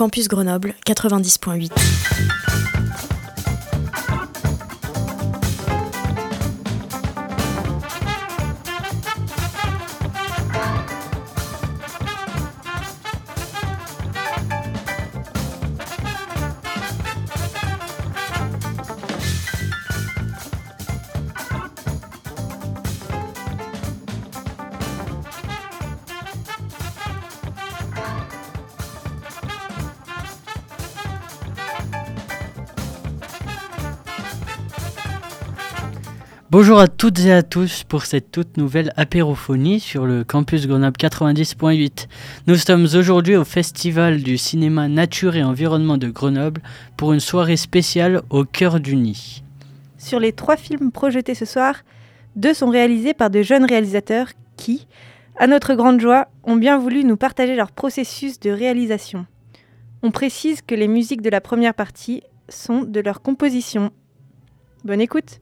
Campus 0.00 0.28
Grenoble 0.28 0.74
90.8. 0.86 2.39
Bonjour 36.60 36.78
à 36.78 36.88
toutes 36.88 37.20
et 37.20 37.32
à 37.32 37.42
tous 37.42 37.84
pour 37.84 38.04
cette 38.04 38.32
toute 38.32 38.58
nouvelle 38.58 38.92
apérophonie 38.98 39.80
sur 39.80 40.04
le 40.04 40.24
campus 40.24 40.66
Grenoble 40.66 40.98
90.8. 40.98 42.06
Nous 42.46 42.56
sommes 42.56 42.84
aujourd'hui 42.84 43.34
au 43.34 43.44
Festival 43.44 44.22
du 44.22 44.36
cinéma 44.36 44.86
nature 44.86 45.36
et 45.36 45.42
environnement 45.42 45.96
de 45.96 46.10
Grenoble 46.10 46.60
pour 46.98 47.14
une 47.14 47.20
soirée 47.20 47.56
spéciale 47.56 48.20
au 48.28 48.44
cœur 48.44 48.78
du 48.78 48.96
nid. 48.96 49.42
Sur 49.96 50.20
les 50.20 50.34
trois 50.34 50.58
films 50.58 50.92
projetés 50.92 51.34
ce 51.34 51.46
soir, 51.46 51.76
deux 52.36 52.52
sont 52.52 52.68
réalisés 52.68 53.14
par 53.14 53.30
de 53.30 53.40
jeunes 53.40 53.64
réalisateurs 53.64 54.28
qui, 54.58 54.86
à 55.38 55.46
notre 55.46 55.72
grande 55.72 55.98
joie, 55.98 56.28
ont 56.44 56.56
bien 56.56 56.76
voulu 56.76 57.04
nous 57.04 57.16
partager 57.16 57.56
leur 57.56 57.72
processus 57.72 58.38
de 58.38 58.50
réalisation. 58.50 59.24
On 60.02 60.10
précise 60.10 60.60
que 60.60 60.74
les 60.74 60.88
musiques 60.88 61.22
de 61.22 61.30
la 61.30 61.40
première 61.40 61.72
partie 61.72 62.22
sont 62.50 62.82
de 62.82 63.00
leur 63.00 63.22
composition. 63.22 63.92
Bonne 64.84 65.00
écoute 65.00 65.40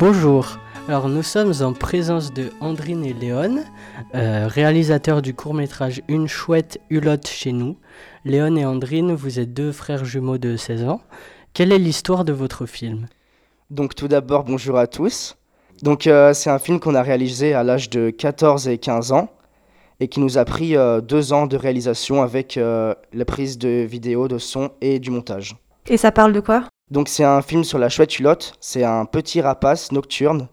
Bonjour, 0.00 0.56
alors 0.88 1.10
nous 1.10 1.22
sommes 1.22 1.52
en 1.60 1.74
présence 1.74 2.32
de 2.32 2.48
Andrine 2.60 3.04
et 3.04 3.12
Léon, 3.12 3.62
euh, 4.14 4.46
réalisateurs 4.46 5.20
du 5.20 5.34
court-métrage 5.34 6.00
Une 6.08 6.26
chouette 6.26 6.80
hulotte 6.88 7.28
chez 7.28 7.52
nous. 7.52 7.76
Léon 8.24 8.56
et 8.56 8.64
Andrine, 8.64 9.12
vous 9.12 9.38
êtes 9.38 9.52
deux 9.52 9.72
frères 9.72 10.06
jumeaux 10.06 10.38
de 10.38 10.56
16 10.56 10.84
ans. 10.84 11.02
Quelle 11.52 11.70
est 11.70 11.78
l'histoire 11.78 12.24
de 12.24 12.32
votre 12.32 12.64
film? 12.64 13.08
Donc 13.68 13.94
tout 13.94 14.08
d'abord, 14.08 14.44
bonjour 14.44 14.78
à 14.78 14.86
tous. 14.86 15.36
Donc 15.82 16.06
euh, 16.06 16.32
c'est 16.32 16.48
un 16.48 16.58
film 16.58 16.80
qu'on 16.80 16.94
a 16.94 17.02
réalisé 17.02 17.52
à 17.52 17.62
l'âge 17.62 17.90
de 17.90 18.08
14 18.08 18.68
et 18.68 18.78
15 18.78 19.12
ans 19.12 19.28
et 20.00 20.08
qui 20.08 20.20
nous 20.20 20.38
a 20.38 20.46
pris 20.46 20.78
euh, 20.78 21.02
deux 21.02 21.34
ans 21.34 21.46
de 21.46 21.58
réalisation 21.58 22.22
avec 22.22 22.56
euh, 22.56 22.94
la 23.12 23.26
prise 23.26 23.58
de 23.58 23.84
vidéo, 23.86 24.28
de 24.28 24.38
son 24.38 24.70
et 24.80 24.98
du 24.98 25.10
montage. 25.10 25.56
Et 25.88 25.98
ça 25.98 26.10
parle 26.10 26.32
de 26.32 26.40
quoi? 26.40 26.64
Donc 26.90 27.08
c'est 27.08 27.24
un 27.24 27.40
film 27.42 27.64
sur 27.64 27.78
la 27.78 27.88
chouette 27.88 28.18
hulotte. 28.18 28.54
C'est 28.60 28.84
un 28.84 29.04
petit 29.04 29.40
rapace 29.40 29.92
nocturne 29.92 30.48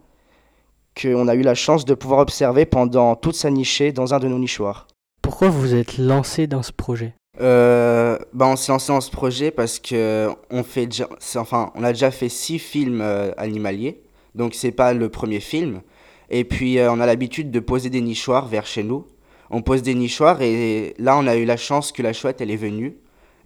qu'on 1.00 1.28
a 1.28 1.36
eu 1.36 1.42
la 1.42 1.56
chance 1.56 1.86
de 1.86 1.94
pouvoir 1.94 2.20
observer 2.20 2.66
pendant 2.66 3.16
toute 3.16 3.36
sa 3.36 3.50
nichée 3.50 3.92
dans 3.92 4.14
un 4.14 4.20
de 4.20 4.28
nos 4.28 4.40
nichoirs. 4.40 4.88
Pourquoi 5.22 5.50
vous 5.50 5.76
êtes 5.76 5.98
lancé 5.98 6.48
dans 6.48 6.64
ce 6.64 6.72
projet? 6.72 7.14
Euh, 7.40 8.18
bah, 8.34 8.48
on 8.48 8.56
s'est 8.56 8.72
lancé 8.72 8.92
dans 8.92 9.02
ce 9.02 9.12
projet 9.12 9.52
parce 9.52 9.80
que 9.80 10.30
on 10.50 10.64
fait 10.64 10.88
déjà, 10.88 11.08
enfin, 11.36 11.72
on 11.76 11.84
a 11.84 11.92
déjà 11.92 12.10
fait 12.10 12.30
six 12.30 12.58
films 12.58 13.02
euh, 13.02 13.32
animaliers, 13.38 14.02
donc 14.34 14.56
c'est 14.56 14.72
pas 14.72 14.94
le 14.94 15.10
premier 15.10 15.40
film. 15.40 15.82
Et 16.30 16.44
puis 16.44 16.80
euh, 16.80 16.92
on 16.92 17.00
a 17.00 17.06
l'habitude 17.06 17.52
de 17.52 17.60
poser 17.60 17.90
des 17.90 18.02
nichoirs 18.02 18.48
vers 18.48 18.66
chez 18.66 18.84
nous. 18.84 19.06
On 19.50 19.62
pose 19.62 19.82
des 19.82 19.94
nichoirs 19.94 20.42
et 20.42 20.94
là 20.98 21.18
on 21.18 21.28
a 21.28 21.36
eu 21.36 21.46
la 21.46 21.58
chance 21.58 21.92
que 21.92 22.02
la 22.02 22.14
chouette 22.14 22.42
elle 22.42 22.52
est 22.52 22.58
venue. 22.58 22.98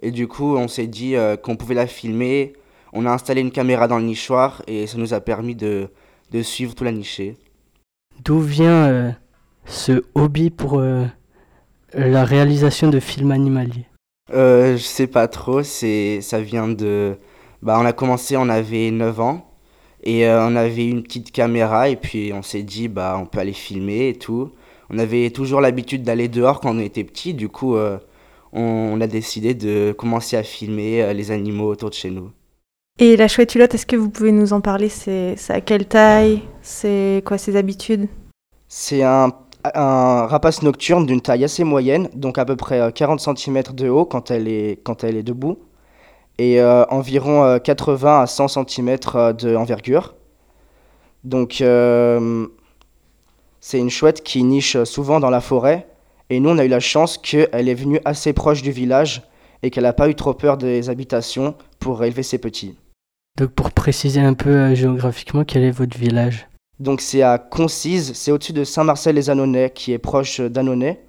Et 0.02 0.12
du 0.12 0.28
coup 0.28 0.56
on 0.56 0.68
s'est 0.68 0.88
dit 0.88 1.16
euh, 1.16 1.36
qu'on 1.36 1.58
pouvait 1.58 1.76
la 1.76 1.88
filmer. 1.88 2.54
On 2.94 3.06
a 3.06 3.12
installé 3.12 3.42
une 3.42 3.52
caméra 3.52 3.88
dans 3.88 3.98
le 3.98 4.04
nichoir 4.04 4.62
et 4.68 4.88
ça 4.88 4.98
nous 4.98 5.14
a 5.14 5.22
permis 5.22 5.56
de, 5.56 5.90
de 6.32 6.42
suivre 6.42 6.76
tout 6.76 6.84
la 6.84 6.92
nichée. 6.92 7.38
D'où 8.24 8.40
vient 8.40 8.86
euh, 8.88 9.12
ce 9.66 10.04
hobby 10.16 10.50
pour 10.50 10.80
euh, 10.80 11.06
la 11.94 12.26
réalisation 12.26 12.90
de 12.90 13.00
films 13.00 13.32
animaliers? 13.32 13.88
Euh, 14.34 14.78
je 14.78 14.84
sais 14.84 15.08
pas 15.08 15.28
trop, 15.28 15.64
c'est 15.64 16.22
ça 16.22 16.42
vient 16.42 16.68
de 16.68 17.18
bah 17.62 17.78
on 17.80 17.86
a 17.86 17.94
commencé, 17.94 18.38
on 18.38 18.50
avait 18.50 18.92
9 18.92 19.20
ans 19.20 19.52
et 20.04 20.28
euh, 20.28 20.46
on 20.48 20.56
avait 20.56 20.88
une 20.88 21.04
petite 21.04 21.32
caméra 21.32 21.90
et 21.90 21.96
puis 21.96 22.32
on 22.34 22.42
s'est 22.42 22.64
dit 22.64 22.88
bah 22.88 23.18
on 23.20 23.26
peut 23.26 23.40
aller 23.40 23.54
filmer 23.54 24.10
et 24.10 24.16
tout. 24.16 24.52
On 24.90 25.00
avait 25.00 25.30
toujours 25.30 25.62
l'habitude 25.62 26.04
d'aller 26.04 26.28
dehors 26.28 26.60
quand 26.60 26.76
on 26.76 26.80
était 26.80 27.06
petit, 27.06 27.34
du 27.34 27.48
coup 27.48 27.78
on, 27.78 28.00
on 28.54 29.02
a 29.02 29.08
décidé 29.08 29.54
de 29.54 29.94
commencer 29.98 30.36
à 30.36 30.44
filmer 30.44 31.14
les 31.14 31.32
animaux 31.32 31.70
autour 31.70 31.90
de 31.90 31.96
chez 31.96 32.12
nous. 32.12 32.32
Et 33.04 33.18
la 33.18 33.28
chouette 33.28 33.56
hulotte, 33.56 33.74
est-ce 33.74 33.88
que 33.88 33.96
vous 33.96 34.12
pouvez 34.12 34.32
nous 34.32 34.54
en 34.54 34.62
parler? 34.62 34.88
C'est 34.88 35.36
à 35.50 35.60
quelle 35.60 35.88
taille? 35.88 36.44
C'est 36.62 37.24
quoi 37.26 37.40
ses 37.40 37.56
habitudes? 37.56 38.08
C'est 38.68 39.02
un, 39.02 39.34
rapace 39.74 40.62
nocturne 40.62 41.08
d'une 41.08 41.20
taille 41.20 41.44
assez 41.44 41.64
moyenne, 41.64 42.10
donc 42.14 42.38
à 42.38 42.46
peu 42.46 42.56
près 42.56 42.80
euh, 42.80 42.92
40 42.92 43.20
cm 43.20 43.64
de 43.74 43.90
haut 43.90 44.06
quand 44.06 44.30
elle 44.30 44.48
est, 44.48 44.84
quand 44.84 45.04
elle 45.04 45.18
est 45.18 45.24
debout. 45.24 45.58
et 46.38 46.62
euh, 46.62 46.86
environ 46.90 47.44
euh, 47.44 47.58
80 47.58 48.22
à 48.22 48.28
100 48.28 48.68
cm 48.68 48.98
de 49.36 49.56
envergure. 49.56 50.14
Donc 51.24 51.62
euh, 51.62 52.46
c'est 53.62 53.80
une 53.80 53.90
chouette 53.90 54.22
qui 54.22 54.44
niche 54.44 54.84
souvent 54.84 55.20
dans 55.20 55.32
la 55.32 55.42
forêt 55.42 55.88
et 56.30 56.40
nous 56.40 56.52
on 56.52 56.58
a 56.60 56.66
eu 56.66 56.70
la 56.70 56.80
chance 56.80 57.18
qu'elle 57.18 57.68
est 57.68 57.74
venue 57.74 58.00
assez 58.06 58.32
proche 58.34 58.62
du 58.62 58.72
village 58.72 59.24
et 59.64 59.72
qu'elle 59.72 59.86
n'a 59.86 59.94
pas 59.94 60.08
eu 60.08 60.14
trop 60.14 60.36
peur 60.36 60.58
des 60.58 60.90
habitations 60.92 61.56
pour 61.80 62.04
élever 62.04 62.24
ses 62.24 62.38
petits. 62.38 62.78
Donc 63.38 63.52
pour 63.52 63.72
préciser 63.72 64.22
un 64.22 64.34
peu 64.34 64.50
euh, 64.50 64.76
géographiquement, 64.76 65.44
quel 65.44 65.64
est 65.64 65.72
votre 65.72 65.98
village? 65.98 66.48
Donc 66.80 67.02
c'est 67.02 67.22
à 67.22 67.38
Concise, 67.38 68.14
c'est 68.14 68.32
au-dessus 68.32 68.54
de 68.54 68.64
Saint-Marcel-les-Annonais 68.64 69.70
qui 69.70 69.94
est 69.94 70.00
proche 70.00 70.42
d'Annonay. 70.42 71.02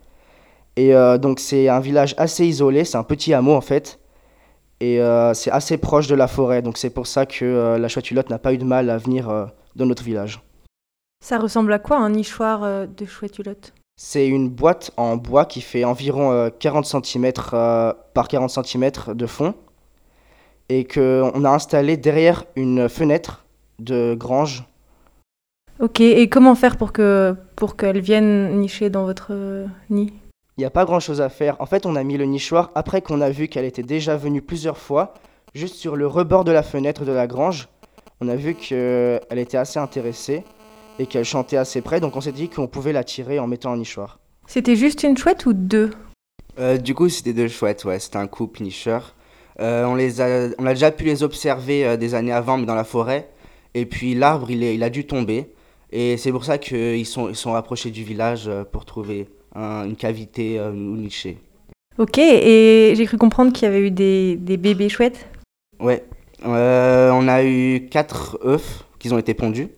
Et 0.77 0.95
euh, 0.95 1.19
donc 1.19 1.41
c'est 1.41 1.69
un 1.69 1.81
village 1.81 2.15
assez 2.19 2.47
isolé, 2.47 2.85
c'est 2.85 2.97
un 2.97 3.03
petit 3.03 3.35
hameau 3.35 3.55
en 3.55 3.61
fait. 3.61 3.99
Et 4.81 5.01
euh, 5.01 5.33
c'est 5.33 5.51
assez 5.51 5.79
proche 5.79 6.09
de 6.09 6.15
la 6.15 6.27
forêt, 6.27 6.61
donc 6.61 6.77
c'est 6.77 6.91
pour 6.91 7.07
ça 7.07 7.25
que 7.25 7.45
euh, 7.45 7.79
la 7.79 7.89
chouette 7.89 8.11
hulotte 8.11 8.31
n'a 8.31 8.39
pas 8.39 8.53
eu 8.53 8.59
de 8.59 8.65
mal 8.65 8.91
à 8.91 8.99
venir 8.99 9.31
euh, 9.31 9.47
dans 9.77 9.87
notre 9.87 10.03
village. 10.03 10.41
Ça 11.25 11.39
ressemble 11.39 11.73
à 11.73 11.79
quoi 11.79 11.99
un 11.99 12.11
nichoir 12.11 12.65
euh, 12.65 12.87
de 12.87 13.05
chouette 13.07 13.39
hulotte 13.39 13.73
C'est 13.97 14.27
une 14.27 14.49
boîte 14.49 14.91
en 14.97 15.17
bois 15.17 15.45
qui 15.45 15.61
fait 15.61 15.85
environ 15.85 16.33
euh, 16.33 16.51
40 16.51 16.85
cm 16.85 17.33
par 18.13 18.29
40 18.29 18.51
cm 18.51 18.91
de 19.15 19.27
fond 19.27 19.55
et 20.73 20.85
qu'on 20.85 21.45
a 21.45 21.51
installé 21.51 21.99
derrière 21.99 22.45
une 22.57 22.89
fenêtre 22.89 23.45
de 23.79 24.15
grange. 24.15 24.65
Ok, 25.81 26.01
et 26.01 26.29
comment 26.31 26.55
faire 26.55 26.79
pour 26.79 26.93
que 26.93 27.37
pour 27.57 27.77
qu'elle 27.77 28.01
vienne 28.01 28.59
nicher 28.59 28.89
dans 28.89 29.05
votre 29.05 29.33
nid? 29.91 30.13
Il 30.57 30.61
n'y 30.61 30.65
a 30.65 30.71
pas 30.71 30.87
grand 30.87 31.01
chose 31.01 31.21
à 31.21 31.29
faire. 31.29 31.57
En 31.61 31.67
fait, 31.67 31.85
on 31.85 31.95
a 31.95 32.03
mis 32.05 32.17
le 32.17 32.25
nichoir 32.25 32.71
après 32.75 33.03
qu'on 33.03 33.21
a 33.21 33.29
vu 33.29 33.49
qu'elle 33.49 33.67
était 33.67 33.83
déjà 33.83 34.17
venue 34.17 34.41
plusieurs 34.41 34.79
fois, 34.79 35.13
juste 35.55 35.75
sur 35.75 35.95
le 35.95 36.07
rebord 36.07 36.45
de 36.45 36.53
la 36.53 36.63
fenêtre 36.63 37.05
de 37.05 37.13
la 37.13 37.27
grange. 37.27 37.69
On 38.23 38.29
a 38.29 38.37
vu 38.37 38.55
qu'elle 38.55 39.21
était 39.39 39.59
assez 39.59 39.79
intéressée 39.79 40.43
et 40.99 41.07
qu'elle 41.07 41.25
chantait 41.25 41.59
assez 41.59 41.83
près, 41.83 42.01
donc 42.01 42.17
on 42.17 42.23
s'est 42.23 42.33
dit 42.33 42.49
qu'on 42.49 42.67
pouvait 42.67 42.93
la 42.93 43.05
tirer 43.05 43.39
en 43.39 43.47
mettant 43.47 43.73
un 43.73 43.77
nichoir. 43.77 44.21
C'était 44.47 44.77
juste 44.77 45.03
une 45.03 45.19
chouette 45.19 45.45
ou 45.45 45.53
deux? 45.53 45.91
Euh, 46.59 46.79
du 46.79 46.95
coup, 46.95 47.11
c'était 47.11 47.33
deux 47.35 47.49
chouettes, 47.49 47.85
ouais, 47.85 47.99
c'était 47.99 48.19
un 48.19 48.27
couple 48.27 48.63
nicheur. 48.63 49.15
Euh, 49.61 49.85
on, 49.85 49.95
les 49.95 50.21
a, 50.21 50.49
on 50.59 50.67
a 50.67 50.75
déjà 50.75 50.91
pu 50.91 51.05
les 51.05 51.23
observer 51.23 51.85
euh, 51.87 51.97
des 51.97 52.15
années 52.15 52.33
avant, 52.33 52.57
mais 52.59 52.67
dans 52.67 52.75
la 52.75 52.85
forêt. 52.85 53.29
Et 53.75 53.87
puis 53.87 54.15
l'arbre, 54.15 54.51
il, 54.51 54.63
est- 54.63 54.75
il 54.75 54.83
a 54.83 54.91
dû 54.91 55.07
tomber. 55.07 55.49
Et 55.91 56.17
c'est 56.17 56.33
pour 56.33 56.45
ça 56.45 56.59
qu'ils 56.59 57.07
sont, 57.07 57.29
ils 57.29 57.37
sont 57.37 57.53
rapprochés 57.53 57.91
du 57.91 58.03
village 58.05 58.45
euh, 58.49 58.65
pour 58.65 58.85
trouver 58.85 59.29
un- 59.55 59.85
une 59.85 59.97
cavité 59.97 60.59
euh, 60.59 60.71
ou 60.71 60.97
nicher. 60.97 61.39
Ok, 61.99 62.17
et 62.19 62.95
j'ai 62.97 63.05
cru 63.05 63.19
comprendre 63.19 63.53
qu'il 63.53 63.65
y 63.65 63.69
avait 63.69 63.87
eu 63.87 63.91
des, 63.91 64.37
des 64.37 64.57
bébés 64.57 64.89
chouettes. 64.89 65.27
Ouais, 65.81 66.03
Euh, 66.45 67.11
on 67.13 67.29
a 67.29 67.45
eu 67.45 67.87
quatre 67.91 68.39
œufs 68.45 68.85
qui 68.99 69.13
ont 69.13 69.19
été 69.19 69.33
pondus. 69.35 69.69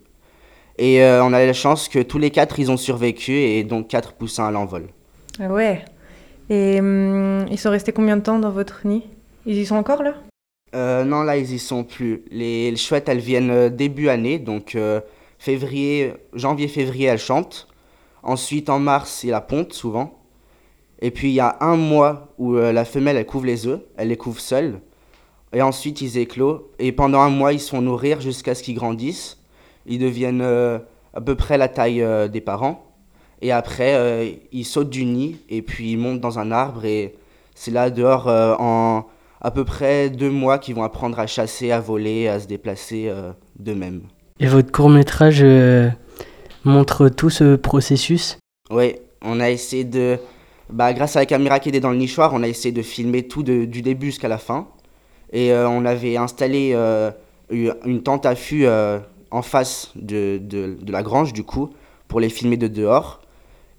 Et 0.79 1.03
euh, 1.03 1.23
on 1.25 1.32
a 1.32 1.43
eu 1.43 1.47
la 1.47 1.53
chance 1.53 1.88
que 1.88 1.99
tous 2.00 2.19
les 2.19 2.31
quatre, 2.31 2.59
ils 2.59 2.71
ont 2.71 2.76
survécu 2.76 3.32
et 3.32 3.65
donc 3.65 3.88
quatre 3.88 4.12
poussins 4.12 4.47
à 4.47 4.50
l'envol. 4.50 4.87
Ah 5.41 5.49
ouais. 5.49 5.85
Et 6.50 6.79
hum, 6.81 7.47
ils 7.50 7.59
sont 7.59 7.71
restés 7.71 7.93
combien 7.93 8.17
de 8.17 8.23
temps 8.23 8.38
dans 8.38 8.50
votre 8.50 8.87
nid? 8.87 9.03
Ils 9.46 9.58
y 9.58 9.67
sont 9.67 9.76
encore 9.76 10.02
là? 10.02 10.14
Euh, 10.75 11.05
non, 11.05 11.23
là, 11.23 11.37
ils 11.37 11.52
y 11.52 11.58
sont 11.58 11.85
plus. 11.85 12.25
Les, 12.31 12.75
chouettes, 12.76 13.08
elles 13.08 13.19
viennent 13.19 13.50
euh, 13.50 13.69
début 13.69 14.08
année, 14.08 14.38
donc 14.38 14.75
euh, 14.75 15.00
février, 15.38 16.14
janvier-février, 16.32 17.06
elles 17.06 17.19
chantent. 17.19 17.69
Ensuite, 18.23 18.70
en 18.70 18.79
mars, 18.79 19.23
il 19.23 19.31
la 19.31 19.41
ponte, 19.41 19.73
souvent. 19.73 20.19
Et 21.00 21.11
puis, 21.11 21.29
il 21.29 21.35
y 21.35 21.41
a 21.41 21.58
un 21.61 21.76
mois 21.76 22.35
où 22.38 22.55
la 22.55 22.85
femelle, 22.87 23.19
elle 23.19 23.26
couvre 23.26 23.44
les 23.44 23.67
œufs, 23.67 23.81
elle 23.99 24.08
les 24.08 24.17
couvre 24.17 24.41
seule. 24.41 24.81
Et 25.52 25.61
ensuite, 25.61 26.00
ils 26.00 26.17
éclosent. 26.17 26.62
Et 26.79 26.93
pendant 26.93 27.20
un 27.20 27.29
mois, 27.29 27.52
ils 27.52 27.61
se 27.61 27.70
font 27.70 27.82
nourrir 27.82 28.23
jusqu'à 28.23 28.55
ce 28.55 28.62
qu'ils 28.62 28.76
grandissent. 28.76 29.38
Ils 29.85 29.99
deviennent 29.99 30.40
à 30.40 31.20
peu 31.20 31.35
près 31.35 31.58
la 31.58 31.69
taille 31.69 32.02
des 32.31 32.40
parents. 32.40 32.94
Et 33.43 33.52
après, 33.52 34.40
ils 34.52 34.64
sautent 34.64 34.88
du 34.88 35.05
nid 35.05 35.37
et 35.50 35.61
puis 35.61 35.93
ils 35.93 35.99
montent 35.99 36.20
dans 36.20 36.38
un 36.38 36.50
arbre. 36.50 36.87
Et 36.87 37.14
c'est 37.55 37.73
là, 37.73 37.90
dehors, 37.90 38.29
en 38.29 39.05
à 39.44 39.50
peu 39.50 39.64
près 39.64 40.08
deux 40.08 40.31
mois 40.31 40.58
qu'ils 40.58 40.75
vont 40.75 40.82
apprendre 40.82 41.19
à 41.20 41.26
chasser, 41.26 41.70
à 41.70 41.79
voler, 41.79 42.29
à 42.29 42.41
se 42.41 42.46
déplacer 42.46 43.08
euh, 43.08 43.31
d'eux-mêmes. 43.58 44.02
Et 44.41 44.46
votre 44.46 44.73
court 44.73 44.88
métrage 44.88 45.43
euh, 45.43 45.91
montre 46.64 47.11
tout 47.11 47.29
ce 47.31 47.55
processus? 47.55 48.38
Oui, 48.70 48.96
on 49.23 49.38
a 49.41 49.50
essayé 49.50 49.85
de... 49.85 50.19
Bah, 50.70 50.94
grâce 50.94 51.14
à 51.17 51.20
la 51.20 51.26
caméra 51.26 51.61
qui 51.61 51.69
était 51.69 51.79
dans 51.79 51.91
le 51.91 51.99
nichoir, 51.99 52.32
on 52.32 52.43
a 52.43 52.49
essayé 52.49 52.73
de 52.73 52.81
filmer 52.81 53.29
tout 53.29 53.43
de- 53.43 53.67
du 53.67 53.82
début 53.82 54.06
jusqu'à 54.06 54.29
la 54.29 54.38
fin. 54.38 54.67
Et 55.31 55.52
euh, 55.52 55.69
on 55.69 55.85
avait 55.85 56.17
installé 56.17 56.73
euh, 56.75 57.11
une 57.50 58.02
tente 58.02 58.25
à 58.25 58.35
fût 58.35 58.67
en 59.31 59.43
face 59.43 59.93
de, 59.94 60.38
de- 60.38 60.79
de 60.81 60.93
la 60.93 61.02
grange, 61.02 61.35
du 61.35 61.44
coup, 61.44 61.69
pour 62.08 62.19
les 62.19 62.31
filmer 62.31 62.56
de 62.56 62.67
dehors. 62.69 63.20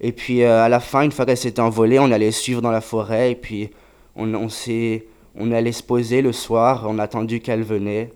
Et 0.00 0.12
puis 0.12 0.42
euh, 0.42 0.62
à 0.62 0.68
la 0.68 0.78
fin, 0.78 1.02
une 1.02 1.10
fois 1.10 1.26
qu'elle 1.26 1.36
s'était 1.36 1.60
envolée, 1.60 1.98
on 1.98 2.12
allait 2.12 2.30
suivre 2.30 2.62
dans 2.62 2.70
la 2.70 2.80
forêt. 2.80 3.32
Et 3.32 3.34
puis 3.34 3.70
on, 4.14 4.32
on, 4.34 4.48
s'est- 4.48 5.06
on 5.38 5.50
est 5.52 5.56
allé 5.56 5.72
se 5.72 5.82
poser 5.82 6.22
le 6.22 6.32
soir, 6.32 6.86
on 6.88 6.98
a 6.98 7.04
attendu 7.04 7.40
qu'elle 7.40 7.62
venait. 7.62 8.12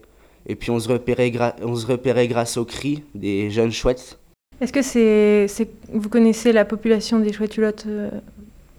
Et 0.46 0.56
puis 0.56 0.70
on 0.70 0.81
se 0.81 0.88
repérait, 0.88 1.32
on 1.62 1.76
se 1.76 1.87
repérait 1.87 2.28
grâce 2.28 2.56
aux 2.56 2.64
cris 2.64 3.05
des 3.14 3.50
jeunes 3.50 3.72
chouettes. 3.72 4.19
Est-ce 4.61 4.72
que 4.72 4.82
c'est, 4.82 5.69
vous 5.93 6.08
connaissez 6.08 6.52
la 6.52 6.64
population 6.64 7.19
des 7.20 7.32
chouettes 7.32 7.56
hulottes 7.56 7.84
euh, 7.87 8.11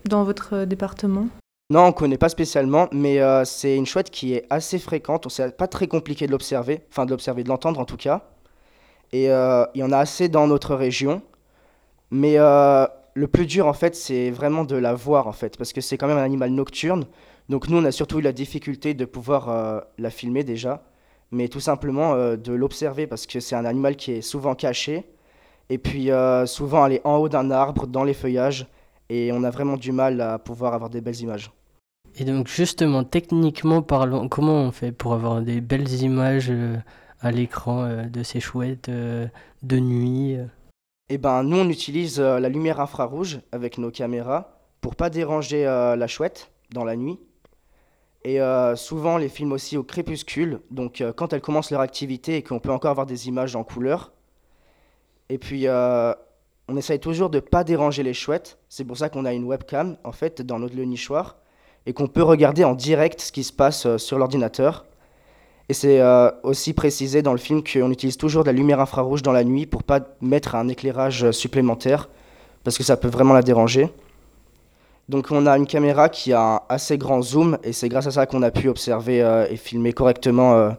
dans 0.05 0.23
votre 0.23 0.55
euh, 0.57 0.65
département? 0.65 1.27
Non, 1.71 1.83
on 1.83 1.87
ne 1.87 1.91
connaît 1.91 2.17
pas 2.17 2.29
spécialement, 2.29 2.89
mais 2.91 3.21
euh, 3.21 3.45
c'est 3.45 3.77
une 3.77 3.85
chouette 3.85 4.09
qui 4.09 4.33
est 4.33 4.45
assez 4.49 4.77
fréquente. 4.77 5.27
C'est 5.29 5.55
pas 5.55 5.67
très 5.67 5.87
compliqué 5.87 6.27
de 6.27 6.31
l'observer, 6.31 6.81
enfin 6.89 7.05
de 7.05 7.11
l'observer, 7.11 7.43
de 7.43 7.49
l'entendre 7.49 7.79
en 7.79 7.85
tout 7.85 7.97
cas. 7.97 8.25
Et 9.13 9.31
euh, 9.31 9.65
il 9.73 9.81
y 9.81 9.83
en 9.83 9.91
a 9.91 9.97
assez 9.97 10.27
dans 10.27 10.47
notre 10.47 10.75
région. 10.75 11.21
Mais 12.11 12.33
euh, 12.37 12.85
le 13.13 13.27
plus 13.27 13.45
dur, 13.45 13.67
en 13.67 13.73
fait, 13.73 13.95
c'est 13.95 14.31
vraiment 14.31 14.65
de 14.65 14.75
la 14.75 14.93
voir, 14.93 15.27
en 15.27 15.31
fait, 15.31 15.57
parce 15.57 15.71
que 15.71 15.79
c'est 15.79 15.97
quand 15.97 16.07
même 16.07 16.17
un 16.17 16.23
animal 16.23 16.51
nocturne. 16.51 17.05
Donc 17.51 17.67
nous, 17.67 17.79
on 17.79 17.83
a 17.83 17.91
surtout 17.91 18.19
eu 18.19 18.21
la 18.21 18.31
difficulté 18.31 18.93
de 18.93 19.03
pouvoir 19.03 19.49
euh, 19.49 19.81
la 19.97 20.09
filmer 20.09 20.45
déjà, 20.45 20.85
mais 21.31 21.49
tout 21.49 21.59
simplement 21.59 22.13
euh, 22.13 22.37
de 22.37 22.53
l'observer, 22.53 23.07
parce 23.07 23.25
que 23.25 23.41
c'est 23.41 23.57
un 23.57 23.65
animal 23.65 23.97
qui 23.97 24.13
est 24.13 24.21
souvent 24.21 24.55
caché. 24.55 25.03
Et 25.69 25.77
puis 25.77 26.11
euh, 26.11 26.45
souvent, 26.45 26.85
elle 26.85 26.93
est 26.93 27.01
en 27.05 27.17
haut 27.17 27.27
d'un 27.27 27.51
arbre, 27.51 27.87
dans 27.87 28.05
les 28.05 28.13
feuillages, 28.13 28.67
et 29.09 29.31
on 29.33 29.43
a 29.43 29.49
vraiment 29.49 29.75
du 29.75 29.91
mal 29.91 30.21
à 30.21 30.39
pouvoir 30.39 30.73
avoir 30.73 30.89
des 30.89 31.01
belles 31.01 31.19
images. 31.19 31.51
Et 32.15 32.23
donc 32.23 32.47
justement, 32.47 33.03
techniquement 33.03 33.81
parlant, 33.81 34.29
comment 34.29 34.55
on 34.55 34.71
fait 34.71 34.93
pour 34.93 35.11
avoir 35.11 35.41
des 35.41 35.59
belles 35.59 35.91
images 36.03 36.53
à 37.19 37.31
l'écran 37.31 38.05
de 38.09 38.23
ces 38.23 38.39
chouettes 38.39 38.89
de 38.89 39.79
nuit 39.79 40.37
Eh 41.09 41.17
ben, 41.17 41.43
nous, 41.43 41.57
on 41.57 41.67
utilise 41.67 42.17
la 42.17 42.47
lumière 42.47 42.79
infrarouge 42.79 43.41
avec 43.51 43.77
nos 43.77 43.91
caméras 43.91 44.57
pour 44.79 44.95
pas 44.95 45.09
déranger 45.09 45.65
la 45.65 46.07
chouette 46.07 46.49
dans 46.73 46.85
la 46.85 46.95
nuit. 46.95 47.19
Et 48.23 48.39
euh, 48.39 48.75
souvent, 48.75 49.17
les 49.17 49.29
filme 49.29 49.51
aussi 49.51 49.77
au 49.77 49.83
crépuscule, 49.83 50.59
donc 50.69 51.01
euh, 51.01 51.11
quand 51.11 51.33
elles 51.33 51.41
commencent 51.41 51.71
leur 51.71 51.81
activité 51.81 52.35
et 52.35 52.43
qu'on 52.43 52.59
peut 52.59 52.71
encore 52.71 52.91
avoir 52.91 53.07
des 53.07 53.27
images 53.27 53.55
en 53.55 53.63
couleur. 53.63 54.11
Et 55.29 55.39
puis, 55.39 55.67
euh, 55.67 56.13
on 56.67 56.77
essaye 56.77 56.99
toujours 56.99 57.31
de 57.31 57.39
pas 57.39 57.63
déranger 57.63 58.03
les 58.03 58.13
chouettes. 58.13 58.59
C'est 58.69 58.83
pour 58.83 58.97
ça 58.97 59.09
qu'on 59.09 59.25
a 59.25 59.33
une 59.33 59.45
webcam, 59.45 59.97
en 60.03 60.11
fait, 60.11 60.41
dans 60.43 60.59
notre 60.59 60.75
le 60.75 60.85
nichoir, 60.85 61.37
et 61.87 61.93
qu'on 61.93 62.07
peut 62.07 62.21
regarder 62.21 62.63
en 62.63 62.75
direct 62.75 63.21
ce 63.21 63.31
qui 63.31 63.43
se 63.43 63.53
passe 63.53 63.97
sur 63.97 64.19
l'ordinateur. 64.19 64.85
Et 65.67 65.73
c'est 65.73 66.01
aussi 66.43 66.73
précisé 66.73 67.21
dans 67.21 67.31
le 67.31 67.39
film 67.39 67.63
qu'on 67.63 67.91
utilise 67.91 68.17
toujours 68.17 68.43
de 68.43 68.49
la 68.49 68.53
lumière 68.53 68.81
infrarouge 68.81 69.23
dans 69.23 69.31
la 69.31 69.45
nuit 69.45 69.65
pour 69.65 69.83
pas 69.83 70.01
mettre 70.19 70.55
un 70.55 70.67
éclairage 70.67 71.31
supplémentaire, 71.31 72.09
parce 72.63 72.77
que 72.77 72.83
ça 72.83 72.97
peut 72.97 73.07
vraiment 73.07 73.33
la 73.33 73.41
déranger. 73.41 73.89
Donc 75.11 75.27
on 75.29 75.45
a 75.45 75.57
une 75.57 75.67
caméra 75.67 76.07
qui 76.07 76.31
a 76.31 76.41
un 76.41 76.59
assez 76.69 76.97
grand 76.97 77.21
zoom, 77.21 77.57
et 77.65 77.73
c'est 77.73 77.89
grâce 77.89 78.07
à 78.07 78.11
ça 78.11 78.25
qu'on 78.25 78.41
a 78.43 78.49
pu 78.49 78.69
observer 78.69 79.21
euh, 79.21 79.45
et 79.51 79.57
filmer 79.57 79.91
correctement 79.91 80.53
euh, 80.53 80.69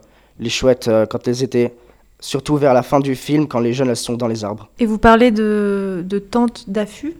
les 0.40 0.48
chouettes 0.48 0.88
euh, 0.88 1.04
quand 1.04 1.28
elles 1.28 1.42
étaient, 1.42 1.74
surtout 2.18 2.56
vers 2.56 2.72
la 2.72 2.82
fin 2.82 2.98
du 2.98 3.14
film, 3.14 3.46
quand 3.46 3.60
les 3.60 3.74
jeunes 3.74 3.90
elles 3.90 3.96
sont 3.96 4.14
dans 4.14 4.28
les 4.28 4.42
arbres. 4.42 4.70
Et 4.78 4.86
vous 4.86 4.96
parlez 4.96 5.32
de, 5.32 6.02
de 6.06 6.18
tente 6.18 6.70
d'affût 6.70 7.14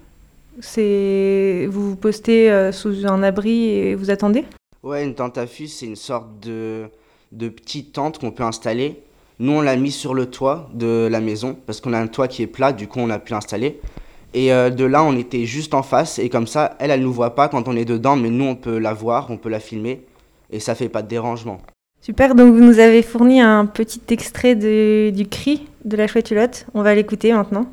c'est, 0.61 1.69
Vous 1.71 1.91
vous 1.91 1.97
postez 1.97 2.51
euh, 2.51 2.73
sous 2.73 3.07
un 3.07 3.23
abri 3.23 3.69
et 3.69 3.95
vous 3.95 4.09
attendez? 4.09 4.47
Ouais, 4.83 5.05
une 5.05 5.15
tente 5.15 5.37
à 5.37 5.47
fût, 5.47 5.69
c'est 5.69 5.85
une 5.85 5.97
sorte 5.97 6.41
de, 6.41 6.85
de 7.31 7.51
petite 7.51 7.93
tente 7.93 8.21
qu'on 8.21 8.31
peut 8.31 8.43
installer. 8.43 9.03
Nous, 9.39 9.53
on 9.53 9.61
l'a 9.61 9.77
mis 9.77 9.91
sur 9.91 10.15
le 10.15 10.31
toit 10.31 10.71
de 10.73 11.09
la 11.11 11.21
maison, 11.21 11.59
parce 11.67 11.83
qu'on 11.83 11.93
a 11.93 11.99
un 11.99 12.07
toit 12.07 12.27
qui 12.27 12.43
est 12.43 12.47
plat, 12.47 12.73
du 12.73 12.89
coup, 12.89 13.01
on 13.01 13.11
a 13.11 13.19
pu 13.19 13.35
l'installer. 13.35 13.81
Et 14.35 14.53
euh, 14.53 14.71
de 14.71 14.85
là, 14.85 15.03
on 15.05 15.17
était 15.17 15.45
juste 15.45 15.75
en 15.75 15.83
face, 15.83 16.19
et 16.19 16.29
comme 16.31 16.47
ça, 16.47 16.77
elle, 16.79 16.91
elle 16.91 17.03
nous 17.03 17.13
voit 17.13 17.35
pas 17.35 17.49
quand 17.49 17.69
on 17.69 17.77
est 17.77 17.85
dedans, 17.85 18.17
mais 18.17 18.31
nous, 18.31 18.47
on 18.47 18.55
peut 18.57 18.79
la 18.79 18.95
voir, 18.95 19.31
on 19.31 19.37
peut 19.37 19.51
la 19.51 19.61
filmer, 19.61 20.05
et 20.51 20.59
ça 20.61 20.75
fait 20.75 20.89
pas 20.89 21.03
de 21.03 21.09
dérangement. 21.09 21.59
Super, 22.01 22.35
donc 22.35 22.53
vous 22.55 22.65
nous 22.65 22.79
avez 22.79 23.03
fourni 23.03 23.41
un 23.41 23.67
petit 23.67 24.01
extrait 24.11 24.55
de- 24.57 25.11
du 25.11 25.29
cri 25.29 25.69
de 25.85 25.97
la 25.97 26.07
chouette 26.07 26.31
hulotte. 26.31 26.67
On 26.75 26.83
va 26.83 26.95
l'écouter 26.95 27.33
maintenant. 27.33 27.67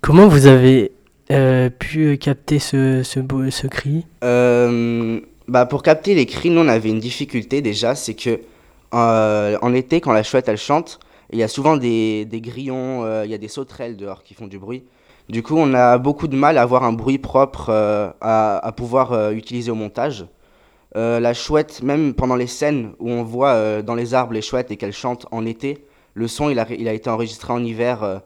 Comment 0.00 0.26
vous 0.28 0.46
avez 0.46 0.92
euh, 1.30 1.70
pu 1.70 2.18
capter 2.18 2.58
ce, 2.58 3.02
ce, 3.02 3.20
beau- 3.20 3.50
ce 3.50 3.66
cri? 3.68 4.04
Euh, 4.24 5.20
bah 5.48 5.66
pour 5.66 5.82
capter 5.82 6.14
les 6.14 6.26
cris, 6.26 6.50
nous 6.50 6.60
on 6.60 6.68
avait 6.68 6.88
une 6.88 7.00
difficulté 7.00 7.62
déjà, 7.62 7.94
c'est 7.94 8.14
que 8.14 8.40
euh, 8.94 9.56
en 9.62 9.72
été, 9.74 10.00
quand 10.00 10.12
la 10.12 10.22
chouette 10.22 10.48
elle 10.48 10.58
chante, 10.58 11.00
il 11.32 11.38
y 11.38 11.42
a 11.42 11.48
souvent 11.48 11.76
des, 11.76 12.24
des 12.26 12.40
grillons, 12.40 13.04
euh, 13.04 13.24
il 13.24 13.30
y 13.30 13.34
a 13.34 13.38
des 13.38 13.48
sauterelles 13.48 13.96
dehors 13.96 14.22
qui 14.22 14.34
font 14.34 14.46
du 14.46 14.58
bruit. 14.58 14.84
Du 15.28 15.42
coup, 15.42 15.56
on 15.56 15.72
a 15.72 15.98
beaucoup 15.98 16.28
de 16.28 16.36
mal 16.36 16.58
à 16.58 16.62
avoir 16.62 16.84
un 16.84 16.92
bruit 16.92 17.18
propre 17.18 17.66
euh, 17.70 18.10
à, 18.20 18.72
pouvoir 18.76 19.30
utiliser 19.30 19.70
au 19.70 19.74
montage. 19.74 20.26
La 20.94 21.32
chouette, 21.32 21.82
même 21.82 22.12
pendant 22.12 22.36
les 22.36 22.46
scènes 22.46 22.92
où 22.98 23.10
on 23.10 23.22
voit 23.22 23.80
dans 23.80 23.94
les 23.94 24.12
arbres 24.12 24.34
les 24.34 24.42
chouettes 24.42 24.70
et 24.70 24.76
qu'elles 24.76 24.92
chantent 24.92 25.26
en 25.30 25.46
été, 25.46 25.86
le 26.12 26.28
son 26.28 26.50
il 26.50 26.58
a, 26.58 26.66
il 26.70 26.86
a 26.86 26.92
été 26.92 27.08
enregistré 27.08 27.50
en 27.50 27.64
hiver 27.64 28.20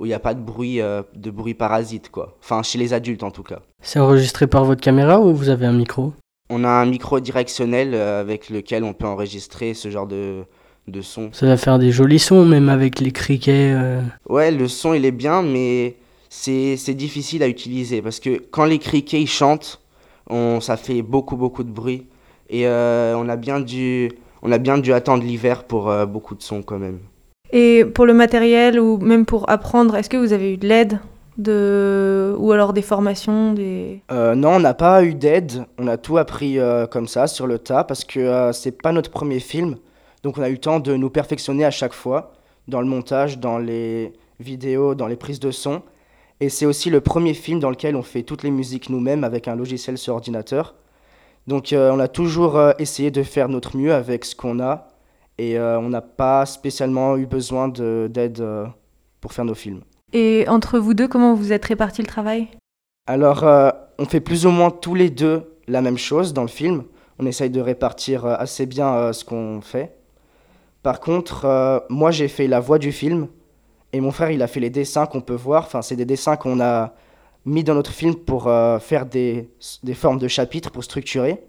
où 0.00 0.06
il 0.06 0.08
n'y 0.08 0.14
a 0.14 0.18
pas 0.18 0.34
de 0.34 0.40
bruit, 0.40 0.80
de 0.80 1.30
bruit 1.30 1.54
parasite 1.54 2.10
quoi. 2.10 2.34
Enfin 2.42 2.64
chez 2.64 2.78
les 2.78 2.92
adultes 2.92 3.22
en 3.22 3.30
tout 3.30 3.44
cas. 3.44 3.60
C'est 3.82 4.00
enregistré 4.00 4.48
par 4.48 4.64
votre 4.64 4.80
caméra 4.80 5.20
ou 5.20 5.32
vous 5.32 5.48
avez 5.48 5.66
un 5.66 5.72
micro? 5.72 6.12
On 6.50 6.64
a 6.64 6.68
un 6.68 6.86
micro 6.86 7.20
directionnel 7.20 7.90
euh, 7.94 8.20
avec 8.20 8.48
lequel 8.50 8.84
on 8.84 8.92
peut 8.94 9.06
enregistrer 9.06 9.74
ce 9.74 9.90
genre 9.90 10.06
de, 10.06 10.44
de 10.86 11.02
son. 11.02 11.30
Ça 11.32 11.46
va 11.46 11.56
faire 11.56 11.78
des 11.78 11.90
jolis 11.92 12.18
sons, 12.18 12.44
même 12.46 12.68
avec 12.68 13.00
les 13.00 13.10
criquets. 13.12 13.72
euh. 13.74 14.00
Ouais, 14.28 14.50
le 14.50 14.66
son 14.68 14.94
il 14.94 15.04
est 15.04 15.10
bien, 15.10 15.42
mais 15.42 15.96
c'est 16.30 16.76
c'est 16.76 16.94
difficile 16.94 17.42
à 17.42 17.48
utiliser 17.48 18.02
parce 18.02 18.20
que 18.20 18.42
quand 18.50 18.64
les 18.64 18.78
criquets 18.78 19.20
ils 19.20 19.28
chantent, 19.28 19.80
on, 20.30 20.60
ça 20.60 20.76
fait 20.76 21.02
beaucoup 21.02 21.36
beaucoup 21.36 21.64
de 21.64 21.70
bruit 21.70 22.06
et 22.50 22.66
euh, 22.66 23.14
on 23.16 23.28
a 23.28 23.36
bien 23.36 23.60
dû 23.60 24.10
on 24.42 24.52
a 24.52 24.58
bien 24.58 24.78
dû 24.78 24.92
attendre 24.92 25.24
l'hiver 25.24 25.64
pour 25.64 25.90
euh, 25.90 26.06
beaucoup 26.06 26.34
de 26.34 26.42
sons 26.42 26.62
quand 26.62 26.78
même. 26.78 26.98
Et 27.52 27.84
pour 27.84 28.04
le 28.06 28.12
matériel 28.14 28.78
ou 28.78 28.98
même 28.98 29.24
pour 29.24 29.48
apprendre, 29.50 29.96
est-ce 29.96 30.10
que 30.10 30.16
vous 30.18 30.32
avez 30.34 30.52
eu 30.52 30.56
de 30.58 30.68
l'aide? 30.68 30.98
Ou 31.46 32.52
alors 32.52 32.72
des 32.72 32.82
formations 32.82 33.52
des... 33.52 34.02
Euh, 34.10 34.34
non, 34.34 34.56
on 34.56 34.60
n'a 34.60 34.74
pas 34.74 35.04
eu 35.04 35.14
d'aide. 35.14 35.64
On 35.78 35.86
a 35.86 35.96
tout 35.96 36.18
appris 36.18 36.58
euh, 36.58 36.86
comme 36.86 37.06
ça, 37.06 37.26
sur 37.26 37.46
le 37.46 37.58
tas, 37.58 37.84
parce 37.84 38.04
que 38.04 38.18
euh, 38.18 38.52
c'est 38.52 38.72
pas 38.82 38.92
notre 38.92 39.10
premier 39.10 39.38
film. 39.38 39.76
Donc 40.24 40.38
on 40.38 40.42
a 40.42 40.48
eu 40.48 40.52
le 40.52 40.58
temps 40.58 40.80
de 40.80 40.96
nous 40.96 41.10
perfectionner 41.10 41.64
à 41.64 41.70
chaque 41.70 41.92
fois, 41.92 42.32
dans 42.66 42.80
le 42.80 42.86
montage, 42.88 43.38
dans 43.38 43.58
les 43.58 44.12
vidéos, 44.40 44.94
dans 44.96 45.06
les 45.06 45.16
prises 45.16 45.40
de 45.40 45.52
son. 45.52 45.82
Et 46.40 46.48
c'est 46.48 46.66
aussi 46.66 46.90
le 46.90 47.00
premier 47.00 47.34
film 47.34 47.60
dans 47.60 47.70
lequel 47.70 47.94
on 47.94 48.02
fait 48.02 48.22
toutes 48.22 48.42
les 48.42 48.50
musiques 48.50 48.90
nous-mêmes 48.90 49.22
avec 49.22 49.46
un 49.48 49.54
logiciel 49.54 49.96
sur 49.96 50.14
ordinateur. 50.14 50.74
Donc 51.46 51.72
euh, 51.72 51.92
on 51.92 52.00
a 52.00 52.08
toujours 52.08 52.60
essayé 52.78 53.10
de 53.10 53.22
faire 53.22 53.48
notre 53.48 53.76
mieux 53.76 53.94
avec 53.94 54.24
ce 54.24 54.34
qu'on 54.34 54.60
a. 54.60 54.88
Et 55.40 55.56
on 55.60 55.88
n'a 55.88 56.00
pas 56.00 56.46
spécialement 56.46 57.16
eu 57.16 57.24
besoin 57.24 57.68
de- 57.68 58.08
d'aide 58.10 58.44
pour 59.20 59.32
faire 59.32 59.44
nos 59.44 59.54
films. 59.54 59.82
Et 60.12 60.46
entre 60.48 60.78
vous 60.78 60.94
deux, 60.94 61.08
comment 61.08 61.34
vous 61.34 61.52
êtes 61.52 61.64
réparti 61.64 62.00
le 62.02 62.08
travail? 62.08 62.48
Alors, 63.06 63.44
euh, 63.44 63.70
on 63.98 64.04
fait 64.04 64.20
plus 64.20 64.46
ou 64.46 64.50
moins 64.50 64.70
tous 64.70 64.94
les 64.94 65.10
deux 65.10 65.54
la 65.66 65.82
même 65.82 65.98
chose 65.98 66.32
dans 66.32 66.42
le 66.42 66.48
film. 66.48 66.84
On 67.18 67.26
essaye 67.26 67.50
de 67.50 67.60
répartir 67.60 68.24
euh, 68.24 68.34
assez 68.38 68.66
bien 68.66 68.94
euh, 68.94 69.12
ce 69.12 69.24
qu'on 69.24 69.60
fait. 69.60 69.94
Par 70.82 71.00
contre, 71.00 71.86
moi 71.90 72.12
j'ai 72.12 72.28
fait 72.28 72.46
la 72.46 72.60
voix 72.60 72.78
du 72.78 72.92
film 72.92 73.26
et 73.92 74.00
mon 74.00 74.12
frère 74.12 74.30
il 74.30 74.42
a 74.42 74.46
fait 74.46 74.60
les 74.60 74.70
dessins 74.70 75.06
qu'on 75.06 75.20
peut 75.20 75.34
voir. 75.34 75.64
Enfin, 75.64 75.82
c'est 75.82 75.96
des 75.96 76.04
dessins 76.04 76.36
qu'on 76.36 76.60
a 76.60 76.94
mis 77.44 77.64
dans 77.64 77.74
notre 77.74 77.90
film 77.90 78.14
pour 78.14 78.44
faire 78.80 79.04
des, 79.04 79.50
des 79.82 79.94
formes 79.94 80.18
de 80.18 80.28
chapitres 80.28 80.70
pour 80.70 80.84
structurer 80.84 81.42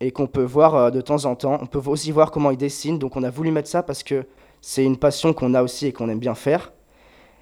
et 0.00 0.12
qu'on 0.12 0.28
peut 0.28 0.44
voir 0.44 0.92
de 0.92 1.00
temps 1.00 1.24
en 1.24 1.34
temps. 1.34 1.58
On 1.60 1.66
peut 1.66 1.80
aussi 1.86 2.12
voir 2.12 2.30
comment 2.30 2.52
il 2.52 2.56
dessine. 2.56 2.98
Donc, 2.98 3.16
on 3.16 3.24
a 3.24 3.30
voulu 3.30 3.50
mettre 3.50 3.68
ça 3.68 3.82
parce 3.82 4.04
que 4.04 4.24
c'est 4.60 4.84
une 4.84 4.96
passion 4.96 5.32
qu'on 5.32 5.52
a 5.52 5.62
aussi 5.62 5.88
et 5.88 5.92
qu'on 5.92 6.08
aime 6.08 6.20
bien 6.20 6.36
faire. 6.36 6.72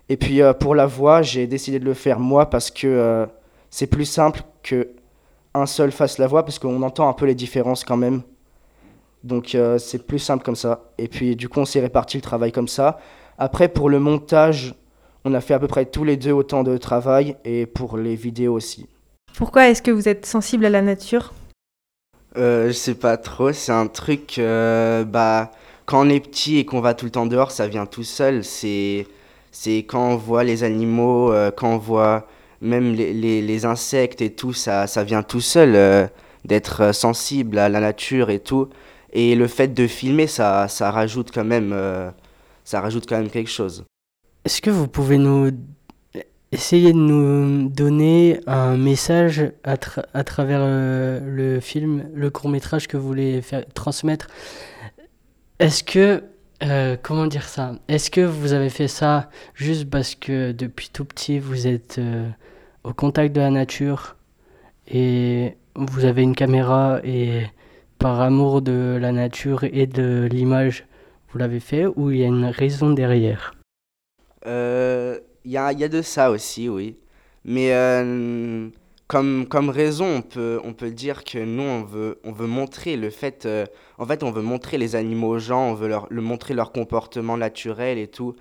Et 0.08 0.16
puis 0.16 0.42
euh, 0.42 0.52
pour 0.52 0.74
la 0.74 0.86
voix, 0.86 1.22
j'ai 1.22 1.46
décidé 1.46 1.78
de 1.78 1.84
le 1.84 1.94
faire 1.94 2.18
moi 2.20 2.50
parce 2.50 2.70
que 2.70 2.86
euh, 2.86 3.26
c'est 3.70 3.86
plus 3.86 4.04
simple 4.04 4.42
que 4.62 4.90
un 5.54 5.66
seul 5.66 5.92
fasse 5.92 6.18
la 6.18 6.26
voix 6.26 6.44
parce 6.44 6.58
qu'on 6.58 6.82
entend 6.82 7.08
un 7.08 7.12
peu 7.12 7.26
les 7.26 7.34
différences 7.34 7.84
quand 7.84 7.96
même. 7.96 8.22
Donc 9.24 9.54
euh, 9.54 9.78
c'est 9.78 10.06
plus 10.06 10.18
simple 10.18 10.44
comme 10.44 10.56
ça. 10.56 10.92
Et 10.98 11.08
puis 11.08 11.36
du 11.36 11.48
coup, 11.48 11.60
on 11.60 11.64
s'est 11.64 11.80
réparti 11.80 12.16
le 12.16 12.22
travail 12.22 12.52
comme 12.52 12.68
ça. 12.68 12.98
Après, 13.38 13.68
pour 13.68 13.88
le 13.88 13.98
montage, 13.98 14.74
on 15.24 15.34
a 15.34 15.40
fait 15.40 15.54
à 15.54 15.58
peu 15.58 15.68
près 15.68 15.86
tous 15.86 16.04
les 16.04 16.16
deux 16.16 16.32
autant 16.32 16.62
de 16.62 16.76
travail 16.76 17.36
et 17.44 17.66
pour 17.66 17.96
les 17.96 18.16
vidéos 18.16 18.54
aussi. 18.54 18.88
Pourquoi 19.34 19.68
est-ce 19.68 19.82
que 19.82 19.90
vous 19.90 20.08
êtes 20.08 20.26
sensible 20.26 20.64
à 20.64 20.70
la 20.70 20.82
nature? 20.82 21.32
Euh, 22.36 22.68
je 22.68 22.72
sais 22.72 22.94
pas 22.94 23.16
trop, 23.16 23.52
c'est 23.52 23.72
un 23.72 23.86
truc, 23.86 24.38
euh, 24.38 25.04
bah, 25.04 25.50
quand 25.86 26.06
on 26.06 26.08
est 26.08 26.20
petit 26.20 26.58
et 26.58 26.64
qu'on 26.64 26.80
va 26.80 26.94
tout 26.94 27.04
le 27.04 27.10
temps 27.10 27.26
dehors, 27.26 27.50
ça 27.50 27.68
vient 27.68 27.86
tout 27.86 28.04
seul. 28.04 28.42
C'est, 28.44 29.06
c'est 29.52 29.78
quand 29.84 30.12
on 30.12 30.16
voit 30.16 30.44
les 30.44 30.64
animaux, 30.64 31.30
euh, 31.30 31.50
quand 31.50 31.74
on 31.74 31.78
voit 31.78 32.26
même 32.62 32.94
les, 32.94 33.12
les, 33.12 33.42
les 33.42 33.64
insectes 33.64 34.22
et 34.22 34.30
tout, 34.30 34.54
ça, 34.54 34.86
ça 34.86 35.04
vient 35.04 35.22
tout 35.22 35.42
seul 35.42 35.76
euh, 35.76 36.06
d'être 36.44 36.80
euh, 36.80 36.92
sensible 36.92 37.58
à 37.58 37.68
la 37.68 37.80
nature 37.80 38.30
et 38.30 38.40
tout. 38.40 38.70
Et 39.12 39.34
le 39.34 39.46
fait 39.46 39.68
de 39.74 39.86
filmer, 39.86 40.26
ça, 40.26 40.68
ça 40.68 40.90
rajoute 40.90 41.30
quand 41.32 41.44
même, 41.44 41.74
ça 42.64 42.80
rajoute 42.80 43.04
quand 43.06 43.18
même 43.18 43.28
quelque 43.28 43.50
chose. 43.50 43.84
Est-ce 44.46 44.62
que 44.62 44.70
vous 44.70 44.88
pouvez 44.88 45.18
nous 45.18 45.50
essayer 46.50 46.94
de 46.94 46.98
nous 46.98 47.68
donner 47.68 48.40
un 48.46 48.78
message 48.78 49.52
à, 49.64 49.76
à 50.14 50.24
travers 50.24 50.60
le 50.66 51.60
film, 51.60 52.08
le 52.14 52.30
court 52.30 52.48
métrage 52.48 52.88
que 52.88 52.96
vous 52.96 53.06
voulez 53.06 53.42
faire 53.42 53.66
transmettre? 53.74 54.28
Est-ce 55.58 55.84
que 55.84 56.24
euh, 56.62 56.96
comment 57.02 57.26
dire 57.26 57.48
ça? 57.48 57.74
Est-ce 57.88 58.10
que 58.10 58.20
vous 58.20 58.52
avez 58.52 58.70
fait 58.70 58.88
ça 58.88 59.30
juste 59.54 59.88
parce 59.90 60.14
que 60.14 60.52
depuis 60.52 60.88
tout 60.92 61.04
petit 61.04 61.38
vous 61.38 61.66
êtes 61.66 61.98
euh, 61.98 62.28
au 62.84 62.92
contact 62.92 63.34
de 63.34 63.40
la 63.40 63.50
nature 63.50 64.16
et 64.88 65.56
vous 65.74 66.04
avez 66.04 66.22
une 66.22 66.34
caméra 66.34 67.00
et 67.04 67.42
par 67.98 68.20
amour 68.20 68.62
de 68.62 68.98
la 69.00 69.12
nature 69.12 69.64
et 69.64 69.86
de 69.86 70.28
l'image 70.30 70.86
vous 71.30 71.38
l'avez 71.38 71.60
fait 71.60 71.86
ou 71.86 72.10
il 72.10 72.18
y 72.18 72.24
a 72.24 72.26
une 72.26 72.44
raison 72.46 72.90
derrière? 72.90 73.54
Euh, 74.46 75.18
Il 75.44 75.50
y 75.50 75.56
a, 75.56 75.72
y 75.72 75.84
a 75.84 75.88
de 75.88 76.02
ça 76.02 76.30
aussi, 76.30 76.68
oui. 76.68 76.96
Mais 77.44 77.72
comme, 79.06 79.46
comme 79.46 79.68
raison, 79.68 80.06
on 80.16 80.22
peut, 80.22 80.60
on 80.64 80.72
peut 80.72 80.90
dire 80.90 81.24
que 81.24 81.38
nous, 81.38 81.62
on 81.62 81.82
veut, 81.82 82.18
on 82.24 82.32
veut 82.32 82.46
montrer 82.46 82.96
le 82.96 83.10
fait... 83.10 83.44
euh, 83.46 83.66
en 83.98 84.06
fait, 84.06 84.22
on 84.22 84.30
veut 84.30 84.42
montrer 84.42 84.78
les 84.78 84.96
animaux 84.96 85.28
aux 85.28 85.38
gens, 85.38 85.70
on 85.70 85.74
veut 85.74 85.88
leur, 85.88 86.06
le 86.10 86.22
montrer 86.22 86.54
leur 86.54 86.72
comportement 86.72 87.36
naturel 87.36 87.98
et 87.98 88.08
tout. 88.08 88.34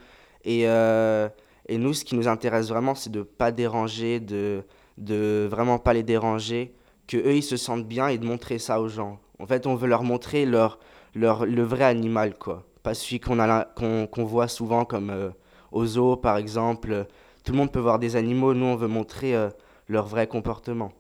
Et, 0.43 0.67
euh, 0.67 1.27
et 1.67 1.77
nous, 1.77 1.93
ce 1.93 2.05
qui 2.05 2.15
nous 2.15 2.27
intéresse 2.27 2.69
vraiment, 2.69 2.95
c'est 2.95 3.11
de 3.11 3.21
pas 3.21 3.51
déranger, 3.51 4.19
de, 4.19 4.63
de 4.97 5.47
vraiment 5.51 5.77
pas 5.77 5.93
les 5.93 6.03
déranger, 6.03 6.73
que 7.07 7.17
eux 7.17 7.35
ils 7.35 7.43
se 7.43 7.57
sentent 7.57 7.87
bien 7.87 8.07
et 8.07 8.17
de 8.17 8.25
montrer 8.25 8.59
ça 8.59 8.79
aux 8.79 8.87
gens. 8.87 9.19
En 9.39 9.45
fait, 9.47 9.67
on 9.67 9.75
veut 9.75 9.87
leur 9.87 10.03
montrer 10.03 10.45
leur, 10.45 10.79
leur, 11.15 11.45
le 11.45 11.63
vrai 11.63 11.85
animal, 11.85 12.37
quoi. 12.37 12.63
Pas 12.83 12.93
celui 12.93 13.19
qu'on 13.19 13.37
qu'on 13.75 14.07
qu'on 14.07 14.23
voit 14.23 14.47
souvent 14.47 14.85
comme... 14.85 15.09
euh, 15.09 15.29
aux 15.71 16.15
par 16.17 16.37
exemple. 16.37 17.05
Tout 17.43 17.53
le 17.53 17.57
monde 17.57 17.71
peut 17.71 17.79
voir 17.79 17.99
des 17.99 18.15
animaux. 18.15 18.53
Nous, 18.53 18.65
on 18.65 18.75
veut 18.75 18.87
montrer 18.87 19.35
euh, 19.35 19.49
leur 19.91 20.07
vrai 20.07 20.27
comportement. 20.27 20.91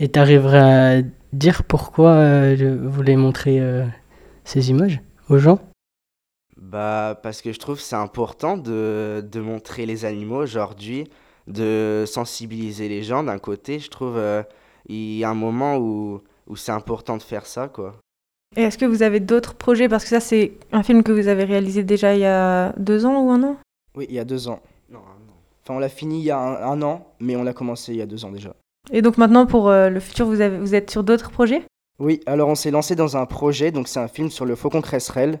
Et 0.00 0.08
t'arriverais 0.08 1.00
à 1.00 1.02
dire 1.32 1.64
pourquoi 1.64 2.10
euh, 2.10 2.56
je 2.56 2.66
voulais 2.66 3.16
montrer 3.16 3.60
euh, 3.60 3.84
ces 4.44 4.70
images 4.70 5.00
aux 5.28 5.38
gens? 5.38 5.60
Bah, 6.56 7.18
parce 7.22 7.42
que 7.42 7.52
je 7.52 7.58
trouve 7.58 7.76
que 7.76 7.82
c'est 7.82 7.96
important 7.96 8.56
de, 8.56 9.24
de 9.30 9.40
montrer 9.40 9.84
les 9.84 10.04
animaux 10.04 10.42
aujourd'hui, 10.42 11.08
de 11.46 12.04
sensibiliser 12.06 12.88
les 12.88 13.02
gens 13.02 13.22
d'un 13.22 13.38
côté. 13.38 13.78
Je 13.78 13.90
trouve 13.90 14.16
euh, 14.16 14.42
il 14.88 15.18
y 15.18 15.24
a 15.24 15.30
un 15.30 15.34
moment 15.34 15.76
où, 15.76 16.22
où 16.48 16.56
c'est 16.56 16.72
important 16.72 17.16
de 17.16 17.22
faire 17.22 17.46
ça, 17.46 17.68
quoi. 17.68 17.96
Et 18.56 18.62
est-ce 18.62 18.78
que 18.78 18.84
vous 18.84 19.02
avez 19.02 19.20
d'autres 19.20 19.54
projets? 19.54 19.88
Parce 19.88 20.04
que 20.04 20.10
ça, 20.10 20.20
c'est 20.20 20.52
un 20.72 20.82
film 20.82 21.02
que 21.02 21.12
vous 21.12 21.28
avez 21.28 21.44
réalisé 21.44 21.84
déjà 21.84 22.14
il 22.14 22.20
y 22.20 22.26
a 22.26 22.72
deux 22.78 23.06
ans 23.06 23.22
ou 23.22 23.30
un 23.30 23.42
an? 23.42 23.56
Oui, 23.94 24.06
il 24.08 24.14
y 24.14 24.18
a 24.18 24.24
deux 24.24 24.48
ans. 24.48 24.60
Non. 24.90 25.00
Enfin, 25.62 25.74
on 25.76 25.78
l'a 25.78 25.88
fini 25.88 26.18
il 26.18 26.24
y 26.24 26.30
a 26.30 26.38
un, 26.38 26.72
un 26.72 26.82
an, 26.82 27.06
mais 27.20 27.36
on 27.36 27.44
l'a 27.44 27.52
commencé 27.52 27.92
il 27.92 27.98
y 27.98 28.02
a 28.02 28.06
deux 28.06 28.24
ans 28.24 28.32
déjà. 28.32 28.54
Et 28.92 29.00
donc 29.00 29.16
maintenant, 29.16 29.46
pour 29.46 29.68
euh, 29.68 29.88
le 29.88 30.00
futur, 30.00 30.26
vous, 30.26 30.40
avez, 30.40 30.58
vous 30.58 30.74
êtes 30.74 30.90
sur 30.90 31.04
d'autres 31.04 31.30
projets? 31.30 31.62
Oui, 32.00 32.20
alors 32.26 32.48
on 32.48 32.56
s'est 32.56 32.72
lancé 32.72 32.96
dans 32.96 33.16
un 33.16 33.26
projet, 33.26 33.70
donc 33.70 33.86
c'est 33.86 34.00
un 34.00 34.08
film 34.08 34.28
sur 34.28 34.44
le 34.44 34.56
faucon 34.56 34.80
cresserelle. 34.80 35.38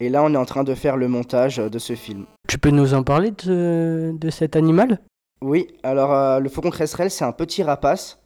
Et 0.00 0.08
là, 0.08 0.24
on 0.24 0.32
est 0.32 0.36
en 0.38 0.46
train 0.46 0.64
de 0.64 0.74
faire 0.74 0.96
le 0.96 1.08
montage 1.08 1.58
de 1.58 1.78
ce 1.78 1.94
film. 1.94 2.24
Tu 2.48 2.58
peux 2.58 2.70
nous 2.70 2.94
en 2.94 3.04
parler 3.04 3.32
de, 3.44 4.12
de 4.18 4.30
cet 4.30 4.56
animal? 4.56 4.98
Oui, 5.42 5.68
alors 5.82 6.12
euh, 6.12 6.40
le 6.40 6.48
faucon 6.48 6.70
cresserelle, 6.70 7.10
c'est 7.10 7.24
un 7.24 7.32
petit 7.32 7.62
rapace 7.62 8.18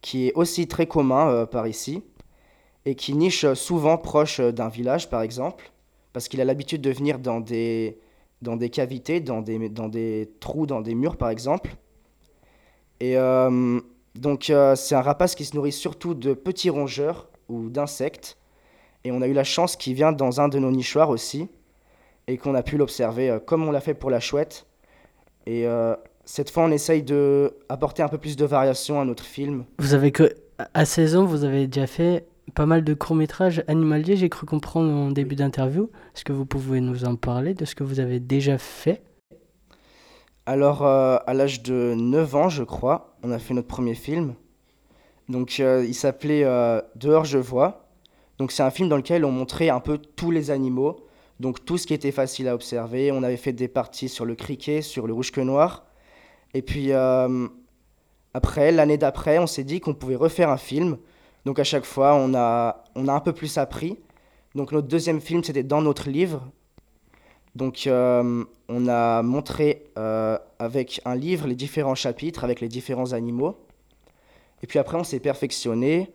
qui 0.00 0.28
est 0.28 0.32
aussi 0.34 0.66
très 0.66 0.86
commun 0.86 1.28
euh, 1.28 1.46
par 1.46 1.68
ici 1.68 2.02
et 2.86 2.94
qui 2.94 3.14
niche 3.14 3.52
souvent 3.54 3.98
proche 3.98 4.40
d'un 4.40 4.68
village, 4.68 5.10
par 5.10 5.22
exemple, 5.22 5.70
parce 6.12 6.28
qu'il 6.28 6.40
a 6.40 6.44
l'habitude 6.44 6.80
de 6.80 6.90
venir 6.90 7.18
dans 7.18 7.40
des, 7.40 7.98
dans 8.42 8.56
des 8.56 8.70
cavités, 8.70 9.20
dans 9.20 9.42
des, 9.42 9.68
dans 9.68 9.88
des 9.88 10.30
trous, 10.40 10.66
dans 10.66 10.80
des 10.80 10.94
murs, 10.94 11.16
par 11.16 11.30
exemple. 11.30 11.76
Et 13.00 13.16
euh, 13.16 13.80
donc, 14.14 14.50
euh, 14.50 14.74
c'est 14.76 14.94
un 14.94 15.02
rapace 15.02 15.34
qui 15.34 15.44
se 15.44 15.56
nourrit 15.56 15.72
surtout 15.72 16.14
de 16.14 16.34
petits 16.34 16.70
rongeurs 16.70 17.28
ou 17.48 17.68
d'insectes. 17.68 18.36
Et 19.04 19.12
on 19.12 19.22
a 19.22 19.28
eu 19.28 19.32
la 19.32 19.44
chance 19.44 19.76
qu'il 19.76 19.94
vienne 19.94 20.16
dans 20.16 20.40
un 20.40 20.48
de 20.48 20.58
nos 20.58 20.70
nichoirs 20.70 21.10
aussi, 21.10 21.48
et 22.26 22.36
qu'on 22.36 22.54
a 22.54 22.62
pu 22.62 22.76
l'observer 22.76 23.30
euh, 23.30 23.38
comme 23.38 23.66
on 23.66 23.70
l'a 23.70 23.80
fait 23.80 23.94
pour 23.94 24.10
la 24.10 24.20
chouette. 24.20 24.66
Et 25.46 25.64
cette 26.26 26.50
fois, 26.50 26.64
on 26.64 26.70
essaye 26.70 27.02
de 27.02 27.56
apporter 27.70 28.02
un 28.02 28.08
peu 28.08 28.18
plus 28.18 28.36
de 28.36 28.44
variation 28.44 29.00
à 29.00 29.06
notre 29.06 29.24
film. 29.24 29.64
Vous 29.78 29.94
avez 29.94 30.12
que 30.12 30.34
à 30.74 30.84
16 30.84 31.16
ans, 31.16 31.24
vous 31.24 31.44
avez 31.44 31.66
déjà 31.66 31.86
fait 31.86 32.26
pas 32.54 32.66
mal 32.66 32.84
de 32.84 32.94
courts-métrages 32.94 33.62
animaliers, 33.68 34.16
j'ai 34.16 34.28
cru 34.28 34.46
comprendre 34.46 34.90
en 34.92 35.10
début 35.10 35.36
d'interview. 35.36 35.90
Est-ce 36.14 36.24
que 36.24 36.32
vous 36.32 36.46
pouvez 36.46 36.80
nous 36.80 37.04
en 37.04 37.16
parler 37.16 37.54
de 37.54 37.64
ce 37.64 37.74
que 37.74 37.84
vous 37.84 38.00
avez 38.00 38.20
déjà 38.20 38.58
fait? 38.58 39.02
Alors, 40.46 40.86
euh, 40.86 41.18
à 41.26 41.34
l'âge 41.34 41.62
de 41.62 41.94
9 41.94 42.34
ans, 42.34 42.48
je 42.48 42.62
crois, 42.62 43.18
on 43.22 43.30
a 43.30 43.38
fait 43.38 43.52
notre 43.52 43.68
premier 43.68 43.94
film. 43.94 44.34
Donc, 45.28 45.60
euh, 45.60 45.84
il 45.86 45.94
s'appelait 45.94 46.44
euh, 46.44 46.80
Dehors, 46.96 47.26
je 47.26 47.36
vois. 47.36 47.90
Donc, 48.38 48.50
c'est 48.50 48.62
un 48.62 48.70
film 48.70 48.88
dans 48.88 48.96
lequel 48.96 49.26
on 49.26 49.30
montrait 49.30 49.68
un 49.68 49.80
peu 49.80 49.98
tous 49.98 50.30
les 50.30 50.50
animaux, 50.50 51.04
donc 51.38 51.64
tout 51.66 51.76
ce 51.76 51.86
qui 51.86 51.92
était 51.92 52.12
facile 52.12 52.48
à 52.48 52.54
observer. 52.54 53.12
On 53.12 53.22
avait 53.22 53.36
fait 53.36 53.52
des 53.52 53.68
parties 53.68 54.08
sur 54.08 54.24
le 54.24 54.34
criquet, 54.34 54.80
sur 54.80 55.06
le 55.06 55.12
rouge 55.12 55.32
que 55.32 55.42
noir. 55.42 55.84
Et 56.54 56.62
puis, 56.62 56.92
après, 58.32 58.72
l'année 58.72 58.96
d'après, 58.96 59.38
on 59.38 59.46
s'est 59.46 59.64
dit 59.64 59.80
qu'on 59.80 59.92
pouvait 59.92 60.16
refaire 60.16 60.48
un 60.48 60.56
film 60.56 60.96
donc 61.44 61.58
à 61.58 61.64
chaque 61.64 61.84
fois, 61.84 62.14
on 62.14 62.34
a, 62.34 62.84
on 62.94 63.08
a 63.08 63.12
un 63.12 63.20
peu 63.20 63.32
plus 63.32 63.58
appris. 63.58 63.96
Donc 64.54 64.72
notre 64.72 64.88
deuxième 64.88 65.20
film, 65.20 65.44
c'était 65.44 65.62
dans 65.62 65.82
notre 65.82 66.08
livre. 66.08 66.42
Donc 67.54 67.86
euh, 67.86 68.44
on 68.68 68.88
a 68.88 69.22
montré 69.22 69.84
euh, 69.98 70.38
avec 70.58 71.00
un 71.04 71.14
livre 71.14 71.46
les 71.46 71.54
différents 71.54 71.94
chapitres, 71.94 72.44
avec 72.44 72.60
les 72.60 72.68
différents 72.68 73.12
animaux. 73.12 73.56
Et 74.62 74.66
puis 74.66 74.78
après, 74.78 74.96
on 74.96 75.04
s'est 75.04 75.20
perfectionné. 75.20 76.12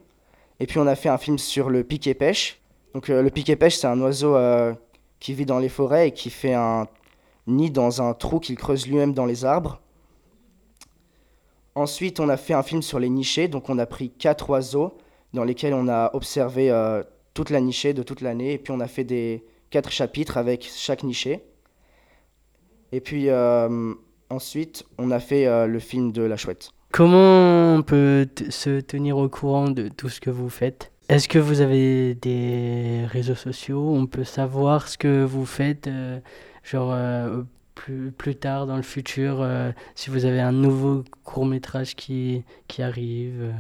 Et 0.60 0.68
puis 0.68 0.80
on 0.80 0.88
a 0.88 0.96
fait 0.96 1.10
un 1.10 1.18
film 1.18 1.38
sur 1.38 1.70
le 1.70 1.84
piquet-pêche. 1.84 2.62
Donc 2.94 3.10
euh, 3.10 3.22
le 3.22 3.30
piquet-pêche, 3.30 3.78
c'est 3.78 3.88
un 3.88 4.00
oiseau 4.02 4.38
qui 5.20 5.34
vit 5.34 5.46
dans 5.46 5.60
les 5.60 5.70
forêts 5.70 6.10
et 6.10 6.12
qui 6.12 6.30
fait 6.30 6.54
un 6.54 6.88
nid 7.48 7.72
dans 7.72 8.02
un 8.02 8.14
trou 8.14 8.40
qu'il 8.40 8.56
creuse 8.56 8.88
lui-même 8.88 9.14
dans 9.14 9.26
les 9.26 9.46
arbres. 9.46 9.82
Ensuite, 11.76 12.20
on 12.20 12.30
a 12.30 12.38
fait 12.38 12.54
un 12.54 12.64
film 12.64 12.82
sur 12.82 13.00
les 13.00 13.10
nichés. 13.10 13.48
Donc 13.48 13.70
on 13.70 13.80
a 13.80 13.86
pris 13.86 14.12
quatre 14.12 14.50
oiseaux 14.50 14.96
dans 15.34 15.44
lesquels 15.44 15.74
on 15.74 15.88
a 15.88 16.12
observé 16.14 16.72
euh, 16.72 17.04
toute 17.34 17.50
la 17.50 17.60
nichée 17.60 17.94
de 17.94 18.04
toute 18.04 18.22
l'année, 18.22 18.54
et 18.54 18.58
puis 18.58 18.72
on 18.72 18.80
a 18.80 18.88
fait 18.88 19.04
des 19.04 19.44
quatre 19.70 19.92
chapitres 19.92 20.38
avec 20.38 20.70
chaque 20.72 21.04
nichée. 21.04 21.44
Et 22.92 23.02
puis 23.02 23.30
euh, 23.30 23.94
ensuite, 24.30 24.86
on 25.00 25.10
a 25.12 25.20
fait 25.20 25.48
euh, 25.48 25.66
le 25.66 25.80
film 25.80 26.12
de 26.12 26.22
la 26.22 26.38
chouette. 26.38 26.72
Comment 26.92 27.74
on 27.74 27.82
peut 27.82 28.28
se 28.50 28.80
tenir 28.80 29.18
au 29.18 29.28
courant 29.28 29.70
de 29.70 29.88
tout 29.88 30.10
ce 30.10 30.22
que 30.22 30.30
vous 30.30 30.50
faites? 30.50 30.92
Est-ce 31.10 31.28
que 31.28 31.40
vous 31.40 31.62
avez 31.62 32.14
des 32.14 33.06
réseaux 33.08 33.36
sociaux? 33.36 33.94
On 33.94 34.06
peut 34.06 34.24
savoir 34.24 34.88
ce 34.88 34.98
que 34.98 35.24
vous 35.24 35.46
faites, 35.46 35.90
genre 36.64 36.96
plus, 37.74 38.12
plus 38.12 38.36
tard 38.36 38.68
dans 38.68 38.78
le 38.78 38.84
futur, 38.84 39.46
si 39.96 40.12
vous 40.12 40.26
avez 40.26 40.40
un 40.40 40.54
nouveau 40.54 41.04
court 41.24 41.46
métrage 41.46 41.96
qui, 41.96 42.44
qui 42.68 42.84
arrive 42.84 43.54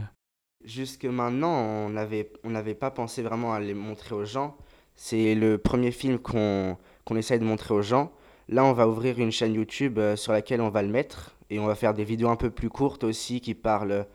Jusque 0.65 1.05
maintenant, 1.05 1.53
on 1.53 1.89
n'avait 1.89 2.31
on 2.43 2.49
n'avait 2.49 2.75
pas 2.75 2.89
pensé 2.89 3.21
vraiment 3.21 3.53
à 3.53 3.59
les 3.59 3.73
montrer 3.73 4.15
aux 4.15 4.25
gens. 4.25 4.55
C'est 4.95 5.35
le 5.35 5.57
premier 5.57 5.91
film 5.91 6.19
qu'on 6.19 6.77
qu'on 7.05 7.15
essaye 7.17 7.39
de 7.39 7.43
montrer 7.45 7.73
aux 7.73 7.81
gens. 7.81 8.13
Là, 8.49 8.63
on 8.65 8.73
va 8.73 8.87
ouvrir 8.87 9.19
une 9.19 9.31
chaîne 9.31 9.53
YouTube 9.55 9.99
euh, 9.99 10.15
sur 10.15 10.31
laquelle 10.31 10.61
on 10.61 10.69
va 10.69 10.81
le 10.81 10.89
mettre. 10.89 11.35
Et 11.49 11.59
on 11.59 11.65
va 11.65 11.75
faire 11.75 11.93
des 11.93 12.03
vidéos 12.03 12.29
un 12.29 12.35
peu 12.35 12.49
plus 12.49 12.69
courtes 12.69 13.03
aussi 13.03 13.41
qui 13.41 13.53
parlent 13.55 14.05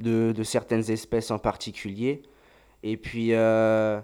de, 0.00 0.32
de 0.32 0.42
certaines 0.42 0.90
espèces 0.90 1.30
en 1.30 1.38
particulier. 1.38 2.22
Et 2.82 2.96
puis, 2.96 3.32
euh, 3.32 4.00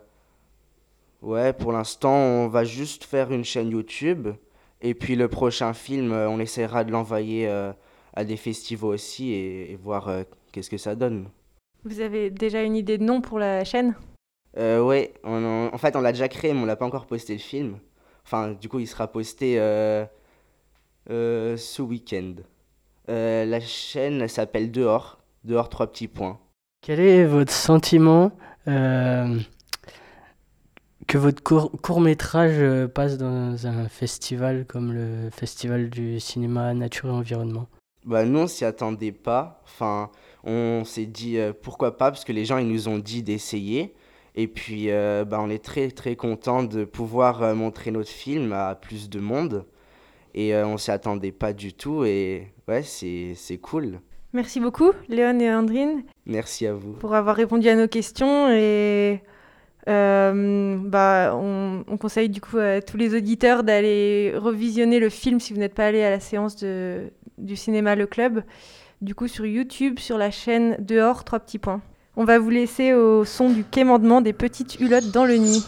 ouais, 1.23 1.53
pour 1.53 1.73
l'instant, 1.73 2.15
on 2.15 2.49
va 2.49 2.65
juste 2.65 3.05
faire 3.05 3.33
une 3.33 3.45
chaîne 3.45 3.71
YouTube. 3.71 4.29
Et 4.83 4.95
puis 4.95 5.17
le 5.17 5.29
prochain 5.29 5.75
film, 5.75 6.13
euh, 6.13 6.29
on 6.29 6.39
essaiera 6.39 6.85
de 6.85 6.93
l'envoyer 6.93 7.49
à 8.15 8.25
des 8.25 8.37
festivals 8.37 8.91
aussi 8.91 9.33
et 9.33 9.79
voir 9.83 10.11
qu'est-ce 10.53 10.71
que 10.71 10.79
ça 10.79 10.95
donne. 10.95 11.29
Vous 11.85 12.01
avez 12.01 12.31
déjà 12.31 12.63
une 12.63 12.77
idée 12.77 12.99
de 12.99 13.05
nom 13.05 13.21
pour 13.21 13.39
la 13.39 13.65
chaîne? 13.65 13.95
Euh, 14.57 14.83
Ouais, 14.83 15.15
en 15.25 15.79
fait 15.79 15.95
on 15.97 16.01
l'a 16.01 16.13
déjà 16.13 16.29
créé 16.29 16.53
mais 16.53 16.61
on 16.61 16.67
l'a 16.67 16.77
pas 16.77 16.87
encore 16.87 17.07
posté 17.07 17.35
le 17.35 17.39
film. 17.39 17.79
Enfin 18.25 18.53
du 18.53 18.69
coup 18.69 18.79
il 18.81 18.87
sera 18.87 19.07
posté 19.07 19.59
euh, 19.59 20.05
euh, 21.11 21.57
ce 21.57 21.83
week-end. 21.83 22.35
Euh, 23.09 23.45
la 23.45 23.61
chaîne 23.61 24.27
s'appelle 24.29 24.71
Dehors, 24.71 25.19
Dehors 25.45 25.69
trois 25.69 25.87
petits 25.87 26.09
points. 26.09 26.39
Quel 26.83 27.01
est 27.01 27.25
votre 27.25 27.53
sentiment 27.53 28.33
que 31.07 31.17
votre 31.17 31.43
court, 31.43 31.73
court 31.81 32.03
métrage 32.03 32.87
passe 32.89 33.17
dans 33.17 33.67
un 33.67 33.89
festival 33.89 34.67
comme 34.67 34.93
le 34.93 35.31
Festival 35.31 35.89
du 35.89 36.21
cinéma 36.21 36.75
nature 36.75 37.09
et 37.09 37.13
environnement? 37.13 37.67
Bah 38.05 38.25
nous 38.25 38.41
on 38.41 38.47
s'y 38.47 38.65
attendait 38.67 39.13
pas. 39.13 39.63
Enfin 39.65 40.11
on 40.49 40.85
s'est 40.85 41.07
dit 41.07 41.39
euh, 41.39 41.53
pourquoi 41.53 41.97
pas, 41.97 42.11
parce 42.11 42.25
que 42.25 42.33
les 42.33 42.45
gens 42.47 42.59
ils 42.59 42.69
nous 42.69 42.89
ont 42.89 42.99
dit 42.99 43.23
d'essayer. 43.23 43.95
Et 44.35 44.49
puis 44.49 44.91
euh, 44.91 45.25
bah, 45.25 45.39
on 45.41 45.51
est 45.51 45.63
très 45.63 45.91
très 45.91 46.17
content 46.17 46.63
de 46.63 46.85
pouvoir 46.85 47.43
euh, 47.43 47.55
montrer 47.55 47.91
notre 47.91 48.09
film 48.09 48.53
à 48.53 48.75
plus 48.75 49.11
de 49.11 49.21
monde. 49.21 49.67
Et 50.35 50.55
on 50.55 50.77
s'y 50.77 50.93
attendait 50.93 51.33
pas 51.33 51.53
du 51.53 51.73
tout. 51.73 52.05
Et 52.05 52.53
ouais, 52.69 52.83
c'est 52.83 53.59
cool. 53.61 54.01
Merci 54.33 54.61
beaucoup, 54.61 54.93
Léon 55.09 55.41
et 55.41 55.53
Andrine. 55.53 56.05
Merci 56.27 56.67
à 56.67 56.75
vous. 56.75 56.93
Pour 56.93 57.15
avoir 57.15 57.35
répondu 57.35 57.69
à 57.69 57.75
nos 57.75 57.89
questions. 57.89 58.49
Et 58.53 59.21
bah, 59.89 61.35
on, 61.35 61.85
on, 61.89 61.97
conseille 61.97 62.29
du 62.29 62.41
coup 62.41 62.59
à 62.59 62.81
tous 62.83 62.97
les 62.97 63.15
auditeurs 63.15 63.65
d'aller 63.65 64.35
revisionner 64.37 65.01
le 65.01 65.09
film 65.09 65.41
si 65.41 65.53
vous 65.53 65.59
n'êtes 65.59 65.75
pas 65.75 65.87
allé 65.87 66.03
à 66.03 66.11
la 66.11 66.21
séance 66.21 66.57
de, 66.57 67.11
du 67.39 67.57
cinéma 67.57 67.95
Le 67.95 68.07
Club 68.07 68.43
du 69.01 69.15
coup 69.15 69.29
sur 69.29 69.47
YouTube, 69.47 69.99
sur 69.99 70.19
la 70.19 70.31
chaîne 70.31 70.77
Dehors, 70.81 71.25
trois 71.25 71.41
petits 71.41 71.59
points. 71.59 71.81
On 72.17 72.25
va 72.25 72.39
vous 72.39 72.51
laisser 72.51 72.93
au 72.93 73.25
son 73.25 73.51
du 73.51 73.65
quémandement 73.65 74.21
des 74.21 74.33
petites 74.33 74.81
hulottes 74.81 75.13
dans 75.13 75.25
le 75.25 75.37
nid. 75.37 75.65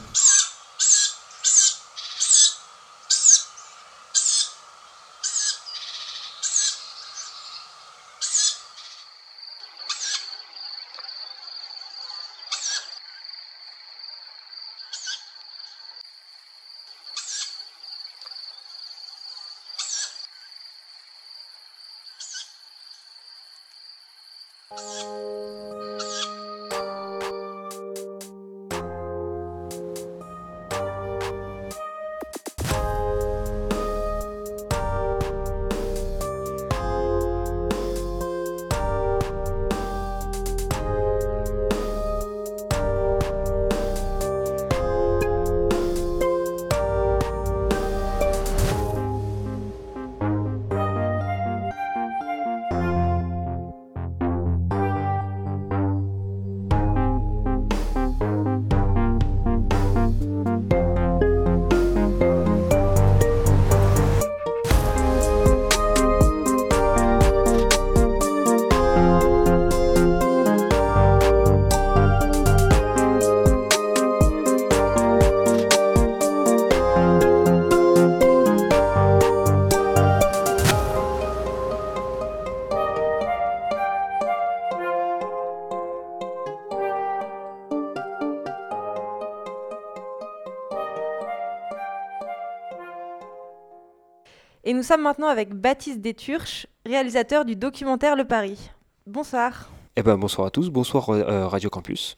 Nous 94.81 94.85
sommes 94.85 95.03
maintenant 95.03 95.29
avec 95.29 95.53
Baptiste 95.53 96.01
Déturche, 96.01 96.67
réalisateur 96.87 97.45
du 97.45 97.55
documentaire 97.55 98.17
Le 98.17 98.25
Paris. 98.25 98.71
Bonsoir. 99.07 99.69
Eh 99.95 100.03
ben, 100.03 100.17
bonsoir 100.17 100.47
à 100.47 100.51
tous, 100.51 100.71
bonsoir 100.71 101.11
euh, 101.11 101.47
Radio 101.47 101.69
Campus. 101.69 102.17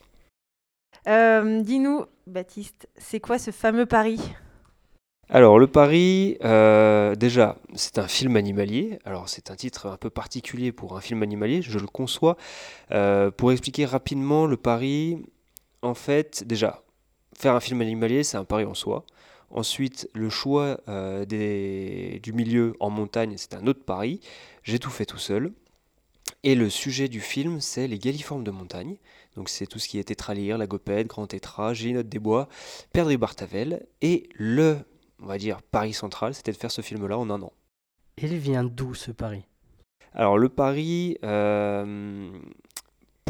Euh, 1.08 1.60
dis-nous, 1.62 2.04
Baptiste, 2.28 2.88
c'est 2.96 3.18
quoi 3.18 3.40
ce 3.40 3.50
fameux 3.50 3.84
Paris? 3.84 4.20
Alors, 5.28 5.58
Le 5.58 5.66
Paris, 5.66 6.38
euh, 6.44 7.16
déjà, 7.16 7.56
c'est 7.74 7.98
un 7.98 8.06
film 8.06 8.36
animalier. 8.36 9.00
Alors, 9.04 9.28
c'est 9.28 9.50
un 9.50 9.56
titre 9.56 9.88
un 9.88 9.96
peu 9.96 10.08
particulier 10.08 10.70
pour 10.70 10.96
un 10.96 11.00
film 11.00 11.24
animalier, 11.24 11.62
je 11.62 11.80
le 11.80 11.88
conçois. 11.88 12.36
Euh, 12.92 13.32
pour 13.32 13.50
expliquer 13.50 13.86
rapidement, 13.86 14.46
Le 14.46 14.56
Paris, 14.56 15.20
en 15.82 15.94
fait, 15.94 16.44
déjà, 16.46 16.84
faire 17.36 17.56
un 17.56 17.60
film 17.60 17.80
animalier, 17.80 18.22
c'est 18.22 18.36
un 18.36 18.44
pari 18.44 18.64
en 18.64 18.74
soi. 18.74 19.04
Ensuite, 19.52 20.08
le 20.14 20.30
choix 20.30 20.80
euh, 20.88 21.24
des, 21.24 22.20
du 22.22 22.32
milieu 22.32 22.74
en 22.80 22.90
montagne, 22.90 23.34
c'est 23.36 23.54
un 23.54 23.66
autre 23.66 23.84
pari. 23.84 24.20
J'ai 24.62 24.78
tout 24.78 24.90
fait 24.90 25.06
tout 25.06 25.18
seul. 25.18 25.52
Et 26.42 26.54
le 26.54 26.70
sujet 26.70 27.08
du 27.08 27.20
film, 27.20 27.60
c'est 27.60 27.86
les 27.86 27.98
galiformes 27.98 28.42
de 28.42 28.50
montagne. 28.50 28.96
Donc 29.36 29.48
c'est 29.48 29.66
tout 29.66 29.78
ce 29.78 29.88
qui 29.88 29.98
est 29.98 30.04
tétralire, 30.04 30.58
la 30.58 30.66
gopède, 30.66 31.06
grand 31.06 31.26
tétra, 31.26 31.72
gélinote 31.72 32.08
des 32.08 32.18
bois, 32.18 32.48
perdrix 32.92 33.16
bartavel. 33.16 33.86
Et 34.00 34.28
le 34.34 34.78
on 35.22 35.26
va 35.26 35.38
dire, 35.38 35.62
Paris 35.62 35.92
central, 35.92 36.34
c'était 36.34 36.52
de 36.52 36.56
faire 36.56 36.70
ce 36.70 36.82
film-là 36.82 37.16
en 37.16 37.30
un 37.30 37.40
an. 37.42 37.52
Il 38.18 38.36
vient 38.36 38.64
d'où 38.64 38.94
ce 38.94 39.10
Paris 39.12 39.46
Alors 40.12 40.36
le 40.36 40.48
Paris, 40.48 41.16
euh, 41.24 42.30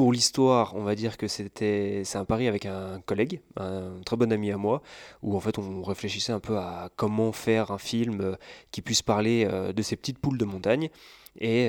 pour 0.03 0.13
l'histoire, 0.13 0.75
on 0.75 0.83
va 0.83 0.97
dire 0.97 1.17
que 1.17 1.29
c'était 1.29 2.03
c'est 2.05 2.19
un 2.19 2.25
pari 2.25 2.49
avec 2.49 2.67
un 2.67 3.01
collègue, 3.07 3.41
un 3.57 4.03
très 4.05 4.17
bon 4.17 4.33
ami 4.33 4.51
à 4.51 4.57
moi, 4.57 4.83
où 5.23 5.37
en 5.37 5.39
fait 5.39 5.59
on 5.59 5.81
réfléchissait 5.85 6.33
un 6.33 6.41
peu 6.41 6.59
à 6.59 6.91
comment 6.97 7.31
faire 7.31 7.71
un 7.71 7.79
film 7.79 8.21
euh, 8.21 8.35
qui 8.73 8.83
puisse 8.83 9.01
parler 9.01 9.47
euh, 9.49 9.73
de 9.73 9.81
ces 9.81 9.95
petites 9.95 10.19
poules 10.19 10.39
de 10.39 10.45
montagne. 10.45 10.91
Et, 11.39 11.67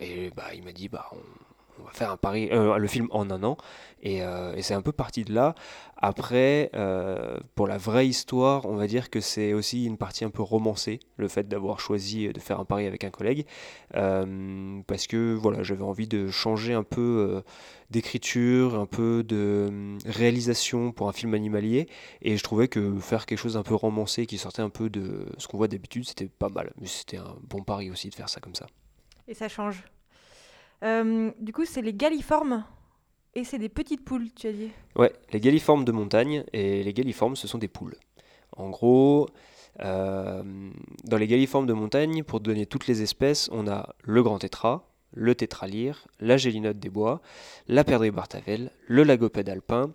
et 0.00 0.30
bah, 0.36 0.46
il 0.54 0.64
m'a 0.64 0.72
dit 0.72 0.88
bah, 0.88 1.08
on, 1.80 1.84
va 1.84 1.90
faire 1.92 2.10
un 2.10 2.16
pari, 2.16 2.48
euh, 2.50 2.76
le 2.76 2.88
film 2.88 3.08
en 3.10 3.30
un 3.30 3.42
an. 3.42 3.56
Euh, 4.04 4.54
et, 4.54 4.62
c'est 4.62 4.74
un 4.74 4.82
peu 4.82 4.92
parti 4.92 5.24
de 5.24 5.32
là. 5.32 5.54
Après, 5.96 6.70
euh, 6.74 7.38
pour 7.54 7.68
la 7.68 7.78
vraie 7.78 8.08
histoire, 8.08 8.66
on 8.66 8.74
va 8.74 8.88
dire 8.88 9.10
que 9.10 9.20
c'est 9.20 9.52
aussi 9.52 9.84
une 9.84 9.96
partie 9.96 10.24
un 10.24 10.30
peu 10.30 10.42
romancée, 10.42 10.98
le 11.16 11.28
fait 11.28 11.46
d'avoir 11.48 11.78
choisi 11.78 12.28
de 12.28 12.40
faire 12.40 12.58
un 12.58 12.64
pari 12.64 12.86
avec 12.86 13.04
un 13.04 13.10
collègue. 13.10 13.46
parce 13.92 15.06
que 15.06 15.34
voilà, 15.34 15.62
j'avais 15.62 15.84
envie 15.84 16.08
de 16.08 16.28
changer 16.28 16.74
un 16.74 16.82
peu 16.82 17.42
d'écriture, 17.90 18.74
un 18.74 18.86
peu 18.86 19.22
de 19.22 19.96
réalisation 20.06 20.90
pour 20.90 21.08
un 21.08 21.12
film 21.12 21.34
animalier. 21.34 21.88
Et 22.22 22.36
je 22.36 22.42
trouvais 22.42 22.66
que 22.66 22.98
faire 22.98 23.26
quelque 23.26 23.38
chose 23.38 23.56
un 23.56 23.62
peu 23.62 23.74
romancé 23.74 24.26
qui 24.26 24.38
sortait 24.38 24.62
un 24.62 24.70
peu 24.70 24.90
de 24.90 25.26
ce 25.38 25.46
qu'on 25.46 25.58
voit 25.58 25.68
d'habitude, 25.68 26.04
c'était 26.08 26.28
pas 26.28 26.48
mal. 26.48 26.72
Mais 26.80 26.88
c'était 26.88 27.18
un 27.18 27.36
bon 27.42 27.62
pari 27.62 27.90
aussi 27.90 28.10
de 28.10 28.14
faire 28.14 28.28
ça 28.28 28.40
comme 28.40 28.56
ça. 28.56 28.66
Et 29.28 29.34
ça 29.34 29.48
change 29.48 29.84
euh, 30.82 31.30
du 31.40 31.52
coup, 31.52 31.64
c'est 31.64 31.82
les 31.82 31.94
galiformes. 31.94 32.64
Et 33.34 33.44
c'est 33.44 33.58
des 33.58 33.70
petites 33.70 34.04
poules, 34.04 34.28
tu 34.34 34.46
as 34.46 34.52
dit 34.52 34.70
Ouais, 34.94 35.12
les 35.32 35.40
galiformes 35.40 35.84
de 35.84 35.92
montagne. 35.92 36.44
Et 36.52 36.82
les 36.82 36.92
galiformes, 36.92 37.36
ce 37.36 37.48
sont 37.48 37.58
des 37.58 37.68
poules. 37.68 37.96
En 38.56 38.68
gros, 38.68 39.28
euh, 39.80 40.42
dans 41.04 41.16
les 41.16 41.26
galiformes 41.26 41.66
de 41.66 41.72
montagne, 41.72 42.22
pour 42.22 42.40
donner 42.40 42.66
toutes 42.66 42.86
les 42.86 43.00
espèces, 43.02 43.48
on 43.52 43.66
a 43.66 43.94
le 44.02 44.22
grand 44.22 44.38
tétra, 44.38 44.88
le 45.12 45.34
tétralyre, 45.34 46.06
la 46.20 46.36
gélinote 46.36 46.78
des 46.78 46.90
bois, 46.90 47.22
la 47.68 47.84
perdrix 47.84 48.10
bartavel, 48.10 48.70
le 48.86 49.02
lagopède 49.02 49.48
alpin 49.48 49.92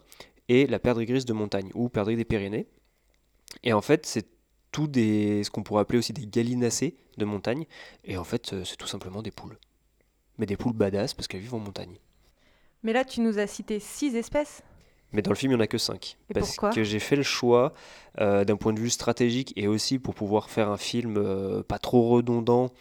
et 0.50 0.66
la 0.66 0.80
perdrix 0.80 1.06
grise 1.06 1.26
de 1.26 1.34
montagne 1.34 1.70
ou 1.76 1.90
perdrix 1.90 2.16
des 2.16 2.26
Pyrénées. 2.26 2.68
Et 3.64 3.74
en 3.74 3.82
fait, 3.82 4.06
c'est 4.06 4.28
tout 4.72 4.90
ce 4.94 5.50
qu'on 5.50 5.64
pourrait 5.64 5.82
appeler 5.82 6.00
aussi 6.00 6.14
des 6.14 6.28
gallinacées 6.28 6.96
de 7.18 7.26
montagne. 7.26 7.66
Et 8.04 8.18
en 8.18 8.24
fait, 8.24 8.54
euh, 8.54 8.64
c'est 8.64 8.78
tout 8.78 8.88
simplement 8.88 9.22
des 9.22 9.32
poules 9.32 9.58
mais 10.38 10.46
des 10.46 10.58
poules 10.58 10.74
badass 10.74 11.14
parce 11.14 11.28
qu'elles 11.28 11.42
vivent 11.42 11.56
en 11.56 11.60
montagne. 11.60 11.98
Mais 12.84 12.94
là, 12.94 13.04
tu 13.04 13.22
nous 13.22 13.40
as 13.40 13.48
cité 13.48 13.80
six 13.80 14.16
espèces 14.16 14.64
mais 15.14 15.22
dans 15.22 15.32
le 15.32 15.36
film, 15.36 15.52
il 15.52 15.56
n'y 15.56 15.62
en 15.62 15.64
a 15.64 15.68
que 15.68 15.78
5. 15.78 16.18
Et 16.30 16.34
parce 16.34 16.58
que 16.58 16.84
j'ai 16.84 17.00
fait 17.00 17.16
le 17.16 17.24
choix, 17.24 17.74
euh, 18.20 18.44
d'un 18.44 18.58
point 18.58 18.74
de 18.74 18.80
vue 18.80 18.90
stratégique 18.90 19.54
et 19.56 19.68
aussi 19.68 20.00
pour 20.00 20.14
pouvoir 20.14 20.50
faire 20.50 20.70
un 20.70 20.78
film 20.78 21.16
euh, 21.18 21.64
pas 21.64 21.80
trop 21.80 22.10
redondant 22.10 22.72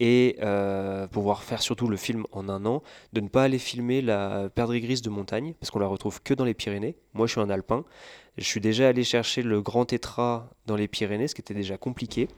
et 0.00 0.36
euh, 0.42 1.06
pouvoir 1.06 1.42
faire 1.42 1.62
surtout 1.62 1.88
le 1.88 1.96
film 1.96 2.24
en 2.32 2.48
un 2.48 2.64
an, 2.66 2.82
de 3.12 3.20
ne 3.20 3.28
pas 3.28 3.44
aller 3.44 3.58
filmer 3.58 4.00
la 4.00 4.48
perdrix 4.48 4.80
grise 4.80 5.02
de 5.02 5.10
montagne, 5.10 5.54
parce 5.58 5.70
qu'on 5.70 5.78
la 5.78 5.86
retrouve 5.86 6.22
que 6.22 6.34
dans 6.34 6.44
les 6.44 6.54
Pyrénées. 6.54 6.96
Moi, 7.14 7.26
je 7.26 7.32
suis 7.32 7.40
un 7.40 7.50
alpin. 7.50 7.84
Je 8.36 8.44
suis 8.44 8.60
déjà 8.60 8.88
allé 8.88 9.02
chercher 9.02 9.42
le 9.42 9.60
grand 9.60 9.84
tétra 9.84 10.50
dans 10.66 10.76
les 10.76 10.86
Pyrénées, 10.86 11.26
ce 11.26 11.34
qui 11.34 11.40
était 11.40 11.54
déjà 11.54 11.78
compliqué. 11.78 12.28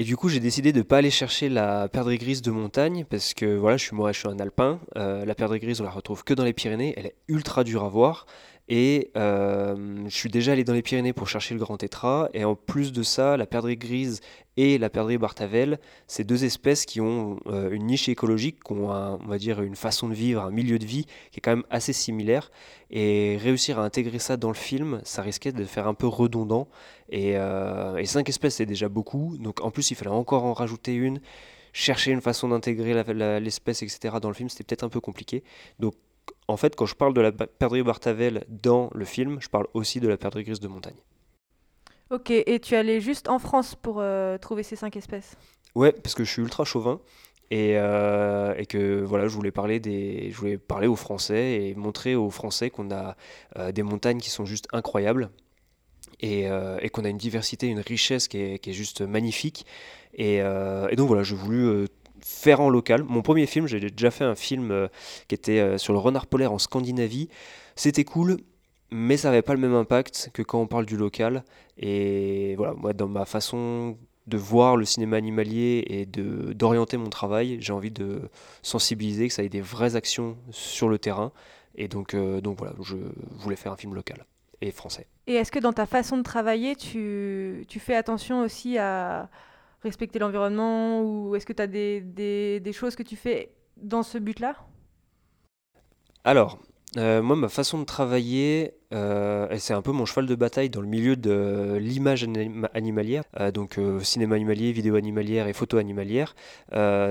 Et 0.00 0.04
du 0.04 0.16
coup, 0.16 0.30
j'ai 0.30 0.40
décidé 0.40 0.72
de 0.72 0.78
ne 0.78 0.82
pas 0.82 0.96
aller 0.96 1.10
chercher 1.10 1.50
la 1.50 1.86
perdrix 1.86 2.16
grise 2.16 2.40
de 2.40 2.50
montagne 2.50 3.04
parce 3.04 3.34
que 3.34 3.58
voilà, 3.58 3.76
je 3.76 3.84
suis 3.84 3.94
moi, 3.94 4.12
je 4.12 4.20
suis 4.20 4.28
un 4.28 4.38
alpin. 4.38 4.80
Euh, 4.96 5.26
la 5.26 5.34
perdrix 5.34 5.60
grise, 5.60 5.82
on 5.82 5.84
la 5.84 5.90
retrouve 5.90 6.24
que 6.24 6.32
dans 6.32 6.42
les 6.42 6.54
Pyrénées. 6.54 6.94
Elle 6.96 7.04
est 7.04 7.16
ultra 7.28 7.64
dure 7.64 7.84
à 7.84 7.90
voir. 7.90 8.24
Et 8.72 9.10
euh, 9.16 10.04
je 10.06 10.14
suis 10.14 10.30
déjà 10.30 10.52
allé 10.52 10.62
dans 10.62 10.72
les 10.72 10.82
Pyrénées 10.82 11.12
pour 11.12 11.28
chercher 11.28 11.54
le 11.54 11.60
grand 11.60 11.76
tétra. 11.76 12.30
Et 12.34 12.44
en 12.44 12.54
plus 12.54 12.92
de 12.92 13.02
ça, 13.02 13.36
la 13.36 13.44
perdrix 13.44 13.76
grise 13.76 14.20
et 14.56 14.78
la 14.78 14.88
perdrix 14.88 15.18
bartavel, 15.18 15.80
c'est 16.06 16.22
deux 16.22 16.44
espèces 16.44 16.86
qui 16.86 17.00
ont 17.00 17.40
euh, 17.46 17.72
une 17.72 17.86
niche 17.86 18.08
écologique, 18.08 18.62
qui 18.62 18.72
ont, 18.72 18.90
on 18.90 19.26
va 19.26 19.38
dire, 19.38 19.60
une 19.60 19.74
façon 19.74 20.08
de 20.08 20.14
vivre, 20.14 20.44
un 20.44 20.52
milieu 20.52 20.78
de 20.78 20.86
vie 20.86 21.06
qui 21.32 21.38
est 21.38 21.40
quand 21.40 21.56
même 21.56 21.64
assez 21.68 21.92
similaire. 21.92 22.52
Et 22.92 23.38
réussir 23.40 23.80
à 23.80 23.82
intégrer 23.82 24.20
ça 24.20 24.36
dans 24.36 24.48
le 24.50 24.54
film, 24.54 25.00
ça 25.02 25.22
risquait 25.22 25.52
de 25.52 25.64
faire 25.64 25.88
un 25.88 25.94
peu 25.94 26.06
redondant. 26.06 26.68
Et, 27.08 27.32
euh, 27.34 27.96
et 27.96 28.06
cinq 28.06 28.28
espèces, 28.28 28.54
c'est 28.54 28.66
déjà 28.66 28.88
beaucoup. 28.88 29.36
Donc 29.38 29.64
en 29.64 29.72
plus, 29.72 29.90
il 29.90 29.96
fallait 29.96 30.12
encore 30.12 30.44
en 30.44 30.52
rajouter 30.52 30.94
une 30.94 31.20
chercher 31.72 32.10
une 32.10 32.20
façon 32.20 32.48
d'intégrer 32.48 32.94
l'espèce, 33.40 33.82
etc. 33.82 34.16
dans 34.20 34.28
le 34.28 34.34
film, 34.34 34.48
c'était 34.48 34.64
peut-être 34.64 34.84
un 34.84 34.88
peu 34.88 35.00
compliqué. 35.00 35.42
Donc 35.78 35.94
en 36.48 36.56
fait, 36.56 36.76
quand 36.76 36.86
je 36.86 36.94
parle 36.94 37.14
de 37.14 37.20
la 37.20 37.32
perdrix 37.32 37.82
bartavel 37.82 38.44
dans 38.48 38.90
le 38.94 39.04
film, 39.04 39.38
je 39.40 39.48
parle 39.48 39.66
aussi 39.74 40.00
de 40.00 40.08
la 40.08 40.16
perdrix 40.16 40.44
grise 40.44 40.60
de 40.60 40.68
montagne. 40.68 41.00
Ok, 42.10 42.30
et 42.30 42.58
tu 42.58 42.74
allais 42.74 43.00
juste 43.00 43.28
en 43.28 43.38
France 43.38 43.76
pour 43.76 43.98
euh, 44.00 44.36
trouver 44.36 44.64
ces 44.64 44.74
cinq 44.74 44.96
espèces? 44.96 45.36
Ouais, 45.76 45.92
parce 45.92 46.16
que 46.16 46.24
je 46.24 46.30
suis 46.30 46.42
ultra 46.42 46.64
chauvin 46.64 47.00
et, 47.52 47.74
euh, 47.76 48.52
et, 48.56 48.66
que 48.66 49.00
voilà, 49.02 49.28
je 49.28 49.34
voulais 49.34 49.52
parler 49.52 49.78
des, 49.78 50.30
je 50.32 50.36
voulais 50.36 50.58
parler 50.58 50.88
aux 50.88 50.96
Français 50.96 51.62
et 51.62 51.74
montrer 51.76 52.16
aux 52.16 52.30
Français 52.30 52.68
qu'on 52.68 52.90
a 52.90 53.16
euh, 53.56 53.70
des 53.70 53.84
montagnes 53.84 54.18
qui 54.18 54.30
sont 54.30 54.44
juste 54.44 54.66
incroyables 54.72 55.30
et, 56.18 56.48
et 56.82 56.90
qu'on 56.90 57.04
a 57.04 57.08
une 57.08 57.16
diversité, 57.16 57.66
une 57.66 57.80
richesse 57.80 58.28
qui 58.28 58.38
est, 58.38 58.58
qui 58.58 58.70
est 58.70 58.74
juste 58.74 59.00
magnifique. 59.00 59.64
Et, 60.12 60.36
et, 60.36 60.96
donc 60.96 61.06
voilà, 61.06 61.22
j'ai 61.22 61.34
voulu 61.34 61.86
faire 62.22 62.60
en 62.60 62.68
local. 62.68 63.04
Mon 63.04 63.22
premier 63.22 63.46
film, 63.46 63.66
j'ai 63.66 63.80
déjà 63.80 64.10
fait 64.10 64.24
un 64.24 64.34
film 64.34 64.70
euh, 64.70 64.88
qui 65.28 65.34
était 65.34 65.60
euh, 65.60 65.78
sur 65.78 65.92
le 65.92 65.98
renard 65.98 66.26
polaire 66.26 66.52
en 66.52 66.58
Scandinavie. 66.58 67.28
C'était 67.76 68.04
cool, 68.04 68.38
mais 68.90 69.16
ça 69.16 69.28
n'avait 69.28 69.42
pas 69.42 69.54
le 69.54 69.60
même 69.60 69.74
impact 69.74 70.30
que 70.32 70.42
quand 70.42 70.60
on 70.60 70.66
parle 70.66 70.86
du 70.86 70.96
local. 70.96 71.44
Et 71.78 72.54
voilà, 72.56 72.74
moi, 72.74 72.92
dans 72.92 73.08
ma 73.08 73.24
façon 73.24 73.96
de 74.26 74.36
voir 74.36 74.76
le 74.76 74.84
cinéma 74.84 75.16
animalier 75.16 75.84
et 75.88 76.06
d'orienter 76.06 76.96
mon 76.96 77.08
travail, 77.08 77.58
j'ai 77.60 77.72
envie 77.72 77.90
de 77.90 78.28
sensibiliser, 78.62 79.28
que 79.28 79.34
ça 79.34 79.42
ait 79.42 79.48
des 79.48 79.60
vraies 79.60 79.96
actions 79.96 80.36
sur 80.50 80.88
le 80.88 80.98
terrain. 80.98 81.32
Et 81.74 81.88
donc, 81.88 82.14
euh, 82.14 82.40
donc 82.40 82.58
voilà, 82.58 82.74
je 82.82 82.96
voulais 83.30 83.56
faire 83.56 83.72
un 83.72 83.76
film 83.76 83.94
local 83.94 84.24
et 84.60 84.70
français. 84.70 85.06
Et 85.26 85.34
est-ce 85.34 85.52
que 85.52 85.58
dans 85.58 85.72
ta 85.72 85.86
façon 85.86 86.18
de 86.18 86.22
travailler, 86.22 86.76
tu, 86.76 87.64
tu 87.68 87.80
fais 87.80 87.94
attention 87.94 88.42
aussi 88.42 88.78
à, 88.78 89.28
respecter 89.82 90.18
l'environnement 90.18 91.02
ou 91.02 91.34
est-ce 91.36 91.46
que 91.46 91.52
tu 91.52 91.62
as 91.62 91.66
des, 91.66 92.00
des, 92.00 92.72
choses 92.72 92.96
que 92.96 93.02
tu 93.02 93.16
fais 93.16 93.52
dans 93.76 94.02
ce 94.02 94.18
but-là? 94.18 94.56
Alors, 96.24 96.58
euh, 96.96 97.22
moi, 97.22 97.36
ma 97.36 97.48
façon 97.48 97.78
de 97.78 97.84
travailler, 97.84 98.74
euh, 98.92 99.46
c'est 99.58 99.72
un 99.72 99.82
peu 99.82 99.92
mon 99.92 100.04
cheval 100.04 100.26
de 100.26 100.34
bataille 100.34 100.68
dans 100.68 100.80
le 100.80 100.86
milieu 100.86 101.16
de 101.16 101.78
l'image 101.80 102.26
animalière, 102.74 103.24
euh, 103.38 103.50
donc 103.50 103.78
cinéma 104.02 104.34
animalier, 104.36 104.72
vidéo 104.72 104.96
animalière 104.96 105.46
et 105.46 105.52
photo 105.52 105.78
animalière, 105.78 106.34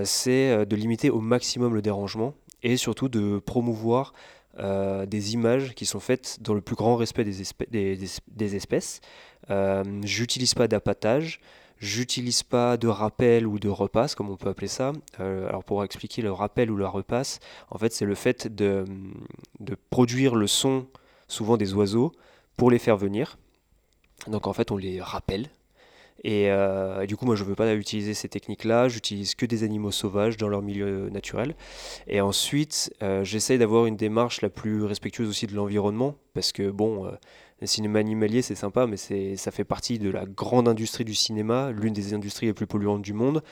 c'est 0.04 0.66
de 0.66 0.76
limiter 0.76 1.10
au 1.10 1.22
maximum 1.22 1.74
le 1.74 1.82
dérangement 1.82 2.34
et 2.62 2.78
surtout 2.78 3.10
de 3.10 3.40
promouvoir 3.40 4.14
des 4.58 5.34
images 5.34 5.74
qui 5.74 5.86
sont 5.86 6.02
faites 6.02 6.40
dans 6.42 6.54
le 6.54 6.60
plus 6.60 6.76
grand 6.76 6.98
respect 6.98 7.24
des, 7.24 7.44
des, 7.72 7.98
des 8.28 8.56
espèces. 8.56 9.00
J'utilise 10.04 10.54
pas 10.54 10.68
d'appâtage. 10.68 11.40
J'utilise 11.80 12.44
pas 12.44 12.76
de 12.76 12.90
rappel 12.90 13.48
ou 13.48 13.58
de 13.58 13.70
repasse, 13.70 14.14
comme 14.14 14.30
on 14.30 14.36
peut 14.36 14.50
appeler 14.50 14.68
ça. 14.68 14.92
Euh, 15.22 15.48
alors 15.48 15.64
pour 15.64 15.84
expliquer 15.84 16.22
le 16.22 16.32
rappel 16.32 16.70
ou 16.72 16.78
la 16.78 16.90
repasse, 16.90 17.40
en 17.70 17.78
fait 17.78 17.94
c'est 17.94 18.06
le 18.06 18.16
fait 18.16 18.54
de, 18.54 18.84
de, 19.62 19.78
produire 19.90 20.36
le 20.36 20.46
son, 20.46 20.88
souvent 21.30 21.56
des 21.56 21.74
oiseaux, 21.74 22.12
pour 22.58 22.70
les 22.70 22.80
faire 22.80 22.98
venir. 22.98 23.38
Donc 24.28 24.46
en 24.46 24.52
fait 24.52 24.72
on 24.72 24.78
les 24.78 25.00
rappelle. 25.02 25.48
Et, 26.26 26.52
euh, 26.52 27.06
du 27.06 27.16
coup 27.16 27.26
moi 27.26 27.38
je 27.38 27.46
ne 27.46 27.48
veux 27.48 27.56
pas 27.56 27.74
utiliser 27.74 28.14
ces 28.14 28.28
techniques-là, 28.28 28.90
j'utilise 28.90 29.36
que 29.36 29.46
des 29.46 29.64
animaux 29.64 29.92
sauvages 29.92 30.36
dans 30.36 30.50
leur 30.50 30.62
milieu 30.62 31.10
naturel. 31.10 31.56
Et 32.08 32.20
ensuite 32.20 32.94
euh, 33.02 33.24
j'essaye 33.24 33.58
d'avoir 33.58 33.86
une 33.86 33.96
démarche 33.96 34.42
la 34.42 34.50
plus 34.50 34.84
respectueuse 34.84 35.30
aussi 35.30 35.48
de 35.48 35.56
l'environnement, 35.56 36.16
parce 36.34 36.52
que 36.52 36.70
bon 36.70 37.10
le 37.62 37.68
cinéma 37.68 38.00
animalier, 38.00 38.42
c'est 38.42 38.56
sympa, 38.56 38.88
mais 38.88 38.98
ça 38.98 39.52
fait 39.52 39.64
partie 39.64 40.00
de 40.00 40.10
la 40.10 40.26
grande 40.26 40.68
industrie 40.68 41.04
du 41.04 41.16
cinéma, 41.16 41.72
l'une 41.72 41.94
des 41.94 42.14
industries 42.14 42.46
les 42.46 42.54
plus 42.54 42.68
polluantes 42.68 43.02
du 43.02 43.14
monde. 43.14 43.44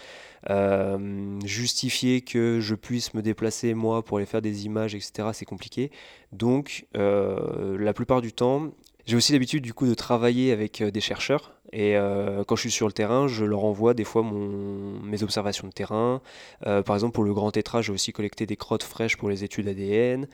Euh, 0.49 1.39
justifier 1.43 2.21
que 2.21 2.59
je 2.61 2.75
puisse 2.75 3.13
me 3.13 3.21
déplacer 3.21 3.73
moi 3.73 4.03
pour 4.03 4.17
aller 4.17 4.25
faire 4.25 4.41
des 4.41 4.65
images, 4.65 4.95
etc., 4.95 5.29
c'est 5.33 5.45
compliqué. 5.45 5.91
Donc, 6.31 6.87
euh, 6.95 7.77
la 7.77 7.93
plupart 7.93 8.21
du 8.21 8.31
temps, 8.31 8.71
J'ai 9.07 9.15
aussi 9.15 9.31
l'habitude 9.31 9.63
du 9.63 9.73
coup 9.73 9.87
de 9.87 9.93
travailler 9.93 10.51
avec 10.51 10.83
des 10.83 10.99
chercheurs 10.99 11.53
et 11.71 11.95
quand 12.45 12.57
je 12.57 12.61
suis 12.61 12.71
sur 12.71 12.87
le 12.87 12.91
terrain, 12.91 13.29
je 13.29 13.45
leur 13.45 13.63
envoie 13.63 13.93
des 13.93 14.03
fois 14.03 14.21
mes 14.21 15.23
observations 15.23 15.65
de 15.65 15.71
terrain. 15.71 16.21
par 16.61 16.93
exemple, 16.93 17.13
pour 17.13 17.23
le 17.23 17.33
grand 17.33 17.51
tétra, 17.51 17.81
j'ai 17.81 17.93
aussi 17.93 18.11
collecté 18.11 18.45
des 18.45 18.57
crottes 18.57 18.83
fraîches 18.83 19.15
pour 19.15 19.29
les 19.29 19.45
études 19.45 19.69
ADN. 19.69 20.27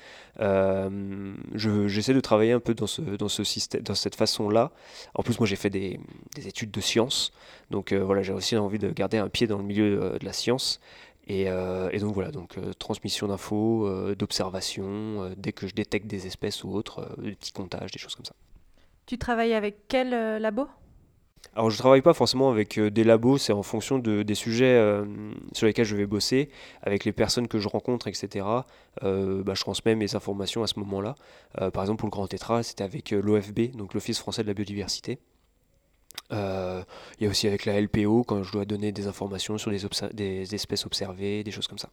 J'essaie 1.54 2.16
de 2.16 2.20
travailler 2.20 2.52
un 2.52 2.60
peu 2.60 2.74
dans, 2.74 2.88
ce, 2.88 3.44
système, 3.44 3.82
dans 3.82 3.94
cette 3.94 4.16
façon-là. 4.16 4.72
En 5.14 5.22
plus, 5.22 5.40
moi, 5.40 5.46
j'ai 5.46 5.56
fait 5.56 5.70
des, 5.70 6.00
des, 6.36 6.48
études 6.48 6.72
de 6.72 6.82
sciences. 6.82 7.32
Donc 7.70 7.94
voilà, 7.94 8.24
j'ai 8.24 8.34
aussi 8.34 8.58
envie 8.58 8.80
de 8.80 8.90
garder 8.90 9.18
un 9.18 9.30
pied 9.30 9.46
dans 9.46 9.60
le 9.60 9.64
milieu 9.64 10.18
de 10.20 10.26
la 10.26 10.34
science. 10.34 10.80
Et, 11.28 11.44
et, 11.44 12.00
donc 12.00 12.16
voilà, 12.16 12.32
donc 12.32 12.58
transmission 12.80 13.28
d'infos, 13.28 14.16
d'observations, 14.16 15.32
dès 15.38 15.52
que 15.52 15.68
je 15.68 15.76
détecte 15.76 16.08
des 16.08 16.26
espèces 16.26 16.64
ou 16.64 16.72
autres, 16.74 17.08
des 17.20 17.36
petits 17.36 17.54
comptages, 17.54 17.92
des 17.92 18.00
choses 18.00 18.16
comme 18.16 18.26
ça. 18.26 18.34
Tu 19.06 19.18
travailles 19.18 19.54
avec 19.54 19.88
quel 19.88 20.10
labo? 20.42 20.68
Alors 21.56 21.70
je 21.70 21.78
travaille 21.78 22.02
pas 22.02 22.14
forcément 22.14 22.50
avec 22.50 22.80
euh, 22.80 22.90
des 22.90 23.04
labos, 23.04 23.38
c'est 23.38 23.54
en 23.54 23.62
fonction 23.62 24.00
de, 24.00 24.24
des 24.24 24.34
sujets 24.34 24.76
euh, 24.76 25.06
sur 25.52 25.68
lesquels 25.68 25.86
je 25.86 25.96
vais 25.96 26.08
bosser, 26.08 26.50
avec 26.82 27.06
les 27.06 27.12
personnes 27.12 27.48
que 27.48 27.60
je 27.60 27.68
rencontre, 27.68 28.08
etc. 28.08 28.46
Euh, 29.04 29.44
bah, 29.44 29.54
je 29.56 29.62
transmets 29.62 29.96
mes 29.96 30.16
informations 30.16 30.64
à 30.64 30.68
ce 30.68 30.80
moment-là. 30.80 31.16
par 31.72 31.84
exemple 31.84 32.00
pour 32.00 32.08
le 32.08 32.12
Grand 32.12 32.28
Tétra, 32.28 32.64
c'était 32.64 32.84
avec 32.84 33.12
l'OFB, 33.12 33.76
donc 33.76 33.94
l'Office 33.94 34.20
français 34.20 34.42
de 34.42 34.48
la 34.48 34.54
biodiversité. 34.54 35.20
Il 36.32 36.86
y 37.20 37.28
a 37.28 37.30
aussi 37.30 37.48
avec 37.48 37.66
la 37.66 37.80
LPO 37.80 38.24
quand 38.24 38.42
je 38.42 38.52
dois 38.52 38.66
donner 38.66 38.92
des 38.92 39.06
informations 39.06 39.60
sur 39.60 39.70
des, 39.70 39.80
des 40.14 40.56
espèces 40.56 40.86
observées, 40.88 41.44
des 41.44 41.52
choses 41.52 41.68
comme 41.68 41.78
ça. 41.78 41.90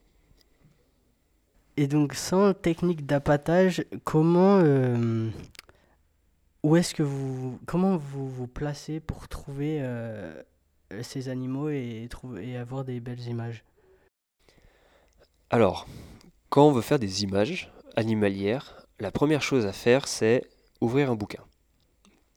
Et 1.77 1.85
donc 1.85 2.15
sans 2.15 2.53
technique 2.53 3.05
d'appâtage, 3.05 3.85
comment 4.03 4.59
où 6.63 6.75
est-ce 6.75 6.93
que 6.93 7.03
vous, 7.03 7.59
comment 7.65 7.97
vous 7.97 8.29
vous 8.29 8.47
placez 8.47 8.99
pour 8.99 9.27
trouver 9.27 9.79
euh, 9.81 10.41
ces 11.01 11.29
animaux 11.29 11.69
et, 11.69 12.07
et 12.41 12.57
avoir 12.57 12.83
des 12.83 12.99
belles 12.99 13.27
images? 13.27 13.63
Alors, 15.49 15.87
quand 16.49 16.67
on 16.67 16.71
veut 16.71 16.81
faire 16.81 16.99
des 16.99 17.23
images 17.23 17.71
animalières, 17.95 18.85
la 18.99 19.11
première 19.11 19.41
chose 19.41 19.65
à 19.65 19.73
faire, 19.73 20.07
c'est 20.07 20.49
ouvrir 20.79 21.11
un 21.11 21.15
bouquin. 21.15 21.43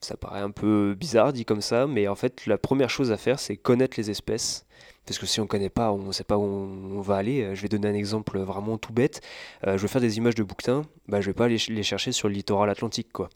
Ça 0.00 0.16
paraît 0.16 0.40
un 0.40 0.50
peu 0.50 0.94
bizarre 0.94 1.32
dit 1.32 1.44
comme 1.44 1.60
ça, 1.60 1.86
mais 1.86 2.08
en 2.08 2.14
fait, 2.14 2.46
la 2.46 2.58
première 2.58 2.90
chose 2.90 3.12
à 3.12 3.16
faire, 3.16 3.38
c'est 3.38 3.56
connaître 3.56 3.98
les 3.98 4.10
espèces 4.10 4.66
parce 5.06 5.18
que 5.18 5.26
si 5.26 5.40
on 5.40 5.44
ne 5.44 5.48
connaît 5.48 5.70
pas, 5.70 5.92
on 5.92 5.98
ne 5.98 6.12
sait 6.12 6.24
pas 6.24 6.38
où 6.38 6.42
on, 6.42 7.00
va 7.00 7.16
aller. 7.16 7.54
Je 7.54 7.62
vais 7.62 7.68
donner 7.68 7.88
un 7.88 7.94
exemple 7.94 8.38
vraiment 8.38 8.78
tout 8.78 8.92
bête. 8.92 9.20
Euh, 9.66 9.76
je 9.76 9.82
veux 9.82 9.88
faire 9.88 10.00
des 10.00 10.16
images 10.16 10.34
de 10.34 10.42
bouquetins, 10.42 10.82
bah, 11.08 11.20
je 11.20 11.28
ne 11.28 11.30
vais 11.32 11.36
pas 11.36 11.44
aller 11.44 11.58
les 11.68 11.82
chercher 11.82 12.12
sur 12.12 12.28
le 12.28 12.34
littoral 12.34 12.70
atlantique. 12.70 13.12
Quoi. 13.12 13.28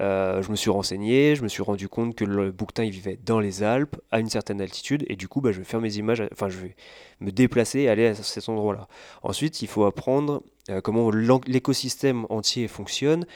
Euh, 0.00 0.42
je 0.42 0.50
me 0.50 0.56
suis 0.56 0.70
renseigné, 0.70 1.36
je 1.36 1.42
me 1.42 1.48
suis 1.48 1.62
rendu 1.62 1.88
compte 1.88 2.14
que 2.14 2.24
le 2.24 2.50
bouquetin 2.50 2.84
il 2.84 2.90
vivait 2.90 3.18
dans 3.24 3.40
les 3.40 3.62
Alpes, 3.62 3.96
à 4.10 4.20
une 4.20 4.30
certaine 4.30 4.60
altitude, 4.60 5.04
et 5.08 5.16
du 5.16 5.28
coup, 5.28 5.40
bah, 5.40 5.52
je 5.52 5.58
vais 5.58 5.64
faire 5.64 5.80
mes 5.80 5.96
images, 5.96 6.22
enfin, 6.32 6.48
je 6.48 6.58
vais 6.58 6.76
me 7.20 7.30
déplacer 7.30 7.80
et 7.80 7.88
aller 7.88 8.06
à 8.06 8.14
cet 8.14 8.48
endroit-là. 8.48 8.88
Ensuite, 9.22 9.60
il 9.60 9.68
faut 9.68 9.84
apprendre 9.84 10.42
euh, 10.70 10.80
comment 10.80 11.10
l'écosystème 11.10 12.26
entier 12.30 12.68
fonctionne, 12.68 13.26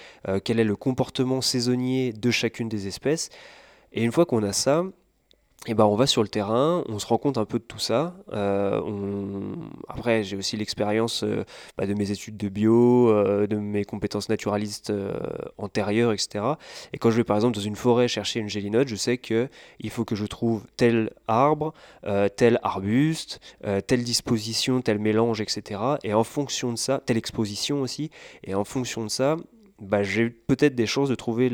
quel 0.45 0.61
est 0.61 0.65
le 0.65 0.77
comportement 0.77 1.41
saisonnier 1.41 2.13
de 2.13 2.31
chacune 2.31 2.69
des 2.69 2.87
espèces. 2.87 3.29
Et 3.93 4.03
une 4.03 4.13
fois 4.13 4.27
qu'on 4.27 4.43
a 4.43 4.53
ça, 4.53 4.85
et 5.67 5.75
ben 5.75 5.85
on 5.85 5.97
va 5.97 6.07
sur 6.07 6.23
le 6.23 6.29
terrain, 6.29 6.85
on 6.89 6.99
se 6.99 7.07
rend 7.07 7.19
compte 7.19 7.39
un 7.39 7.45
peu 7.45 7.59
de 7.59 7.65
tout 7.65 7.79
ça. 7.79 8.15
Euh, 8.33 8.81
après, 9.89 10.23
j'ai 10.23 10.37
aussi 10.37 10.57
l'expérience 10.57 11.25
euh, 11.25 11.45
bah, 11.77 11.87
de 11.87 11.95
mes 11.95 12.13
études 12.13 12.37
de 12.37 12.49
bio, 12.49 13.11
euh, 13.11 13.49
de 13.49 13.57
mes 13.57 13.85
compétences 13.85 14.29
naturalistes 14.29 14.93
antérieures, 15.59 16.13
etc. 16.13 16.45
Et 16.93 16.99
quand 16.99 17.11
je 17.11 17.17
vais 17.17 17.25
par 17.25 17.37
exemple 17.37 17.57
dans 17.57 17.63
une 17.63 17.77
forêt 17.77 18.07
chercher 18.07 18.39
une 18.41 18.49
gélinote, 18.49 18.87
je 18.87 18.97
sais 18.97 19.19
que 19.19 19.49
il 19.81 19.91
faut 19.91 20.05
que 20.05 20.15
je 20.15 20.25
trouve 20.25 20.65
tel 20.77 21.11
arbre, 21.27 21.75
tel 22.37 22.61
arbuste, 22.63 23.41
telle 23.87 24.05
disposition, 24.05 24.81
tel 24.81 24.99
mélange, 24.99 25.41
etc. 25.41 25.81
Et 26.05 26.15
en 26.15 26.25
fonction 26.25 26.73
de 26.73 26.79
ça, 26.79 27.03
telle 27.05 27.17
exposition 27.17 27.81
aussi. 27.81 28.11
Et 28.45 28.55
en 28.55 28.65
fonction 28.65 29.05
de 29.05 29.11
ça, 29.11 29.37
bah, 29.81 30.03
j'ai 30.03 30.31
peut-être 30.31 30.75
des 30.75 30.87
chances 30.87 31.09
de 31.09 31.15
trouver 31.15 31.51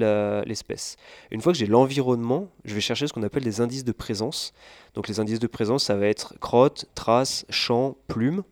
l'espèce. 0.47 0.97
Une 1.31 1.41
fois 1.41 1.53
que 1.53 1.59
j'ai 1.59 1.67
l'environnement, 1.67 2.49
je 2.65 2.75
vais 2.75 2.81
chercher 2.81 3.07
ce 3.07 3.13
qu'on 3.13 3.23
appelle 3.23 3.43
des 3.43 3.61
indices 3.61 3.85
de 3.85 3.93
présence. 3.93 4.53
Donc 4.95 5.09
les 5.09 5.21
indices 5.21 5.41
de 5.41 5.47
présence, 5.47 5.85
ça 5.85 5.97
va 5.97 6.07
être 6.07 6.39
crotte, 6.39 6.87
trace, 6.95 7.45
champ, 7.51 7.97
plume. 8.07 8.45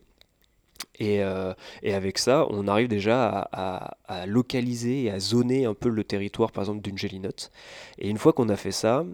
Et, 0.98 1.22
euh, 1.22 1.54
et, 1.82 1.94
avec 1.94 2.18
ça, 2.18 2.46
on 2.50 2.66
arrive 2.68 2.88
déjà 2.88 3.48
à, 3.52 4.26
localiser 4.26 5.04
et 5.04 5.10
à 5.10 5.18
zoner 5.20 5.64
un 5.64 5.74
peu 5.74 5.88
le 5.88 6.04
territoire, 6.04 6.52
par 6.52 6.62
exemple, 6.62 6.82
d'une 6.82 6.98
gélinote. 6.98 7.50
Et 7.98 8.10
une 8.10 8.18
fois 8.18 8.32
qu'on 8.32 8.48
a 8.48 8.56
fait 8.56 8.72
ça, 8.72 9.04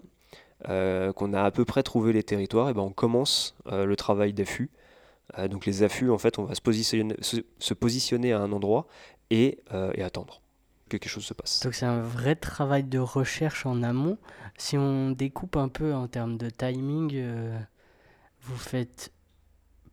euh, 0.69 1.13
qu'on 1.13 1.33
a 1.33 1.43
à 1.43 1.51
peu 1.51 1.65
près 1.65 1.83
trouvé 1.83 2.13
les 2.13 2.23
territoires, 2.23 2.69
et 2.69 2.73
ben 2.73 2.81
on 2.81 2.91
commence 2.91 3.55
euh, 3.71 3.85
le 3.85 3.95
travail 3.95 4.33
d'affût. 4.33 4.69
donc 5.49 5.65
les 5.65 5.83
affûts, 5.83 6.09
en 6.09 6.17
fait, 6.17 6.39
on 6.39 6.45
va 6.45 6.55
se 6.55 6.61
positionner, 6.61 7.15
se, 7.21 7.73
positionner 7.73 8.33
à 8.33 8.39
un 8.39 8.51
endroit 8.51 8.87
et, 9.29 9.59
et 9.93 10.03
attendre 10.03 10.41
que 10.87 10.97
quelque 10.97 11.09
chose 11.09 11.25
se 11.25 11.33
passe. 11.33 11.61
Donc 11.63 11.73
c'est 11.73 11.85
un 11.85 12.01
vrai 12.01 12.35
travail 12.35 12.83
de 12.83 12.99
recherche 12.99 13.65
en 13.65 13.83
amont. 13.83 14.17
Si 14.57 14.77
on 14.77 15.11
découpe 15.11 15.55
un 15.55 15.69
peu 15.69 15.93
en 15.93 16.07
termes 16.07 16.37
de 16.37 16.49
timing, 16.49 17.11
euh, 17.15 17.57
vous 18.41 18.57
faites 18.57 19.11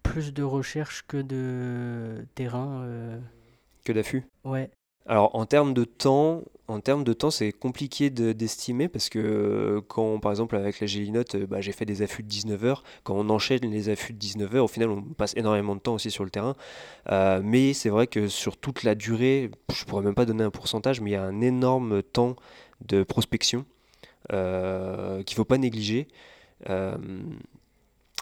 plus 0.02 0.32
de 0.32 0.42
recherche 0.42 1.04
que 1.06 1.16
de 1.16 2.26
terrain. 2.34 2.82
Euh. 2.82 3.20
Que 3.84 3.92
d'affût 3.92 4.26
Ouais. 4.44 4.70
Alors 5.06 5.34
en 5.34 5.46
termes 5.46 5.74
de 5.74 5.84
temps, 5.84 6.42
en 6.66 6.80
termes 6.80 7.04
de 7.04 7.12
temps, 7.12 7.30
c'est 7.30 7.52
compliqué 7.52 8.08
d'estimer 8.08 8.88
parce 8.88 9.10
que 9.10 9.18
euh, 9.18 9.80
quand, 9.86 10.18
par 10.18 10.32
exemple, 10.32 10.56
avec 10.56 10.80
la 10.80 10.86
gélinote, 10.86 11.34
euh, 11.34 11.46
bah, 11.46 11.60
j'ai 11.60 11.72
fait 11.72 11.84
des 11.84 12.00
affûts 12.00 12.22
de 12.22 12.28
19 12.28 12.64
heures. 12.64 12.82
Quand 13.02 13.14
on 13.14 13.28
enchaîne 13.28 13.70
les 13.70 13.90
affûts 13.90 14.14
de 14.14 14.18
19 14.18 14.54
heures, 14.56 14.64
au 14.64 14.68
final, 14.68 14.88
on 14.88 15.02
passe 15.02 15.34
énormément 15.36 15.74
de 15.74 15.80
temps 15.80 15.94
aussi 15.94 16.10
sur 16.10 16.24
le 16.24 16.30
terrain. 16.30 16.56
Euh, 17.10 17.42
mais 17.44 17.74
c'est 17.74 17.90
vrai 17.90 18.06
que 18.06 18.28
sur 18.28 18.56
toute 18.56 18.82
la 18.82 18.94
durée, 18.94 19.50
je 19.72 19.84
pourrais 19.84 20.02
même 20.02 20.14
pas 20.14 20.24
donner 20.24 20.44
un 20.44 20.50
pourcentage, 20.50 21.00
mais 21.02 21.10
il 21.10 21.12
y 21.14 21.16
a 21.16 21.22
un 21.22 21.42
énorme 21.42 22.02
temps 22.02 22.36
de 22.86 23.02
prospection 23.02 23.66
qu'il 24.30 24.36
ne 24.38 25.34
faut 25.34 25.44
pas 25.44 25.58
négliger. 25.58 26.08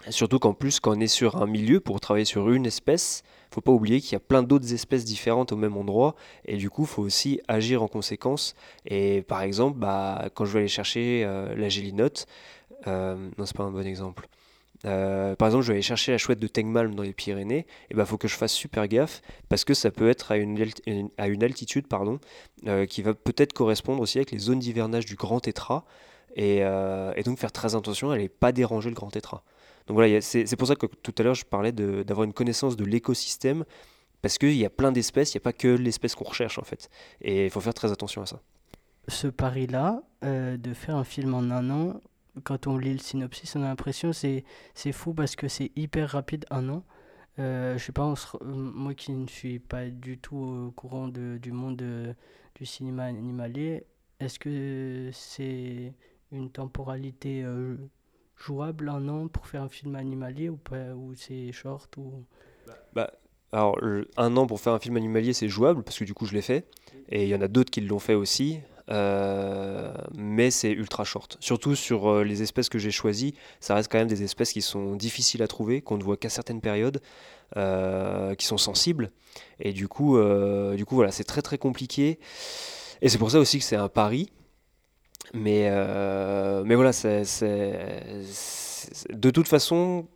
Surtout 0.09 0.39
qu'en 0.39 0.53
plus, 0.53 0.79
quand 0.79 0.97
on 0.97 0.99
est 0.99 1.07
sur 1.07 1.41
un 1.41 1.47
milieu, 1.47 1.79
pour 1.79 1.99
travailler 1.99 2.25
sur 2.25 2.51
une 2.51 2.65
espèce, 2.65 3.23
faut 3.53 3.61
pas 3.61 3.71
oublier 3.71 4.01
qu'il 4.01 4.13
y 4.13 4.15
a 4.15 4.19
plein 4.19 4.43
d'autres 4.43 4.73
espèces 4.73 5.05
différentes 5.05 5.51
au 5.51 5.55
même 5.55 5.77
endroit, 5.77 6.15
et 6.45 6.57
du 6.57 6.69
coup, 6.69 6.85
faut 6.85 7.03
aussi 7.03 7.39
agir 7.47 7.83
en 7.83 7.87
conséquence. 7.87 8.55
Et 8.85 9.21
par 9.21 9.41
exemple, 9.41 9.79
bah, 9.79 10.29
quand 10.33 10.45
je 10.45 10.53
vais 10.53 10.59
aller 10.59 10.67
chercher 10.67 11.23
euh, 11.25 11.55
la 11.55 11.69
gélinote, 11.69 12.25
euh, 12.87 13.15
non, 13.37 13.45
c'est 13.45 13.55
pas 13.55 13.63
un 13.63 13.71
bon 13.71 13.85
exemple. 13.85 14.27
Euh, 14.85 15.35
par 15.37 15.47
exemple, 15.47 15.63
je 15.63 15.69
vais 15.69 15.75
aller 15.75 15.81
chercher 15.81 16.11
la 16.11 16.17
chouette 16.17 16.39
de 16.39 16.47
Tengmalm 16.47 16.93
dans 16.95 17.03
les 17.03 17.13
Pyrénées, 17.13 17.65
et 17.89 17.93
bah 17.93 18.05
faut 18.05 18.17
que 18.17 18.27
je 18.27 18.35
fasse 18.35 18.51
super 18.51 18.85
gaffe 18.89 19.21
parce 19.47 19.63
que 19.63 19.73
ça 19.73 19.91
peut 19.91 20.09
être 20.09 20.33
à 20.33 20.37
une, 20.37 20.59
altitude 21.41 21.87
pardon, 21.87 22.19
qui 22.89 23.01
va 23.01 23.13
peut-être 23.13 23.53
correspondre 23.53 24.01
aussi 24.01 24.17
avec 24.17 24.31
les 24.31 24.39
zones 24.39 24.59
d'hivernage 24.59 25.05
du 25.05 25.15
grand 25.15 25.39
tétra, 25.39 25.85
et, 26.35 26.57
et, 26.57 27.23
donc 27.23 27.39
faire 27.39 27.53
très 27.53 27.75
attention 27.75 28.11
à 28.11 28.17
ne 28.17 28.27
pas 28.27 28.51
déranger 28.51 28.89
le 28.89 28.95
grand 28.95 29.09
tétra. 29.09 29.45
Donc 29.87 29.95
voilà, 29.95 30.21
c'est 30.21 30.55
pour 30.55 30.67
ça 30.67 30.75
que 30.75 30.85
tout 30.85 31.13
à 31.17 31.23
l'heure 31.23 31.35
je 31.35 31.45
parlais 31.45 31.71
d'avoir 31.71 32.23
une 32.23 32.33
connaissance 32.33 32.77
de 32.77 32.85
l'écosystème, 32.85 33.65
parce 34.21 34.37
qu'il 34.37 34.55
y 34.55 34.65
a 34.65 34.69
plein 34.69 34.91
d'espèces, 34.91 35.33
il 35.33 35.37
n'y 35.37 35.41
a 35.41 35.45
pas 35.45 35.53
que 35.53 35.67
l'espèce 35.67 36.15
qu'on 36.15 36.23
recherche 36.23 36.57
en 36.57 36.63
fait. 36.63 36.89
Et 37.21 37.45
il 37.45 37.51
faut 37.51 37.59
faire 37.59 37.73
très 37.73 37.91
attention 37.91 38.21
à 38.21 38.25
ça. 38.25 38.41
Ce 39.09 39.27
pari-là, 39.27 40.01
euh, 40.23 40.55
de 40.55 40.73
faire 40.73 40.95
un 40.95 41.03
film 41.03 41.33
en 41.33 41.51
un 41.51 41.69
an, 41.69 42.01
quand 42.43 42.67
on 42.67 42.77
lit 42.77 42.93
le 42.93 42.99
synopsis, 42.99 43.55
on 43.55 43.63
a 43.63 43.67
l'impression 43.67 44.13
c'est 44.13 44.43
c'est 44.73 44.91
fou 44.91 45.13
parce 45.13 45.35
que 45.35 45.47
c'est 45.47 45.71
hyper 45.75 46.11
rapide 46.11 46.45
un 46.49 46.69
an. 46.69 46.83
Euh, 47.39 47.77
je 47.77 47.83
sais 47.83 47.91
pas, 47.91 48.13
moi 48.43 48.93
qui 48.93 49.11
ne 49.11 49.27
suis 49.27 49.59
pas 49.59 49.89
du 49.89 50.19
tout 50.19 50.37
au 50.37 50.71
courant 50.71 51.07
du 51.07 51.51
monde 51.51 51.81
euh, 51.81 52.13
du 52.55 52.65
cinéma 52.65 53.05
animalier, 53.05 53.85
est-ce 54.19 54.37
que 54.39 55.09
c'est 55.11 55.93
une 56.31 56.51
temporalité 56.51 57.43
euh, 57.43 57.75
jouable 58.37 58.89
un 58.89 59.07
an 59.07 59.27
pour 59.27 59.47
faire 59.47 59.61
un 59.61 59.69
film 59.69 59.95
animalier 59.95 60.49
ou, 60.49 60.57
pas, 60.57 60.93
ou 60.95 61.13
c'est 61.15 61.51
short 61.51 61.95
ou... 61.97 62.25
Bah, 62.93 63.11
alors, 63.51 63.79
un 64.17 64.35
an 64.37 64.47
pour 64.47 64.59
faire 64.59 64.73
un 64.73 64.79
film 64.79 64.97
animalier, 64.97 65.33
c'est 65.33 65.47
jouable 65.47 65.83
parce 65.83 65.99
que 65.99 66.03
du 66.03 66.13
coup, 66.13 66.25
je 66.25 66.33
l'ai 66.33 66.41
fait. 66.41 66.65
Et 67.09 67.23
il 67.23 67.29
y 67.29 67.35
en 67.35 67.41
a 67.41 67.47
d'autres 67.47 67.69
qui 67.69 67.81
l'ont 67.81 67.99
fait 67.99 68.15
aussi. 68.15 68.59
Euh, 68.89 69.93
mais 70.13 70.51
c'est 70.51 70.71
ultra 70.71 71.03
short. 71.03 71.37
Surtout 71.39 71.75
sur 71.75 72.09
euh, 72.09 72.23
les 72.23 72.41
espèces 72.41 72.69
que 72.69 72.79
j'ai 72.79 72.91
choisies, 72.91 73.33
ça 73.59 73.75
reste 73.75 73.91
quand 73.91 73.97
même 73.97 74.07
des 74.07 74.23
espèces 74.23 74.51
qui 74.51 74.61
sont 74.61 74.95
difficiles 74.95 75.41
à 75.41 75.47
trouver, 75.47 75.81
qu'on 75.81 75.97
ne 75.97 76.03
voit 76.03 76.17
qu'à 76.17 76.29
certaines 76.29 76.61
périodes, 76.61 77.01
euh, 77.55 78.35
qui 78.35 78.45
sont 78.45 78.57
sensibles. 78.57 79.11
Et 79.59 79.71
du 79.71 79.87
coup, 79.87 80.17
du 80.75 80.85
coup 80.85 80.95
voilà, 80.95 81.11
c'est 81.11 81.23
très 81.23 81.41
très 81.41 81.57
compliqué. 81.57 82.19
Et 83.01 83.09
c'est 83.09 83.17
pour 83.17 83.31
ça 83.31 83.39
aussi 83.39 83.59
que 83.59 83.65
c'est 83.65 83.75
un 83.75 83.89
pari. 83.89 84.29
Mais, 85.33 85.67
euh, 85.71 86.63
mais 86.63 86.75
voilà, 86.75 86.93
c'est, 86.93 87.23
de 89.09 89.29
toute 89.31 89.47
façon, 89.47 90.07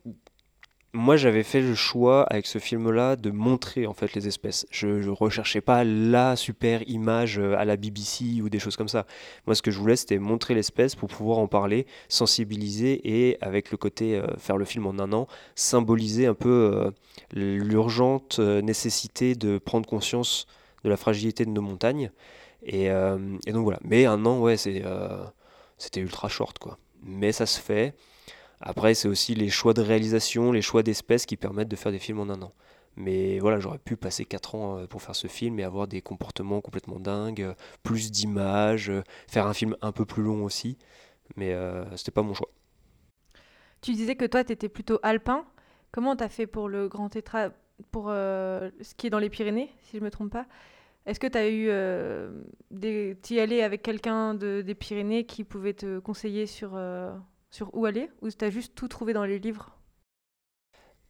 moi 0.93 1.17
j'avais 1.17 1.41
fait 1.41 1.61
le 1.61 1.73
choix 1.73 2.21
avec 2.25 2.45
ce 2.45 2.59
film-là 2.59 3.15
de 3.15 3.31
montrer 3.31 3.87
en 3.87 3.93
fait 3.93 4.13
les 4.13 4.27
espèces. 4.27 4.67
Je, 4.69 4.87
ne 4.87 5.09
recherchais 5.09 5.59
pas 5.61 5.83
la 5.83 6.35
super 6.35 6.87
image 6.87 7.39
euh, 7.39 7.57
à 7.57 7.65
la 7.65 7.77
BBC 7.77 8.41
ou 8.43 8.49
des 8.49 8.59
choses 8.59 8.75
comme 8.75 8.87
ça. 8.87 9.07
Moi 9.47 9.55
ce 9.55 9.63
que 9.63 9.71
je 9.71 9.79
voulais 9.79 9.95
c'était 9.95 10.19
montrer 10.19 10.53
l'espèce 10.53 10.93
pour 10.93 11.09
pouvoir 11.09 11.39
en 11.39 11.47
parler, 11.47 11.87
sensibiliser 12.09 13.01
et 13.03 13.39
avec 13.41 13.71
le 13.71 13.77
côté 13.77 14.17
euh, 14.17 14.27
faire 14.37 14.57
le 14.57 14.65
film 14.65 14.85
en 14.85 14.99
un 14.99 15.13
an, 15.13 15.27
symboliser 15.55 16.27
un 16.27 16.35
peu 16.35 16.91
l'urgente 17.33 18.37
nécessité 18.39 19.33
de 19.33 19.57
prendre 19.57 19.89
conscience 19.89 20.45
de 20.83 20.89
la 20.89 20.97
fragilité 20.97 21.43
de 21.43 21.49
nos 21.49 21.61
montagnes. 21.61 22.11
Et, 22.63 22.85
et 22.85 23.51
donc 23.51 23.63
voilà. 23.63 23.79
Mais 23.83 24.05
un 24.05 24.25
an 24.25 24.39
ouais 24.39 24.57
c'est 24.57 24.83
c'était 25.77 26.01
ultra 26.01 26.29
short 26.29 26.57
quoi. 26.59 26.77
Mais 27.03 27.31
ça 27.31 27.45
se 27.45 27.59
fait. 27.59 27.95
Après, 28.59 28.93
c'est 28.93 29.07
aussi 29.07 29.35
les 29.35 29.49
choix 29.49 29.73
de 29.73 29.81
réalisation, 29.81 30.51
les 30.51 30.61
choix 30.61 30.83
d'espèces 30.83 31.25
qui 31.25 31.37
permettent 31.37 31.67
de 31.67 31.75
faire 31.75 31.91
des 31.91 31.99
films 31.99 32.19
en 32.19 32.29
un 32.29 32.41
an. 32.41 32.53
Mais 32.95 33.37
voilà, 33.39 33.59
j'aurais 33.59 33.77
pu 33.77 33.95
passer 33.95 34.25
4 34.25 34.55
ans 34.55 34.79
euh, 34.79 34.87
pour 34.87 35.03
faire 35.03 35.15
ce 35.15 35.27
film 35.27 35.59
et 35.59 35.63
avoir 35.63 35.87
des 35.87 36.01
comportements 36.01 36.61
complètement 36.61 36.99
dingues, 36.99 37.43
euh, 37.43 37.53
plus 37.83 38.11
d'images, 38.11 38.89
euh, 38.89 39.03
faire 39.27 39.45
un 39.45 39.53
film 39.53 39.75
un 39.81 39.91
peu 39.91 40.05
plus 40.05 40.23
long 40.23 40.43
aussi. 40.43 40.77
Mais 41.35 41.53
euh, 41.53 41.85
c'était 41.95 42.11
pas 42.11 42.23
mon 42.23 42.33
choix. 42.33 42.49
Tu 43.81 43.93
disais 43.93 44.15
que 44.15 44.25
toi, 44.25 44.43
tu 44.43 44.53
étais 44.53 44.69
plutôt 44.69 44.99
alpin. 45.03 45.45
Comment 45.91 46.15
tu 46.15 46.23
as 46.23 46.29
fait 46.29 46.47
pour 46.47 46.67
le 46.67 46.87
grand 46.87 47.09
tétra, 47.09 47.49
pour 47.91 48.07
ce 48.07 48.95
qui 48.97 49.07
est 49.07 49.09
dans 49.09 49.19
les 49.19 49.29
Pyrénées, 49.29 49.71
si 49.83 49.97
je 49.97 50.03
me 50.03 50.09
trompe 50.09 50.31
pas? 50.31 50.45
Est-ce 51.07 51.19
que 51.19 51.27
tu 51.27 51.39
eu 51.39 51.71
des. 52.69 53.17
Tu 53.23 53.35
y 53.35 53.39
allais 53.39 53.63
avec 53.63 53.81
quelqu'un 53.81 54.35
de, 54.35 54.61
des 54.61 54.75
Pyrénées 54.75 55.25
qui 55.25 55.43
pouvait 55.43 55.73
te 55.73 55.99
conseiller 55.99 56.45
sur 56.45 56.77
sur 57.49 57.73
où 57.73 57.85
aller? 57.85 58.09
Ou 58.21 58.29
tu 58.29 58.51
juste 58.51 58.75
tout 58.75 58.87
trouvé 58.87 59.13
dans 59.13 59.23
les 59.23 59.39
livres? 59.39 59.77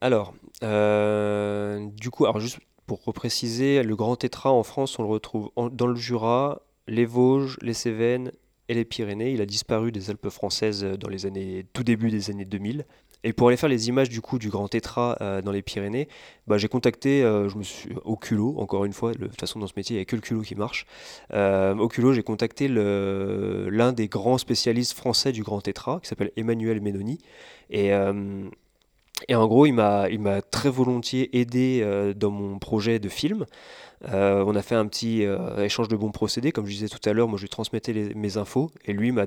Alors, 0.02 0.34
euh, 0.64 1.88
du 1.96 2.12
coup, 2.12 2.26
alors 2.26 2.40
juste 2.40 2.60
pour 2.86 3.04
repréciser, 3.04 3.84
le 3.84 3.96
grand 3.96 4.16
tétra 4.16 4.52
en 4.52 4.64
France, 4.64 5.00
on 5.00 5.04
le 5.04 5.10
retrouve 5.10 5.52
dans 5.72 5.88
le 5.88 5.96
Jura, 5.96 6.62
les 6.88 7.06
Vosges, 7.06 7.58
les 7.62 7.74
Cévennes 7.74 8.32
et 8.70 8.76
les 8.76 8.86
Pyrénées. 8.86 9.32
Il 9.32 9.42
a 9.42 9.46
disparu 9.46 9.92
des 9.92 10.10
Alpes 10.10 10.30
françaises 10.30 10.84
dans 10.84 11.10
les 11.10 11.26
années, 11.26 11.66
tout 11.74 11.84
début 11.84 12.12
des 12.12 12.30
années 12.30 12.46
2000. 12.46 12.86
Et 13.24 13.34
pour 13.34 13.48
aller 13.48 13.58
faire 13.58 13.70
les 13.70 13.90
images 13.90 14.10
du 14.10 14.22
coup 14.22 14.38
du 14.38 14.50
Grand 14.50 14.68
Tétra 14.68 15.18
euh, 15.22 15.42
dans 15.42 15.52
les 15.52 15.62
Pyrénées, 15.62 16.08
bah, 16.46 16.58
j'ai 16.58 16.68
contacté, 16.68 17.24
euh, 17.24 17.50
je 17.50 17.58
me 17.58 17.64
suis 17.64 17.90
au 18.06 18.16
culot, 18.16 18.56
encore 18.58 18.86
une 18.86 18.94
fois, 18.94 19.14
de 19.14 19.26
toute 19.26 19.40
façon 19.40 19.60
dans 19.60 19.68
ce 19.68 19.74
métier 19.76 19.96
il 19.96 20.00
n'y 20.00 20.02
a 20.04 20.06
que 20.06 20.16
le 20.16 20.22
culot 20.22 20.42
qui 20.42 20.56
marche. 20.56 20.86
Euh, 21.34 21.76
au 21.76 21.88
culot, 21.88 22.14
j'ai 22.14 22.24
contacté 22.24 22.68
l'un 22.68 23.92
des 23.92 24.08
grands 24.08 24.38
spécialistes 24.38 24.94
français 24.94 25.32
du 25.32 25.44
Grand 25.44 25.62
Tétra, 25.62 26.00
qui 26.02 26.08
s'appelle 26.08 26.32
Emmanuel 26.38 26.82
Menoni. 26.82 27.20
Et, 27.70 27.90
et 29.28 29.36
en 29.36 29.48
gros, 29.48 29.66
il 29.66 29.74
m'a 29.74 30.42
très 30.52 30.70
volontiers 30.70 31.38
aidé 31.38 32.14
dans 32.16 32.32
mon 32.32 32.60
projet 32.60 33.00
de 33.00 33.10
film. 33.10 33.46
on 34.04 34.56
a 34.56 34.62
fait 34.62 34.76
un 34.76 34.86
petit 34.86 35.26
échange 35.58 35.88
de 35.88 35.96
bons 35.96 36.12
procédés, 36.12 36.52
comme 36.52 36.66
je 36.66 36.72
disais 36.72 36.88
tout 36.88 37.10
à 37.10 37.14
l'heure, 37.14 37.28
moi 37.28 37.38
je 37.38 37.44
lui 37.44 37.50
transmettais 37.50 37.94
mes 38.16 38.38
infos, 38.38 38.72
et 38.86 38.94
lui 38.94 39.12
m'a 39.12 39.26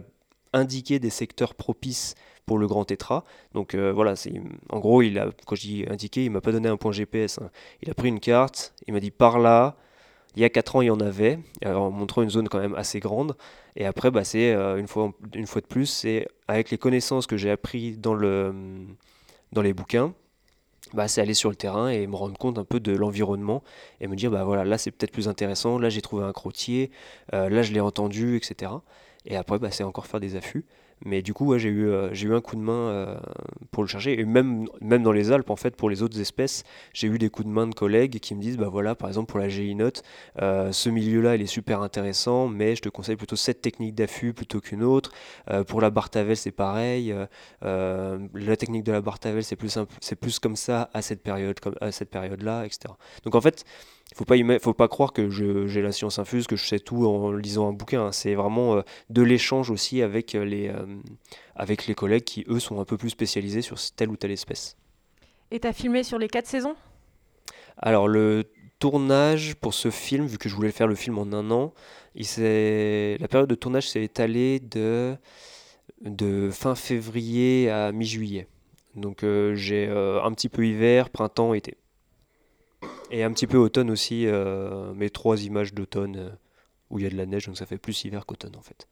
indiqué 0.53 0.99
des 0.99 1.11
secteurs 1.11 1.55
propices 1.55 2.15
pour 2.47 2.59
le 2.59 2.67
grand 2.67 2.85
tétra. 2.85 3.25
Donc 3.55 3.75
euh, 3.75 3.93
voilà, 3.93 4.17
c'est 4.17 4.33
en 4.71 4.79
gros, 4.79 5.03
il 5.03 5.19
a, 5.19 5.31
quand 5.47 5.55
je 5.55 5.61
dis 5.61 5.85
indiqué, 5.89 6.25
il 6.25 6.31
m'a 6.31 6.41
pas 6.41 6.53
donné 6.53 6.69
un 6.69 6.77
point 6.77 6.93
GPS. 6.93 7.39
Hein. 7.39 7.51
Il 7.83 7.91
a 7.91 7.95
pris 7.95 8.09
une 8.09 8.21
carte, 8.21 8.75
il 8.87 8.95
m'a 8.95 9.01
dit 9.01 9.11
par 9.11 9.39
là. 9.39 9.77
Il 10.37 10.43
y 10.43 10.45
a 10.45 10.49
4 10.49 10.77
ans, 10.77 10.81
il 10.81 10.87
y 10.87 10.91
en 10.91 11.01
avait, 11.01 11.41
en 11.67 11.91
montrant 11.91 12.23
une 12.23 12.31
zone 12.31 12.49
quand 12.49 12.61
même 12.61 12.77
assez 12.77 13.01
grande. 13.01 13.37
Et 13.75 13.85
après, 13.85 14.13
bah, 14.13 14.23
c'est 14.23 14.53
euh, 14.53 14.77
une, 14.77 14.87
fois, 14.87 15.13
une 15.35 15.47
fois 15.49 15.61
de 15.61 15.67
plus, 15.67 15.87
c'est 15.87 16.29
avec 16.47 16.71
les 16.71 16.79
connaissances 16.79 17.27
que 17.27 17.37
j'ai 17.37 17.51
appris 17.51 17.97
dans, 17.97 18.15
le, 18.15 18.55
dans 19.51 19.63
les 19.63 19.73
bouquins, 19.73 20.15
bah, 20.93 21.09
c'est 21.09 21.21
aller 21.21 21.35
sur 21.35 21.51
le 21.51 21.57
terrain 21.57 21.89
et 21.89 22.07
me 22.07 22.17
rendre 22.17 22.37
compte 22.37 22.59
un 22.59 22.65
peu 22.65 22.81
de 22.81 22.93
l'environnement 22.93 23.63
et 24.01 24.09
me 24.09 24.17
dire 24.17 24.31
bah 24.31 24.45
voilà 24.45 24.65
là 24.65 24.77
c'est 24.79 24.91
peut-être 24.91 25.13
plus 25.13 25.29
intéressant, 25.29 25.79
là 25.79 25.89
j'ai 25.89 26.03
trouvé 26.03 26.25
un 26.25 26.33
crottier, 26.33 26.91
euh, 27.33 27.49
là 27.49 27.63
je 27.63 27.73
l'ai 27.73 27.81
entendu, 27.81 28.37
etc. 28.37 28.73
Et 29.27 29.37
après 29.37 29.59
bah, 29.59 29.71
c'est 29.71 29.85
encore 29.85 30.07
faire 30.07 30.21
des 30.21 30.37
affûts. 30.37 30.65
Mais 31.05 31.23
du 31.23 31.33
coup, 31.33 31.57
j'ai 31.57 31.71
eu, 31.71 31.89
euh, 31.89 32.13
j'ai 32.13 32.29
eu 32.29 32.35
un 32.35 32.41
coup 32.41 32.57
de 32.57 32.61
main 32.61 32.73
euh, 32.73 33.19
pour 33.71 33.83
le 33.83 33.89
chercher. 33.89 34.21
Et 34.21 34.25
même, 34.25 34.67
dans 34.83 35.13
les 35.13 35.33
Alpes, 35.33 35.51
pour 35.77 35.89
les 35.89 36.03
autres 36.03 36.21
espèces, 36.21 36.63
j'ai 36.93 37.07
eu 37.07 37.19
des 37.19 37.31
coups 37.31 37.49
de 37.49 37.53
main 37.53 37.67
de 37.67 37.75
collègues 37.75 38.21
qui 38.21 38.35
me 38.35 38.43
disent, 38.43 38.59
bah 38.59 38.69
voilà, 38.69 38.95
par 38.95 39.09
exemple, 39.09 39.31
pour 39.31 39.39
la 39.39 39.49
gélinote, 39.49 40.03
euh, 40.43 40.73
ce 40.73 40.91
milieu-là, 40.91 41.37
il 41.37 41.43
est 41.43 41.47
super 41.47 41.81
intéressant, 41.81 42.49
mais 42.49 42.77
je 42.77 42.83
te 42.83 42.89
conseille 42.91 43.17
plutôt 43.17 43.37
cette 43.37 43.63
technique 43.63 43.95
d'affût 43.95 44.35
plutôt 44.35 44.61
qu'une 44.61 44.83
autre. 44.83 45.13
pour 45.67 45.81
la 45.81 45.91
bartavel, 45.91 46.37
c'est 46.37 46.51
pareil. 46.51 47.15
la 47.63 48.57
technique 48.59 48.85
de 48.85 48.93
la 48.93 49.01
bartavel, 49.01 49.43
c'est 49.43 49.57
plus, 49.57 50.39
comme 50.39 50.57
ça 50.57 50.91
à 50.93 51.03
cette 51.03 51.23
période-là, 51.23 52.67
etc. 52.67 52.95
Donc 53.25 53.35
en 53.35 53.41
fait, 53.41 53.65
faut 54.17 54.25
pas 54.25 54.37
faut 54.61 54.75
pas 54.75 54.89
croire 54.89 55.13
que 55.13 55.31
j'ai 55.31 55.83
la 55.83 55.93
science 55.93 56.19
infuse, 56.19 56.47
que 56.47 56.57
je 56.57 56.67
sais 56.67 56.81
tout 56.81 57.07
en 57.07 57.33
lisant 57.33 57.69
un 57.69 57.73
bouquin. 57.73 58.07
Hein. 58.07 58.13
C'est 58.13 58.35
vraiment 58.35 58.77
euh, 58.77 58.83
de 59.09 59.23
l'échange 59.23 59.71
aussi 59.71 60.03
avec 60.03 60.35
euh, 60.35 60.45
les, 60.45 60.69
euh, 60.69 60.85
avec 61.55 61.87
les 61.87 61.95
collègues 61.95 62.25
qui, 62.25 62.45
eux, 62.49 62.59
sont 62.59 62.81
un 62.81 62.85
peu 62.85 62.97
plus 62.97 63.11
spécialisés 63.11 63.63
sur 63.63 63.77
telle 63.97 64.11
ou 64.11 64.17
telle 64.17 64.33
espèce. 64.33 64.77
Et 65.51 65.61
tu 65.61 65.67
as 65.67 65.73
filmé 65.73 66.03
sur 66.03 66.19
les 66.19 66.29
quatre 66.29 66.47
saisons? 66.47 66.75
Alors, 67.77 68.09
le 68.09 68.45
tournage 68.79 69.55
pour 69.57 69.75
ce 69.75 69.91
film, 69.91 70.27
vu 70.27 70.39
que 70.39 70.49
je 70.49 70.55
voulais 70.55 70.73
faire 70.73 70.87
le 70.87 70.95
film 70.95 71.19
en 71.19 71.33
un 71.33 71.51
an, 71.51 71.73
il 72.15 72.27
la 72.37 73.29
période 73.29 73.49
de 73.49 73.55
tournage 73.55 73.89
s'est 73.89 74.03
étalée 74.03 74.59
de, 74.59 75.17
de 76.05 76.51
fin 76.51 76.75
février 76.75 77.71
à 77.71 77.93
mi-juillet. 77.93 78.49
Donc, 78.97 79.25
j'ai 79.55 79.89
un 79.89 80.33
petit 80.33 80.49
peu 80.49 80.67
hiver, 80.67 81.11
printemps, 81.11 81.55
été. 81.55 81.77
Et 83.11 83.25
un 83.25 83.33
petit 83.33 83.47
peu 83.47 83.59
automne 83.59 83.91
aussi, 83.91 84.27
euh, 84.27 84.95
mes 84.95 85.11
trois 85.11 85.43
images 85.43 85.75
d'automne 85.75 86.17
euh, 86.17 86.31
où 86.91 86.99
il 86.99 87.05
y 87.05 87.07
a 87.07 87.11
de 87.11 87.17
la 87.17 87.27
neige, 87.27 87.47
donc 87.47 87.57
ça 87.57 87.67
fait 87.67 87.79
plus 87.79 88.05
hiver 88.05 88.25
qu'automne 88.25 88.57
en 88.57 88.63
fait. 88.63 88.89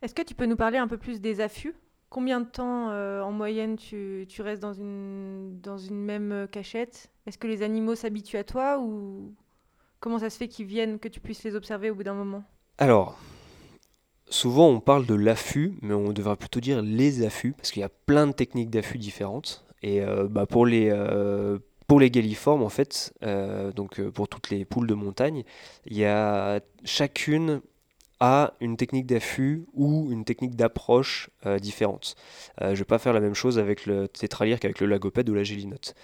Est-ce 0.00 0.14
que 0.14 0.22
tu 0.22 0.34
peux 0.34 0.46
nous 0.46 0.56
parler 0.56 0.78
un 0.78 0.88
peu 0.88 0.96
plus 0.96 1.20
des 1.20 1.40
affûts? 1.40 1.74
Combien 2.08 2.40
de 2.40 2.46
temps 2.46 2.90
euh, 2.90 3.20
en 3.20 3.32
moyenne 3.32 3.76
tu, 3.76 4.26
restes 4.38 4.62
dans 4.62 4.72
une, 4.72 5.60
dans 5.60 5.76
une 5.76 6.02
même 6.02 6.48
cachette? 6.50 7.10
Est-ce 7.26 7.36
que 7.36 7.46
les 7.46 7.62
animaux 7.62 7.94
s'habituent 7.94 8.38
à 8.38 8.44
toi 8.44 8.78
ou 8.80 9.34
comment 10.00 10.18
ça 10.18 10.30
se 10.30 10.38
fait 10.38 10.48
qu'ils 10.48 10.66
viennent, 10.66 10.98
que 10.98 11.08
tu 11.08 11.20
puisses 11.20 11.44
les 11.44 11.54
observer 11.54 11.90
au 11.90 11.94
bout 11.94 12.04
d'un 12.04 12.14
moment? 12.14 12.44
Alors, 12.78 13.18
souvent 14.30 14.68
on 14.68 14.80
parle 14.80 15.04
de 15.04 15.14
l'affût, 15.14 15.74
mais 15.82 15.92
on 15.92 16.12
devrait 16.12 16.36
plutôt 16.36 16.60
dire 16.60 16.80
les 16.80 17.22
affûts, 17.26 17.52
parce 17.52 17.70
qu'il 17.70 17.80
y 17.80 17.84
a 17.84 17.90
plein 17.90 18.26
de 18.26 18.32
techniques 18.32 18.70
d'affût 18.70 18.98
différentes. 18.98 19.66
Et 19.82 20.00
bah, 20.30 20.46
pour, 20.46 20.66
les, 20.66 20.90
pour 21.88 21.98
les 21.98 22.10
galliformes, 22.10 22.62
en 22.62 22.68
fait, 22.68 23.14
euh, 23.24 23.72
donc 23.72 23.98
euh, 23.98 24.12
pour 24.12 24.28
toutes 24.28 24.50
les 24.50 24.64
poules 24.66 24.86
de 24.86 24.94
montagne, 24.94 25.42
il 25.86 25.96
y 25.96 26.04
a 26.04 26.60
chacune 26.84 27.62
a 28.20 28.54
une 28.60 28.76
technique 28.76 29.06
d'affût 29.06 29.66
ou 29.74 30.08
une 30.10 30.24
technique 30.24 30.56
d'approche 30.56 31.30
euh, 31.46 31.58
différente. 31.58 32.16
je 32.60 32.66
ne 32.66 32.74
vais 32.74 32.84
pas 32.84 32.98
faire 32.98 33.12
la 33.12 33.20
même 33.20 33.34
chose 33.34 33.58
avec 33.58 33.86
le 33.86 34.08
tétralyre 34.08 34.58
qu'avec 34.58 34.80
le 34.80 34.86
lagopède 34.86 35.28
ou 35.28 35.34
la 35.34 35.44
gélinote. 35.44 35.94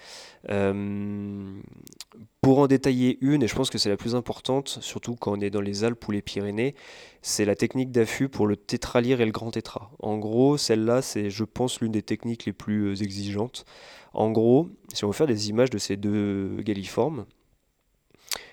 pour 2.41 2.59
en 2.59 2.67
détailler 2.67 3.17
une, 3.21 3.43
et 3.43 3.47
je 3.47 3.55
pense 3.55 3.69
que 3.69 3.77
c'est 3.77 3.89
la 3.89 3.97
plus 3.97 4.15
importante, 4.15 4.79
surtout 4.81 5.15
quand 5.15 5.37
on 5.37 5.41
est 5.41 5.49
dans 5.49 5.61
les 5.61 5.83
Alpes 5.83 6.07
ou 6.07 6.11
les 6.11 6.21
Pyrénées, 6.21 6.75
c'est 7.21 7.45
la 7.45 7.55
technique 7.55 7.91
d'affût 7.91 8.29
pour 8.29 8.47
le 8.47 8.55
tétralyre 8.55 9.19
et 9.19 9.25
le 9.25 9.31
grand 9.31 9.51
tétra. 9.51 9.91
En 9.99 10.17
gros, 10.17 10.57
celle-là, 10.57 11.01
c'est, 11.01 11.29
je 11.29 11.43
pense, 11.43 11.81
l'une 11.81 11.91
des 11.91 12.03
techniques 12.03 12.45
les 12.45 12.53
plus 12.53 13.01
exigeantes. 13.01 13.65
En 14.13 14.31
gros, 14.31 14.69
si 14.93 15.03
on 15.03 15.07
veut 15.07 15.13
faire 15.13 15.27
des 15.27 15.49
images 15.49 15.69
de 15.69 15.77
ces 15.77 15.97
deux 15.97 16.61
galliformes, 16.61 17.25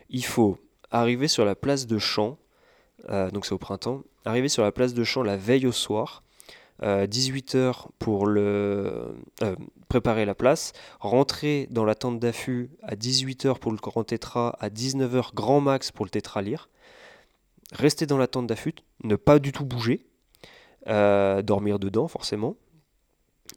il 0.08 0.24
faut 0.24 0.58
arriver 0.90 1.28
sur 1.28 1.44
la 1.44 1.54
place 1.54 1.86
de 1.86 1.98
champ, 1.98 2.38
euh, 3.08 3.30
donc 3.30 3.46
c'est 3.46 3.52
au 3.52 3.58
printemps, 3.58 4.02
arriver 4.24 4.48
sur 4.48 4.62
la 4.62 4.72
place 4.72 4.94
de 4.94 5.04
champ 5.04 5.22
la 5.22 5.36
veille 5.36 5.66
au 5.66 5.72
soir, 5.72 6.22
18h 6.80 7.56
euh, 7.56 7.72
pour 7.98 8.26
le, 8.26 9.14
euh, 9.42 9.56
préparer 9.88 10.24
la 10.24 10.34
place, 10.34 10.72
rentrer 11.00 11.68
dans 11.70 11.84
la 11.84 11.94
tente 11.94 12.18
d'affût 12.18 12.70
à 12.82 12.96
18h 12.96 13.58
pour 13.58 13.72
le 13.72 13.78
grand 13.78 14.04
tétra, 14.04 14.56
à 14.60 14.68
19h 14.68 15.34
grand 15.34 15.60
max 15.60 15.92
pour 15.92 16.04
le 16.04 16.10
tétralire, 16.10 16.68
rester 17.72 18.06
dans 18.06 18.18
la 18.18 18.26
tente 18.26 18.46
d'affût, 18.46 18.74
ne 19.04 19.16
pas 19.16 19.38
du 19.38 19.52
tout 19.52 19.64
bouger, 19.64 20.06
dormir 20.86 21.78
dedans 21.78 22.08
forcément, 22.08 22.56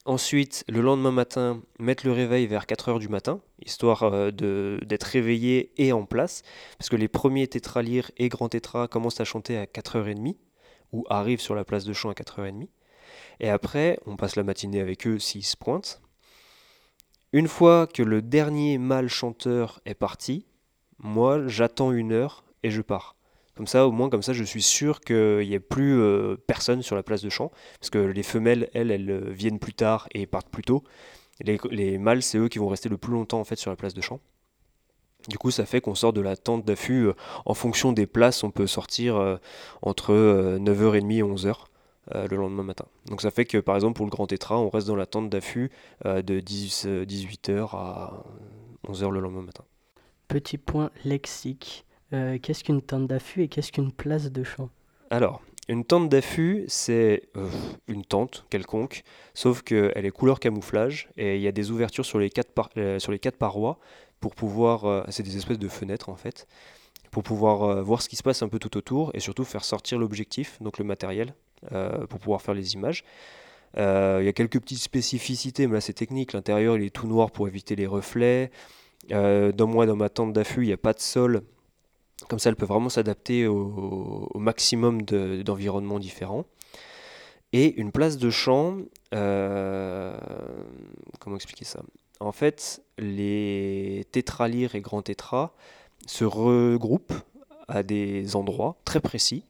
Ensuite, 0.03 0.65
le 0.67 0.81
lendemain 0.81 1.11
matin, 1.11 1.61
mettre 1.79 2.05
le 2.05 2.11
réveil 2.11 2.45
vers 2.47 2.65
4h 2.65 2.99
du 2.99 3.07
matin, 3.07 3.39
histoire 3.63 4.03
euh, 4.03 4.29
d'être 4.31 5.03
réveillé 5.03 5.71
et 5.77 5.93
en 5.93 6.05
place, 6.05 6.43
parce 6.77 6.89
que 6.89 6.95
les 6.95 7.07
premiers 7.07 7.47
tétralyres 7.47 8.11
et 8.17 8.29
grands 8.29 8.49
tétras 8.49 8.87
commencent 8.87 9.21
à 9.21 9.25
chanter 9.25 9.57
à 9.57 9.65
4h30, 9.65 10.35
ou 10.91 11.05
arrivent 11.09 11.41
sur 11.41 11.55
la 11.55 11.63
place 11.63 11.85
de 11.85 11.93
chant 11.93 12.09
à 12.09 12.13
4h30. 12.13 12.67
Et 13.39 13.49
après, 13.49 13.99
on 14.05 14.15
passe 14.15 14.35
la 14.35 14.43
matinée 14.43 14.79
avec 14.79 15.07
eux 15.07 15.19
s'ils 15.19 15.45
se 15.45 15.57
pointent. 15.57 16.01
Une 17.33 17.47
fois 17.47 17.87
que 17.87 18.03
le 18.03 18.21
dernier 18.21 18.77
mâle 18.77 19.09
chanteur 19.09 19.81
est 19.85 19.95
parti, 19.95 20.45
moi, 20.99 21.47
j'attends 21.47 21.91
une 21.91 22.11
heure 22.11 22.45
et 22.63 22.71
je 22.71 22.81
pars. 22.81 23.15
Comme 23.55 23.67
ça, 23.67 23.87
au 23.87 23.91
moins, 23.91 24.09
comme 24.09 24.21
ça, 24.21 24.33
je 24.33 24.43
suis 24.43 24.61
sûr 24.61 24.99
qu'il 24.99 25.47
n'y 25.47 25.55
a 25.55 25.59
plus 25.59 25.97
euh, 25.97 26.35
personne 26.35 26.81
sur 26.81 26.95
la 26.95 27.03
place 27.03 27.21
de 27.21 27.29
champ. 27.29 27.51
Parce 27.79 27.89
que 27.89 27.99
les 27.99 28.23
femelles, 28.23 28.69
elles, 28.73 28.91
elles 28.91 29.09
euh, 29.09 29.29
viennent 29.29 29.59
plus 29.59 29.73
tard 29.73 30.09
et 30.13 30.25
partent 30.25 30.49
plus 30.49 30.63
tôt. 30.63 30.83
Les, 31.39 31.57
les 31.71 31.97
mâles, 31.97 32.21
c'est 32.21 32.37
eux 32.37 32.49
qui 32.49 32.59
vont 32.59 32.67
rester 32.67 32.89
le 32.89 32.97
plus 32.97 33.13
longtemps 33.13 33.39
en 33.39 33.45
fait 33.45 33.55
sur 33.55 33.71
la 33.71 33.77
place 33.77 33.93
de 33.93 34.01
champ. 34.01 34.19
Du 35.29 35.37
coup, 35.37 35.51
ça 35.51 35.65
fait 35.65 35.79
qu'on 35.79 35.95
sort 35.95 36.11
de 36.11 36.21
la 36.21 36.35
tente 36.35 36.65
d'affût. 36.65 37.09
en 37.45 37.53
fonction 37.53 37.93
des 37.93 38.05
places, 38.05 38.43
on 38.43 38.51
peut 38.51 38.67
sortir 38.67 39.39
entre 39.81 40.13
9h30 40.59 41.11
et 41.11 41.23
11h. 41.23 41.55
le 42.29 42.37
lendemain 42.37 42.61
matin. 42.61 42.85
Donc 43.07 43.21
ça 43.21 43.31
fait 43.31 43.45
que 43.45 43.57
par 43.57 43.73
exemple 43.73 43.97
pour 43.97 44.05
le 44.05 44.11
grand 44.11 44.27
tétra, 44.27 44.59
on 44.59 44.69
reste 44.69 44.85
dans 44.85 44.95
la 44.95 45.07
tente 45.07 45.31
d'affût 45.31 45.71
de 46.05 46.39
18h 46.39 47.75
à 47.75 48.23
11h 48.87 49.09
le 49.09 49.19
lendemain 49.19 49.41
matin. 49.41 49.63
Petit 50.27 50.59
point 50.59 50.91
lexique. 51.05 51.85
Qu'est-ce 52.41 52.63
qu'une 52.63 52.81
tente 52.81 53.07
d'affût 53.07 53.43
et 53.43 53.47
qu'est-ce 53.47 53.71
qu'une 53.71 53.91
place 53.91 54.31
de 54.31 54.43
champ 54.43 54.69
Alors, 55.09 55.41
une 55.67 55.83
tente 55.83 56.09
d'affût, 56.09 56.65
c'est 56.67 57.23
euh, 57.35 57.49
une 57.87 58.05
tente 58.05 58.45
quelconque, 58.51 59.03
sauf 59.33 59.63
qu'elle 59.63 60.05
est 60.05 60.11
couleur 60.11 60.39
camouflage 60.39 61.09
et 61.17 61.37
il 61.37 61.41
y 61.41 61.47
a 61.47 61.51
des 61.51 61.71
ouvertures 61.71 62.05
sur 62.05 62.19
les 62.19 62.29
quatre, 62.29 62.69
euh, 62.77 62.99
sur 62.99 63.11
les 63.11 63.17
quatre 63.17 63.37
parois 63.37 63.79
pour 64.19 64.35
pouvoir. 64.35 64.85
Euh, 64.85 65.03
c'est 65.09 65.23
des 65.23 65.37
espèces 65.37 65.57
de 65.57 65.67
fenêtres 65.67 66.09
en 66.09 66.15
fait, 66.15 66.47
pour 67.09 67.23
pouvoir 67.23 67.83
voir 67.83 68.03
ce 68.03 68.09
qui 68.09 68.15
se 68.15 68.21
passe 68.21 68.43
un 68.43 68.47
peu 68.47 68.59
tout 68.59 68.77
autour 68.77 69.09
et 69.15 69.19
surtout 69.19 69.43
faire 69.43 69.63
sortir 69.63 69.97
l'objectif, 69.97 70.61
donc 70.61 70.77
le 70.77 70.85
matériel, 70.85 71.33
pour 72.09 72.19
pouvoir 72.19 72.41
faire 72.41 72.53
les 72.53 72.73
images. 72.73 73.03
Il 73.77 74.23
y 74.23 74.27
a 74.27 74.33
quelques 74.33 74.59
petites 74.59 74.79
spécificités, 74.79 75.65
mais 75.67 75.75
là 75.75 75.81
c'est 75.81 75.93
technique. 75.93 76.33
L'intérieur 76.33 76.77
il 76.77 76.83
est 76.83 76.89
tout 76.89 77.07
noir 77.07 77.31
pour 77.31 77.47
éviter 77.47 77.75
les 77.77 77.87
reflets. 77.87 78.51
dans 79.09 79.67
moi, 79.67 79.85
dans 79.85 79.95
ma 79.95 80.09
tente 80.09 80.33
d'affût, 80.33 80.63
il 80.63 80.67
n'y 80.67 80.73
a 80.73 80.77
pas 80.77 80.93
de 80.93 80.99
sol 80.99 81.41
comme 82.27 82.39
ça, 82.39 82.49
elle 82.49 82.55
peut 82.55 82.65
vraiment 82.65 82.89
s'adapter 82.89 83.47
au, 83.47 84.29
maximum 84.35 85.01
d'environnements 85.03 85.99
différents. 85.99 86.45
Et 87.53 87.79
une 87.79 87.91
place 87.91 88.17
de 88.17 88.29
champ, 88.29 88.77
euh, 89.13 90.17
comment 91.19 91.35
expliquer 91.35 91.65
ça? 91.65 91.81
En 92.19 92.31
fait, 92.31 92.81
les 92.97 94.05
tétralyres 94.11 94.75
et 94.75 94.81
grands 94.81 95.01
tétras 95.01 95.53
se 96.05 96.25
regroupent 96.25 97.13
à 97.67 97.83
des 97.83 98.35
endroits 98.35 98.77
très 98.85 98.99
précis 98.99 99.45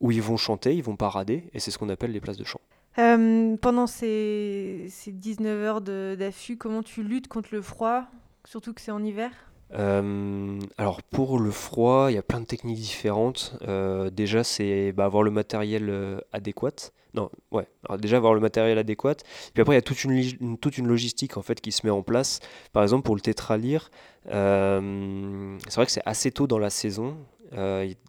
où 0.00 0.10
ils 0.10 0.22
vont 0.22 0.36
chanter, 0.36 0.74
ils 0.74 0.82
vont 0.82 0.96
parader, 0.96 1.44
et 1.54 1.60
c'est 1.60 1.70
ce 1.70 1.78
qu'on 1.78 1.88
appelle 1.88 2.12
les 2.12 2.20
places 2.20 2.36
de 2.36 2.44
chant. 2.44 2.60
Euh, 2.98 3.56
pendant 3.56 3.86
ces, 3.86 4.86
ces 4.90 5.12
19 5.12 5.62
heures 5.62 5.80
d'affût, 5.80 6.56
comment 6.56 6.82
tu 6.82 7.02
luttes 7.02 7.28
contre 7.28 7.48
le 7.52 7.62
froid, 7.62 8.04
surtout 8.44 8.72
que 8.74 8.80
c'est 8.80 8.90
en 8.90 9.02
hiver? 9.02 9.30
Euh, 9.76 10.60
alors 10.78 11.02
pour 11.02 11.38
le 11.38 11.50
froid, 11.50 12.06
il 12.10 12.14
y 12.14 12.18
a 12.18 12.22
plein 12.22 12.40
de 12.40 12.46
techniques 12.46 12.78
différentes. 12.78 13.58
Euh, 13.66 14.10
déjà, 14.10 14.44
c'est 14.44 14.92
bah, 14.92 15.04
avoir 15.04 15.22
le 15.22 15.30
matériel 15.30 15.88
euh, 15.88 16.20
adéquat. 16.32 16.92
Non, 17.14 17.30
ouais. 17.52 17.66
Alors 17.84 17.98
déjà 17.98 18.16
avoir 18.16 18.34
le 18.34 18.40
matériel 18.40 18.78
adéquat. 18.78 19.16
Puis 19.52 19.60
après, 19.60 19.74
il 19.74 19.76
y 19.76 19.78
a 19.78 19.82
toute 19.82 20.04
une, 20.04 20.58
toute 20.58 20.78
une 20.78 20.86
logistique 20.86 21.36
en 21.36 21.42
fait 21.42 21.60
qui 21.60 21.72
se 21.72 21.86
met 21.86 21.90
en 21.90 22.02
place. 22.02 22.40
Par 22.72 22.82
exemple, 22.82 23.04
pour 23.04 23.14
le 23.14 23.20
tétralyre, 23.20 23.90
c'est 24.26 24.32
vrai 24.32 25.86
que 25.86 25.92
c'est 25.92 26.02
assez 26.06 26.30
tôt 26.30 26.46
dans 26.46 26.58
la 26.58 26.70
saison. 26.70 27.16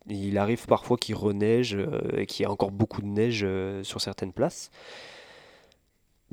Il, 0.07 0.38
arrive 0.39 0.66
parfois 0.66 0.97
qu'il 0.97 1.13
reneige 1.13 1.78
et 2.18 2.26
qu'il 2.26 2.43
y 2.43 2.47
a 2.47 2.51
encore 2.51 2.72
beaucoup 2.72 3.01
de 3.01 3.07
neige 3.07 3.45
sur 3.84 4.01
certaines 4.01 4.34
places. 4.34 4.72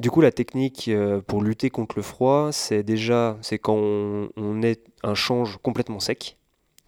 Du 0.02 0.10
coup, 0.10 0.20
la 0.20 0.32
technique 0.32 0.88
euh, 0.88 1.20
pour 1.20 1.44
lutter 1.44 1.70
contre 1.70 1.94
le 1.94 2.02
froid, 2.02 2.50
c'est 2.50 2.82
déjà 2.82 3.38
c'est 3.40 3.60
quand 3.60 3.76
on, 3.76 4.62
est 4.62 4.80
un 5.04 5.14
change 5.14 5.58
complètement 5.62 6.00
sec. 6.00 6.38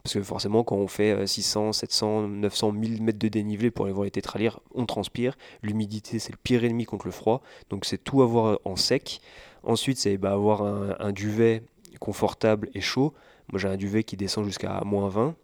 Parce 0.02 0.14
que 0.14 0.22
forcément, 0.24 0.64
quand 0.64 0.74
on 0.74 0.88
fait 0.88 1.24
600, 1.24 1.74
700, 1.74 2.26
900, 2.26 2.72
1000 2.72 3.02
mètres 3.04 3.20
de 3.20 3.28
dénivelé 3.28 3.70
pour 3.70 3.84
aller 3.84 3.94
voir 3.94 4.04
les 4.06 4.10
tétralyres, 4.10 4.58
on 4.74 4.84
transpire. 4.84 5.36
L'humidité, 5.62 6.18
c'est 6.18 6.32
le 6.32 6.38
pire 6.42 6.64
ennemi 6.64 6.86
contre 6.86 7.06
le 7.06 7.12
froid. 7.12 7.40
Donc, 7.70 7.84
c'est 7.84 8.02
tout 8.02 8.20
avoir 8.20 8.58
en 8.64 8.74
sec. 8.74 9.20
Ensuite, 9.62 9.98
c'est 9.98 10.16
bah, 10.16 10.32
avoir 10.32 10.62
un, 10.64 11.12
duvet 11.12 11.62
confortable 12.00 12.68
et 12.74 12.80
chaud. 12.80 13.14
Moi, 13.52 13.60
j'ai 13.60 13.68
un 13.68 13.76
duvet 13.76 14.02
qui 14.02 14.16
descend 14.16 14.44
jusqu'à 14.44 14.82
moins 14.84 15.08
20 15.08 15.36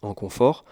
en 0.00 0.14
confort. 0.14 0.64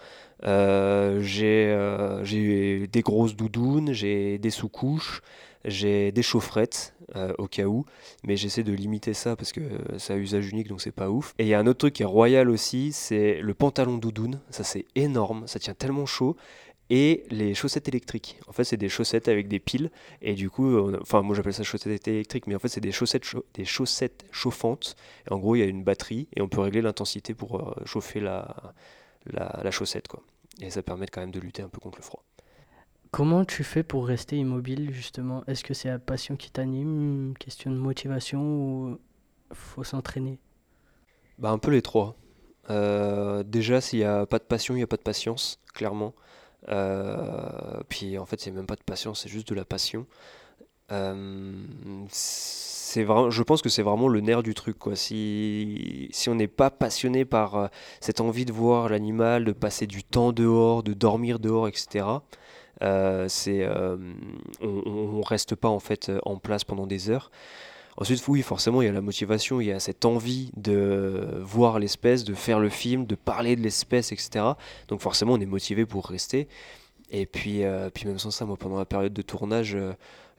Euh, 0.43 1.21
euh, 1.41 2.23
j'ai 2.23 2.87
des 2.87 3.01
grosses 3.01 3.35
doudounes, 3.35 3.93
j'ai 3.93 4.39
des 4.39 4.49
sous-couches, 4.49 5.21
j'ai 5.67 6.11
des 6.11 6.23
chaufferettes 6.23 6.95
euh, 7.15 7.33
au 7.37 7.47
cas 7.47 7.65
où, 7.65 7.85
mais 8.23 8.35
j'essaie 8.37 8.63
de 8.63 8.73
limiter 8.73 9.13
ça 9.13 9.35
parce 9.35 9.51
que 9.51 9.61
ça 9.97 10.13
a 10.13 10.17
usage 10.17 10.49
unique 10.49 10.67
donc 10.67 10.81
c'est 10.81 10.91
pas 10.91 11.09
ouf. 11.09 11.33
Et 11.37 11.43
il 11.43 11.49
y 11.49 11.53
a 11.53 11.59
un 11.59 11.67
autre 11.67 11.79
truc 11.79 11.93
qui 11.93 12.03
est 12.03 12.05
royal 12.05 12.49
aussi, 12.49 12.91
c'est 12.91 13.39
le 13.41 13.53
pantalon 13.53 13.97
doudoune. 13.97 14.39
Ça 14.49 14.63
c'est 14.63 14.85
énorme, 14.95 15.47
ça 15.47 15.59
tient 15.59 15.73
tellement 15.75 16.05
chaud. 16.05 16.35
Et 16.89 17.25
les 17.29 17.53
chaussettes 17.53 17.89
électriques. 17.89 18.39
En 18.47 18.53
fait, 18.53 18.63
c'est 18.63 18.77
des 18.77 18.87
chaussettes 18.87 19.27
avec 19.27 19.49
des 19.49 19.59
piles. 19.59 19.91
Et 20.21 20.35
du 20.35 20.49
coup, 20.49 20.77
enfin, 21.01 21.21
moi 21.21 21.35
j'appelle 21.35 21.53
ça 21.53 21.63
chaussettes 21.63 22.07
électriques, 22.07 22.47
mais 22.47 22.55
en 22.55 22.59
fait, 22.59 22.69
c'est 22.69 22.79
des 22.79 22.93
chaussettes, 22.93 24.25
chauffantes. 24.31 24.95
En 25.29 25.37
gros, 25.37 25.55
il 25.55 25.59
y 25.59 25.63
a 25.63 25.65
une 25.65 25.83
batterie 25.83 26.29
et 26.35 26.41
on 26.41 26.47
peut 26.47 26.61
régler 26.61 26.81
l'intensité 26.81 27.33
pour 27.33 27.59
euh, 27.59 27.75
chauffer 27.85 28.21
la, 28.21 28.73
la, 29.25 29.59
la 29.61 29.71
chaussette. 29.71 30.07
Quoi. 30.07 30.23
Et 30.61 30.69
ça 30.69 30.81
permet 30.81 31.07
quand 31.07 31.21
même 31.21 31.31
de 31.31 31.39
lutter 31.39 31.61
un 31.61 31.69
peu 31.69 31.79
contre 31.79 31.97
le 31.97 32.03
froid. 32.03 32.23
Comment 33.11 33.45
tu 33.45 33.63
fais 33.63 33.83
pour 33.83 34.05
rester 34.07 34.37
immobile 34.37 34.91
justement? 34.93 35.43
Est-ce 35.47 35.63
que 35.63 35.73
c'est 35.73 35.89
la 35.89 35.99
passion 35.99 36.35
qui 36.35 36.51
t'anime, 36.51 37.33
question 37.39 37.71
de 37.71 37.77
motivation 37.77 38.41
ou 38.41 38.99
faut 39.53 39.83
s'entraîner? 39.83 40.39
Bah, 41.37 41.51
Un 41.51 41.57
peu 41.57 41.71
les 41.71 41.81
trois. 41.81 42.15
Euh, 42.69 43.43
déjà, 43.43 43.79
s'il 43.81 43.99
n'y 43.99 44.05
a 44.05 44.25
pas 44.25 44.39
de 44.39 44.43
passion, 44.43 44.73
il 44.73 44.77
n'y 44.77 44.83
a 44.83 44.87
pas 44.87 44.97
de 44.97 45.01
patience, 45.01 45.59
clairement. 45.73 46.13
Euh, 46.69 47.81
puis 47.87 48.17
en 48.17 48.25
fait, 48.25 48.41
c'est 48.41 48.51
même 48.51 48.65
pas 48.65 48.75
de 48.75 48.83
patience, 48.83 49.21
c'est 49.21 49.29
juste 49.29 49.47
de 49.47 49.55
la 49.55 49.63
passion. 49.63 50.05
Euh, 50.91 51.53
c'est 52.09 53.03
vraiment, 53.03 53.29
je 53.29 53.43
pense 53.43 53.61
que 53.61 53.69
c'est 53.69 53.83
vraiment 53.83 54.09
le 54.09 54.19
nerf 54.19 54.43
du 54.43 54.53
truc. 54.53 54.77
Quoi. 54.77 54.95
Si, 54.95 56.09
si 56.11 56.29
on 56.29 56.35
n'est 56.35 56.47
pas 56.47 56.71
passionné 56.71 57.23
par 57.23 57.69
cette 58.01 58.19
envie 58.19 58.45
de 58.45 58.53
voir 58.53 58.89
l'animal, 58.89 59.45
de 59.45 59.51
passer 59.53 59.87
du 59.87 60.03
temps 60.03 60.33
dehors, 60.33 60.83
de 60.83 60.93
dormir 60.93 61.39
dehors, 61.39 61.67
etc., 61.67 62.05
c'est, 62.81 63.63
euh, 63.63 63.97
on, 64.61 65.17
ne 65.17 65.25
reste 65.25 65.55
pas 65.55 65.69
en 65.69 65.79
fait 65.79 66.11
en 66.23 66.37
place 66.37 66.63
pendant 66.63 66.87
des 66.87 67.09
heures. 67.09 67.31
Ensuite, 67.99 68.27
oui, 68.27 68.43
forcément, 68.43 68.83
il 68.83 68.85
y 68.85 68.89
a 68.89 68.91
la 68.91 69.01
motivation, 69.01 69.59
il 69.59 69.67
y 69.67 69.71
a 69.71 69.79
cette 69.79 70.05
envie 70.05 70.51
de 70.55 71.39
voir 71.41 71.79
l'espèce, 71.79 72.23
de 72.23 72.35
faire 72.35 72.59
le 72.59 72.69
film, 72.69 73.07
de 73.07 73.15
parler 73.15 73.55
de 73.55 73.61
l'espèce, 73.61 74.11
etc. 74.11 74.45
Donc 74.87 75.01
forcément, 75.01 75.33
on 75.33 75.39
est 75.39 75.47
motivé 75.47 75.85
pour 75.85 76.05
rester. 76.05 76.47
Et 77.09 77.25
puis, 77.25 77.63
euh, 77.63 77.89
puis 77.91 78.05
même 78.05 78.19
sans 78.19 78.29
ça, 78.29 78.45
moi, 78.45 78.55
pendant 78.57 78.77
la 78.77 78.85
période 78.85 79.13
de 79.13 79.21
tournage, 79.23 79.75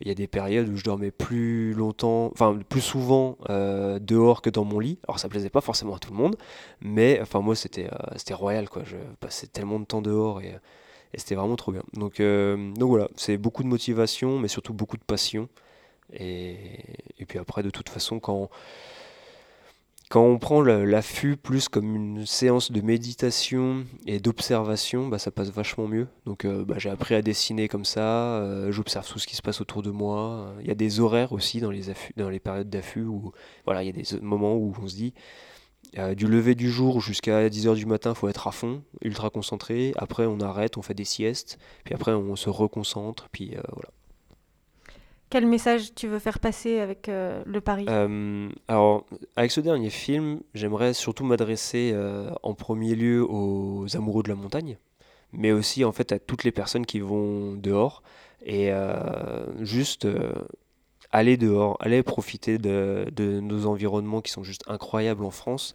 il 0.01 0.07
y 0.07 0.11
a 0.13 0.15
des 0.15 0.29
périodes 0.29 0.69
où 0.69 0.77
je 0.77 0.85
dormais 0.85 1.11
plus 1.11 1.73
longtemps, 1.73 2.31
enfin 2.33 2.57
plus 2.69 2.81
souvent 2.81 3.37
dehors 3.49 4.41
que 4.41 4.51
dans 4.51 4.65
mon 4.65 4.79
lit. 4.79 4.99
Alors 5.09 5.19
ça 5.19 5.29
plaisait 5.29 5.51
pas 5.51 5.61
forcément 5.61 5.97
à 5.97 5.99
tout 5.99 6.13
le 6.13 6.17
monde, 6.17 6.37
mais 6.81 7.19
enfin 7.21 7.41
moi 7.41 7.57
c'était 7.57 7.91
c'était 8.15 8.35
royal 8.35 8.69
quoi. 8.69 8.83
Je 8.85 8.97
passais 9.19 9.49
tellement 9.49 9.81
de 9.81 9.85
temps 9.85 10.03
dehors 10.03 10.41
et 10.41 10.55
et 11.15 11.19
c'était 11.19 11.35
vraiment 11.35 11.57
trop 11.57 11.73
bien. 11.73 11.83
Donc, 11.95 12.21
euh, 12.21 12.73
donc 12.75 12.89
voilà, 12.89 13.09
c'est 13.17 13.39
beaucoup 13.39 13.63
de 13.63 13.69
motivation, 13.69 14.39
mais 14.39 14.49
surtout 14.49 14.75
beaucoup 14.75 14.97
de 14.97 15.05
passion. 15.05 15.49
Et, 16.13 16.57
et 17.19 17.25
puis 17.27 17.39
après, 17.39 17.63
de 17.63 17.71
toute 17.71 17.89
façon, 17.89 18.19
quand, 18.21 18.51
quand 20.09 20.23
on 20.23 20.39
prend 20.39 20.63
l'affût 20.63 21.37
plus 21.37 21.69
comme 21.69 21.95
une 21.95 22.25
séance 22.25 22.73
de 22.73 22.81
méditation 22.81 23.85
et 24.07 24.21
d'observation, 24.21 25.07
bah, 25.09 25.19
ça 25.19 25.31
passe 25.31 25.51
vachement 25.51 25.87
mieux. 25.87 26.09
Donc 26.25 26.47
euh, 26.47 26.65
bah, 26.65 26.77
j'ai 26.79 26.89
appris 26.89 27.15
à 27.15 27.21
dessiner 27.21 27.69
comme 27.69 27.85
ça, 27.85 28.39
euh, 28.39 28.73
j'observe 28.73 29.07
tout 29.07 29.19
ce 29.19 29.27
qui 29.27 29.37
se 29.37 29.43
passe 29.43 29.61
autour 29.61 29.83
de 29.83 29.91
moi. 29.91 30.55
Il 30.61 30.67
y 30.67 30.71
a 30.71 30.75
des 30.75 31.01
horaires 31.01 31.33
aussi 31.33 31.61
dans 31.61 31.71
les, 31.71 31.83
dans 32.17 32.31
les 32.31 32.41
périodes 32.41 32.71
d'affût 32.71 33.03
où 33.05 33.33
voilà, 33.67 33.83
il 33.83 33.87
y 33.87 33.91
a 33.91 33.93
des 33.93 34.21
moments 34.23 34.57
où 34.57 34.75
on 34.83 34.89
se 34.89 34.97
dit 34.97 35.13
du 36.17 36.27
lever 36.27 36.55
du 36.55 36.71
jour 36.71 37.01
jusqu'à 37.01 37.49
10h 37.49 37.75
du 37.75 37.87
matin, 37.87 38.11
il 38.15 38.17
faut 38.17 38.29
être 38.29 38.47
à 38.47 38.53
fond, 38.53 38.83
ultra 39.03 39.31
concentré. 39.31 39.93
Après, 39.97 40.27
on 40.27 40.41
arrête, 40.41 40.77
on 40.77 40.83
fait 40.83 40.95
des 40.95 41.05
siestes. 41.05 41.59
Puis 41.85 41.95
après, 41.95 42.13
on 42.13 42.37
se 42.37 42.51
reconcentre. 42.51 43.29
Puis 43.31 43.57
euh, 43.57 43.61
voilà. 43.73 43.89
Quel 45.31 45.47
message 45.47 45.95
tu 45.95 46.09
veux 46.09 46.19
faire 46.19 46.39
passer 46.39 46.79
avec 46.79 47.09
euh, 47.09 47.43
le 47.45 47.61
pari? 47.61 47.85
Euh, 47.89 48.49
Alors, 48.67 49.05
avec 49.37 49.51
ce 49.51 49.61
dernier 49.61 49.91
film, 49.91 50.41
j'aimerais 50.55 50.95
surtout 50.95 51.25
m'adresser 51.25 51.95
en 52.43 52.55
premier 52.55 52.95
lieu 52.95 53.25
aux 53.29 53.85
amoureux 53.95 54.23
de 54.23 54.31
la 54.31 54.37
montagne, 54.37 54.79
mais 55.33 55.53
aussi 55.53 55.85
en 55.85 55.93
fait 55.93 56.13
à 56.13 56.19
toutes 56.19 56.45
les 56.45 56.53
personnes 56.53 56.87
qui 56.87 57.01
vont 57.01 57.55
dehors 57.55 58.03
et 58.47 58.71
juste 59.61 60.07
allez 61.11 61.37
dehors, 61.37 61.77
allez 61.81 62.03
profiter 62.03 62.59
de, 62.59 63.11
nos 63.41 63.67
environnements 63.67 64.21
qui 64.21 64.31
sont 64.31 64.43
juste 64.43 64.63
incroyables 64.67 65.25
en 65.25 65.31
France. 65.31 65.75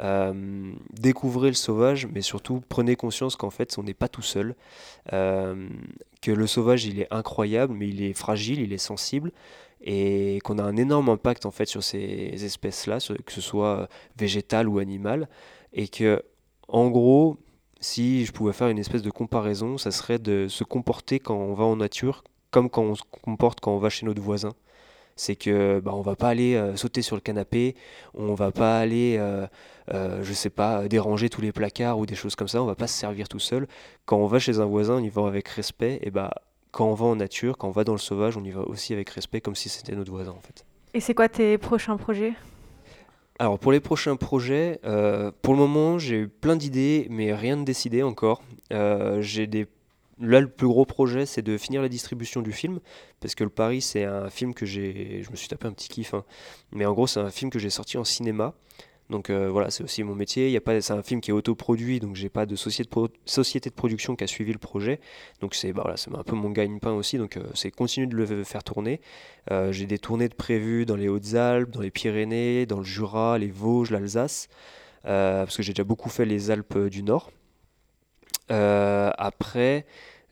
Euh, 0.00 0.72
découvrez 0.92 1.48
le 1.48 1.54
sauvage, 1.54 2.06
mais 2.12 2.20
surtout 2.20 2.62
prenez 2.68 2.96
conscience 2.96 3.36
qu'en 3.36 3.50
fait 3.50 3.76
on 3.78 3.82
n'est 3.82 3.94
pas 3.94 4.08
tout 4.08 4.22
seul, 4.22 4.54
euh, 5.12 5.68
que 6.20 6.30
le 6.30 6.46
sauvage 6.46 6.84
il 6.84 7.00
est 7.00 7.08
incroyable, 7.12 7.74
mais 7.74 7.88
il 7.88 8.02
est 8.02 8.14
fragile, 8.14 8.60
il 8.60 8.72
est 8.72 8.78
sensible, 8.78 9.32
et 9.82 10.38
qu'on 10.44 10.58
a 10.58 10.62
un 10.62 10.76
énorme 10.76 11.08
impact 11.08 11.46
en 11.46 11.50
fait 11.50 11.66
sur 11.66 11.82
ces 11.82 12.44
espèces-là, 12.44 12.98
que 13.24 13.32
ce 13.32 13.40
soit 13.40 13.88
végétal 14.16 14.68
ou 14.68 14.78
animal, 14.78 15.28
et 15.72 15.88
que 15.88 16.22
en 16.68 16.90
gros, 16.90 17.38
si 17.80 18.24
je 18.24 18.32
pouvais 18.32 18.52
faire 18.54 18.68
une 18.68 18.78
espèce 18.78 19.02
de 19.02 19.10
comparaison, 19.10 19.78
ça 19.78 19.90
serait 19.90 20.18
de 20.18 20.48
se 20.48 20.64
comporter 20.64 21.20
quand 21.20 21.36
on 21.36 21.54
va 21.54 21.64
en 21.64 21.76
nature 21.76 22.24
comme 22.50 22.70
quand 22.70 22.82
on 22.84 22.94
se 22.94 23.02
comporte 23.24 23.58
quand 23.60 23.74
on 23.74 23.78
va 23.78 23.90
chez 23.90 24.06
notre 24.06 24.22
voisin. 24.22 24.54
C'est 25.16 25.36
que 25.36 25.80
bah, 25.80 25.92
on 25.94 26.00
va 26.00 26.16
pas 26.16 26.28
aller 26.28 26.54
euh, 26.54 26.76
sauter 26.76 27.02
sur 27.02 27.16
le 27.16 27.20
canapé, 27.20 27.76
on 28.14 28.34
va 28.34 28.50
pas 28.50 28.78
aller, 28.78 29.16
euh, 29.18 29.46
euh, 29.92 30.22
je 30.22 30.32
sais 30.32 30.50
pas, 30.50 30.88
déranger 30.88 31.28
tous 31.28 31.40
les 31.40 31.52
placards 31.52 31.98
ou 31.98 32.06
des 32.06 32.14
choses 32.14 32.34
comme 32.34 32.48
ça. 32.48 32.62
On 32.62 32.66
va 32.66 32.74
pas 32.74 32.86
se 32.86 32.98
servir 32.98 33.28
tout 33.28 33.38
seul. 33.38 33.68
Quand 34.06 34.16
on 34.16 34.26
va 34.26 34.38
chez 34.38 34.58
un 34.58 34.64
voisin, 34.64 34.94
on 34.96 35.04
y 35.04 35.08
va 35.08 35.26
avec 35.26 35.48
respect. 35.48 36.00
Et 36.02 36.10
bah 36.10 36.32
quand 36.74 36.86
on 36.86 36.94
va 36.94 37.06
en 37.06 37.16
nature, 37.16 37.56
quand 37.56 37.68
on 37.68 37.72
va 37.72 37.84
dans 37.84 37.92
le 37.92 37.98
sauvage, 37.98 38.36
on 38.36 38.42
y 38.42 38.50
va 38.50 38.62
aussi 38.62 38.92
avec 38.92 39.08
respect, 39.10 39.40
comme 39.40 39.54
si 39.54 39.68
c'était 39.68 39.94
notre 39.94 40.10
voisin 40.10 40.32
en 40.32 40.40
fait. 40.40 40.64
Et 40.92 41.00
c'est 41.00 41.14
quoi 41.14 41.28
tes 41.28 41.56
prochains 41.56 41.96
projets? 41.96 42.34
Alors 43.38 43.58
pour 43.58 43.72
les 43.72 43.80
prochains 43.80 44.16
projets, 44.16 44.78
euh, 44.84 45.32
pour 45.42 45.54
le 45.54 45.60
moment 45.60 45.98
j'ai 45.98 46.20
eu 46.20 46.28
plein 46.28 46.54
d'idées, 46.54 47.08
mais 47.10 47.34
rien 47.34 47.56
de 47.56 47.64
décidé 47.64 48.02
encore. 48.02 48.42
Euh, 48.72 49.20
j'ai 49.20 49.46
des 49.46 49.66
Là, 50.20 50.40
le 50.40 50.48
plus 50.48 50.68
gros 50.68 50.84
projet, 50.84 51.26
c'est 51.26 51.42
de 51.42 51.58
finir 51.58 51.82
la 51.82 51.88
distribution 51.88 52.40
du 52.40 52.52
film, 52.52 52.80
parce 53.20 53.34
que 53.34 53.44
Le 53.44 53.50
Paris, 53.50 53.80
c'est 53.80 54.04
un 54.04 54.30
film 54.30 54.54
que 54.54 54.64
j'ai. 54.64 55.22
Je 55.22 55.30
me 55.30 55.36
suis 55.36 55.48
tapé 55.48 55.66
un 55.66 55.72
petit 55.72 55.88
kiff, 55.88 56.14
hein. 56.14 56.24
mais 56.72 56.86
en 56.86 56.92
gros, 56.92 57.06
c'est 57.06 57.20
un 57.20 57.30
film 57.30 57.50
que 57.50 57.58
j'ai 57.58 57.70
sorti 57.70 57.98
en 57.98 58.04
cinéma. 58.04 58.54
Donc 59.10 59.28
euh, 59.28 59.50
voilà, 59.50 59.70
c'est 59.70 59.84
aussi 59.84 60.02
mon 60.02 60.14
métier. 60.14 60.48
Il 60.48 60.52
y 60.52 60.56
a 60.56 60.60
pas, 60.60 60.80
c'est 60.80 60.92
un 60.92 61.02
film 61.02 61.20
qui 61.20 61.30
est 61.30 61.34
autoproduit, 61.34 62.00
donc 62.00 62.16
j'ai 62.16 62.30
pas 62.30 62.46
de 62.46 62.56
société 62.56 62.88
de, 63.70 63.74
production 63.74 64.16
qui 64.16 64.24
a 64.24 64.26
suivi 64.26 64.52
le 64.52 64.58
projet. 64.58 65.00
Donc 65.40 65.54
c'est 65.54 65.72
bah, 65.72 65.82
voilà, 65.82 65.96
c'est 65.96 66.14
un 66.14 66.22
peu 66.22 66.34
mon 66.34 66.50
gagne-pain 66.50 66.92
aussi. 66.92 67.18
Donc 67.18 67.36
euh, 67.36 67.42
c'est 67.54 67.70
continuer 67.70 68.06
de 68.06 68.16
le 68.16 68.44
faire 68.44 68.64
tourner. 68.64 69.00
Euh, 69.50 69.72
j'ai 69.72 69.86
des 69.86 69.98
tournées 69.98 70.28
de 70.28 70.34
prévues 70.34 70.86
dans 70.86 70.96
les 70.96 71.08
Hautes-Alpes, 71.08 71.70
dans 71.70 71.80
les 71.80 71.90
Pyrénées, 71.90 72.66
dans 72.66 72.78
le 72.78 72.84
Jura, 72.84 73.38
les 73.38 73.50
Vosges, 73.50 73.90
l'Alsace, 73.90 74.48
parce 75.02 75.56
que 75.56 75.62
j'ai 75.62 75.72
déjà 75.72 75.84
beaucoup 75.84 76.08
fait 76.08 76.24
les 76.24 76.50
Alpes 76.50 76.78
du 76.88 77.02
Nord. 77.02 77.30
Euh, 78.50 79.10
après, 79.16 79.86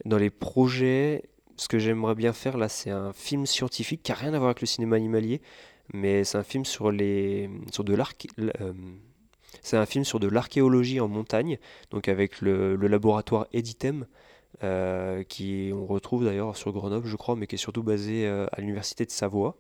dans 0.04 0.18
les 0.18 0.30
projets, 0.30 1.24
ce 1.56 1.68
que 1.68 1.78
j'aimerais 1.78 2.14
bien 2.14 2.32
faire 2.32 2.56
là, 2.56 2.68
c'est 2.68 2.90
un 2.90 3.12
film 3.12 3.46
scientifique 3.46 4.02
qui 4.02 4.12
a 4.12 4.14
rien 4.14 4.34
à 4.34 4.38
voir 4.38 4.50
avec 4.50 4.60
le 4.60 4.66
cinéma 4.66 4.96
animalier, 4.96 5.40
mais 5.92 6.24
c'est 6.24 6.38
un 6.38 6.42
film 6.42 6.64
sur 6.64 6.90
les 6.90 7.50
sur 7.72 7.84
de 7.84 7.94
l'arc. 7.94 8.26
euh, 8.40 8.72
c'est 9.62 9.76
un 9.76 9.86
film 9.86 10.04
sur 10.04 10.18
de 10.18 10.28
l'archéologie 10.28 11.00
en 11.00 11.08
montagne, 11.08 11.58
donc 11.90 12.08
avec 12.08 12.40
le, 12.40 12.74
laboratoire 12.76 13.46
Editem, 13.52 14.06
euh, 14.64 15.22
qui 15.24 15.70
on 15.74 15.86
retrouve 15.86 16.24
d'ailleurs 16.24 16.56
sur 16.56 16.72
Grenoble, 16.72 17.06
je 17.06 17.16
crois, 17.16 17.36
mais 17.36 17.46
qui 17.46 17.56
est 17.56 17.58
surtout 17.58 17.82
basé 17.82 18.26
à 18.26 18.60
l'université 18.60 19.04
de 19.04 19.10
Savoie. 19.10 19.56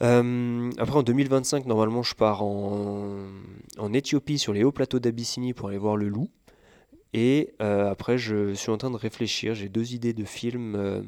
Après, 0.00 0.96
en 0.96 1.02
2025, 1.02 1.66
normalement, 1.66 2.02
je 2.02 2.14
pars 2.14 2.42
en, 2.42 3.26
en 3.78 3.92
Éthiopie 3.92 4.38
sur 4.38 4.52
les 4.52 4.64
hauts 4.64 4.72
plateaux 4.72 4.98
d'Abyssinie 4.98 5.52
pour 5.52 5.68
aller 5.68 5.78
voir 5.78 5.96
le 5.96 6.08
loup. 6.08 6.30
Et 7.12 7.54
euh, 7.60 7.90
après, 7.90 8.18
je 8.18 8.54
suis 8.54 8.70
en 8.70 8.78
train 8.78 8.90
de 8.90 8.96
réfléchir. 8.96 9.54
J'ai 9.54 9.68
deux 9.68 9.94
idées 9.94 10.12
de 10.12 10.24
films, 10.24 10.74
euh, 10.76 11.02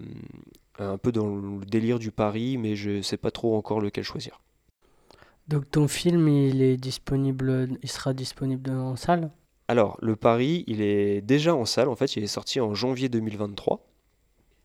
un 0.78 0.98
peu 0.98 1.12
dans 1.12 1.36
le 1.36 1.64
délire 1.64 1.98
du 1.98 2.10
Paris, 2.10 2.58
mais 2.58 2.74
je 2.74 3.02
sais 3.02 3.16
pas 3.16 3.30
trop 3.30 3.56
encore 3.56 3.80
lequel 3.80 4.04
choisir. 4.04 4.40
Donc 5.48 5.70
ton 5.70 5.88
film, 5.88 6.28
il 6.28 6.62
est 6.62 6.76
disponible, 6.76 7.68
il 7.82 7.90
sera 7.90 8.14
disponible 8.14 8.70
en 8.70 8.96
salle? 8.96 9.30
Alors, 9.68 9.96
le 10.02 10.16
Paris, 10.16 10.64
il 10.66 10.80
est 10.82 11.20
déjà 11.20 11.54
en 11.54 11.64
salle. 11.64 11.88
En 11.88 11.96
fait, 11.96 12.16
il 12.16 12.22
est 12.22 12.28
sorti 12.28 12.60
en 12.60 12.74
janvier 12.74 13.08
2023. 13.08 13.86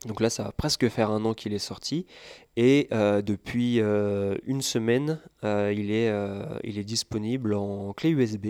Donc 0.06 0.22
là, 0.22 0.30
ça 0.30 0.44
va 0.44 0.52
presque 0.52 0.88
faire 0.90 1.10
un 1.10 1.26
an 1.26 1.34
qu'il 1.34 1.54
est 1.54 1.60
sorti. 1.60 2.06
Et 2.56 2.88
euh, 2.92 3.22
depuis 3.22 3.80
euh, 3.80 4.36
une 4.46 4.62
semaine, 4.62 5.20
euh, 5.44 5.74
il 5.76 5.92
est, 5.92 6.12
il 6.64 6.78
est 6.78 6.84
disponible 6.84 7.54
en 7.54 7.94
clé 7.94 8.10
USB. 8.10 8.48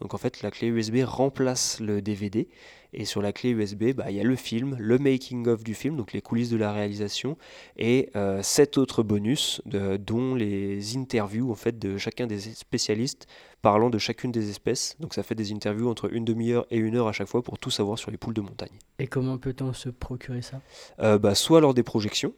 Donc 0.00 0.14
en 0.14 0.18
fait, 0.18 0.42
la 0.42 0.50
clé 0.50 0.68
USB 0.68 0.98
remplace 1.04 1.80
le 1.80 2.00
DVD. 2.02 2.48
Et 2.92 3.04
sur 3.04 3.22
la 3.22 3.32
clé 3.32 3.50
USB, 3.50 3.92
bah, 3.94 4.10
il 4.10 4.16
y 4.16 4.20
a 4.20 4.24
le 4.24 4.34
film, 4.34 4.76
le 4.80 4.98
making-of 4.98 5.62
du 5.62 5.74
film, 5.74 5.96
donc 5.96 6.12
les 6.12 6.20
coulisses 6.20 6.50
de 6.50 6.56
la 6.56 6.72
réalisation, 6.72 7.36
et 7.76 8.10
euh, 8.16 8.42
sept 8.42 8.78
autres 8.78 9.04
bonus, 9.04 9.62
de- 9.64 9.96
dont 9.96 10.34
les 10.34 10.96
interviews 10.96 11.52
en 11.52 11.54
fait, 11.54 11.78
de 11.78 11.98
chacun 11.98 12.26
des 12.26 12.40
spécialistes 12.40 13.28
parlant 13.62 13.90
de 13.90 13.98
chacune 13.98 14.32
des 14.32 14.50
espèces. 14.50 14.96
Donc 14.98 15.14
ça 15.14 15.22
fait 15.22 15.36
des 15.36 15.52
interviews 15.52 15.88
entre 15.88 16.12
une 16.12 16.24
demi-heure 16.24 16.66
et 16.70 16.78
une 16.78 16.96
heure 16.96 17.06
à 17.06 17.12
chaque 17.12 17.28
fois 17.28 17.42
pour 17.42 17.58
tout 17.58 17.70
savoir 17.70 17.96
sur 17.96 18.10
les 18.10 18.16
poules 18.16 18.34
de 18.34 18.40
montagne. 18.40 18.76
Et 18.98 19.06
comment 19.06 19.38
peut-on 19.38 19.72
se 19.72 19.88
procurer 19.88 20.42
ça? 20.42 20.60
Euh, 20.98 21.16
bah, 21.18 21.36
soit 21.36 21.60
lors 21.60 21.74
des 21.74 21.84
projections, 21.84 22.32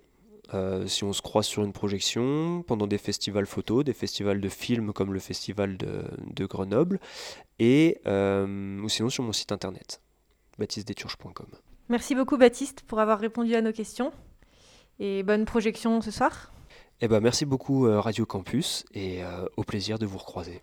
euh, 0.55 0.87
si 0.87 1.05
on 1.05 1.13
se 1.13 1.23
croise 1.23 1.47
sur 1.47 1.65
une 1.65 1.73
projection, 1.73 2.63
pendant 2.67 2.87
des 2.87 2.99
festivals 2.99 3.47
photos, 3.47 3.85
des 3.85 3.93
festivals 3.93 4.41
de 4.41 4.49
films 4.49 4.93
comme 4.93 5.13
le 5.13 5.21
festival 5.21 5.77
de, 5.77 6.05
de 6.27 6.47
Grenoble, 6.47 7.01
et 7.59 8.01
euh, 8.07 8.81
ou 8.81 8.89
sinon 8.89 9.09
sur 9.09 9.25
mon 9.25 9.33
site 9.33 9.53
internet, 9.53 10.01
baptistedesturges.com. 10.59 11.47
Merci 11.89 12.15
beaucoup 12.15 12.37
Baptiste 12.37 12.83
pour 12.83 13.01
avoir 13.01 13.19
répondu 13.19 13.55
à 13.55 13.63
nos 13.63 13.73
questions. 13.73 14.13
Et 14.99 15.23
bonne 15.23 15.45
projection 15.45 16.01
ce 16.01 16.11
soir. 16.11 16.53
Eh 17.01 17.09
ben, 17.09 17.21
merci 17.21 17.45
beaucoup 17.45 17.87
euh, 17.87 18.01
Radio 18.01 18.27
Campus, 18.27 18.85
et 18.95 19.23
au 19.57 19.65
plaisir 19.65 19.99
de 19.99 20.07
vous 20.07 20.19
recroiser. 20.19 20.63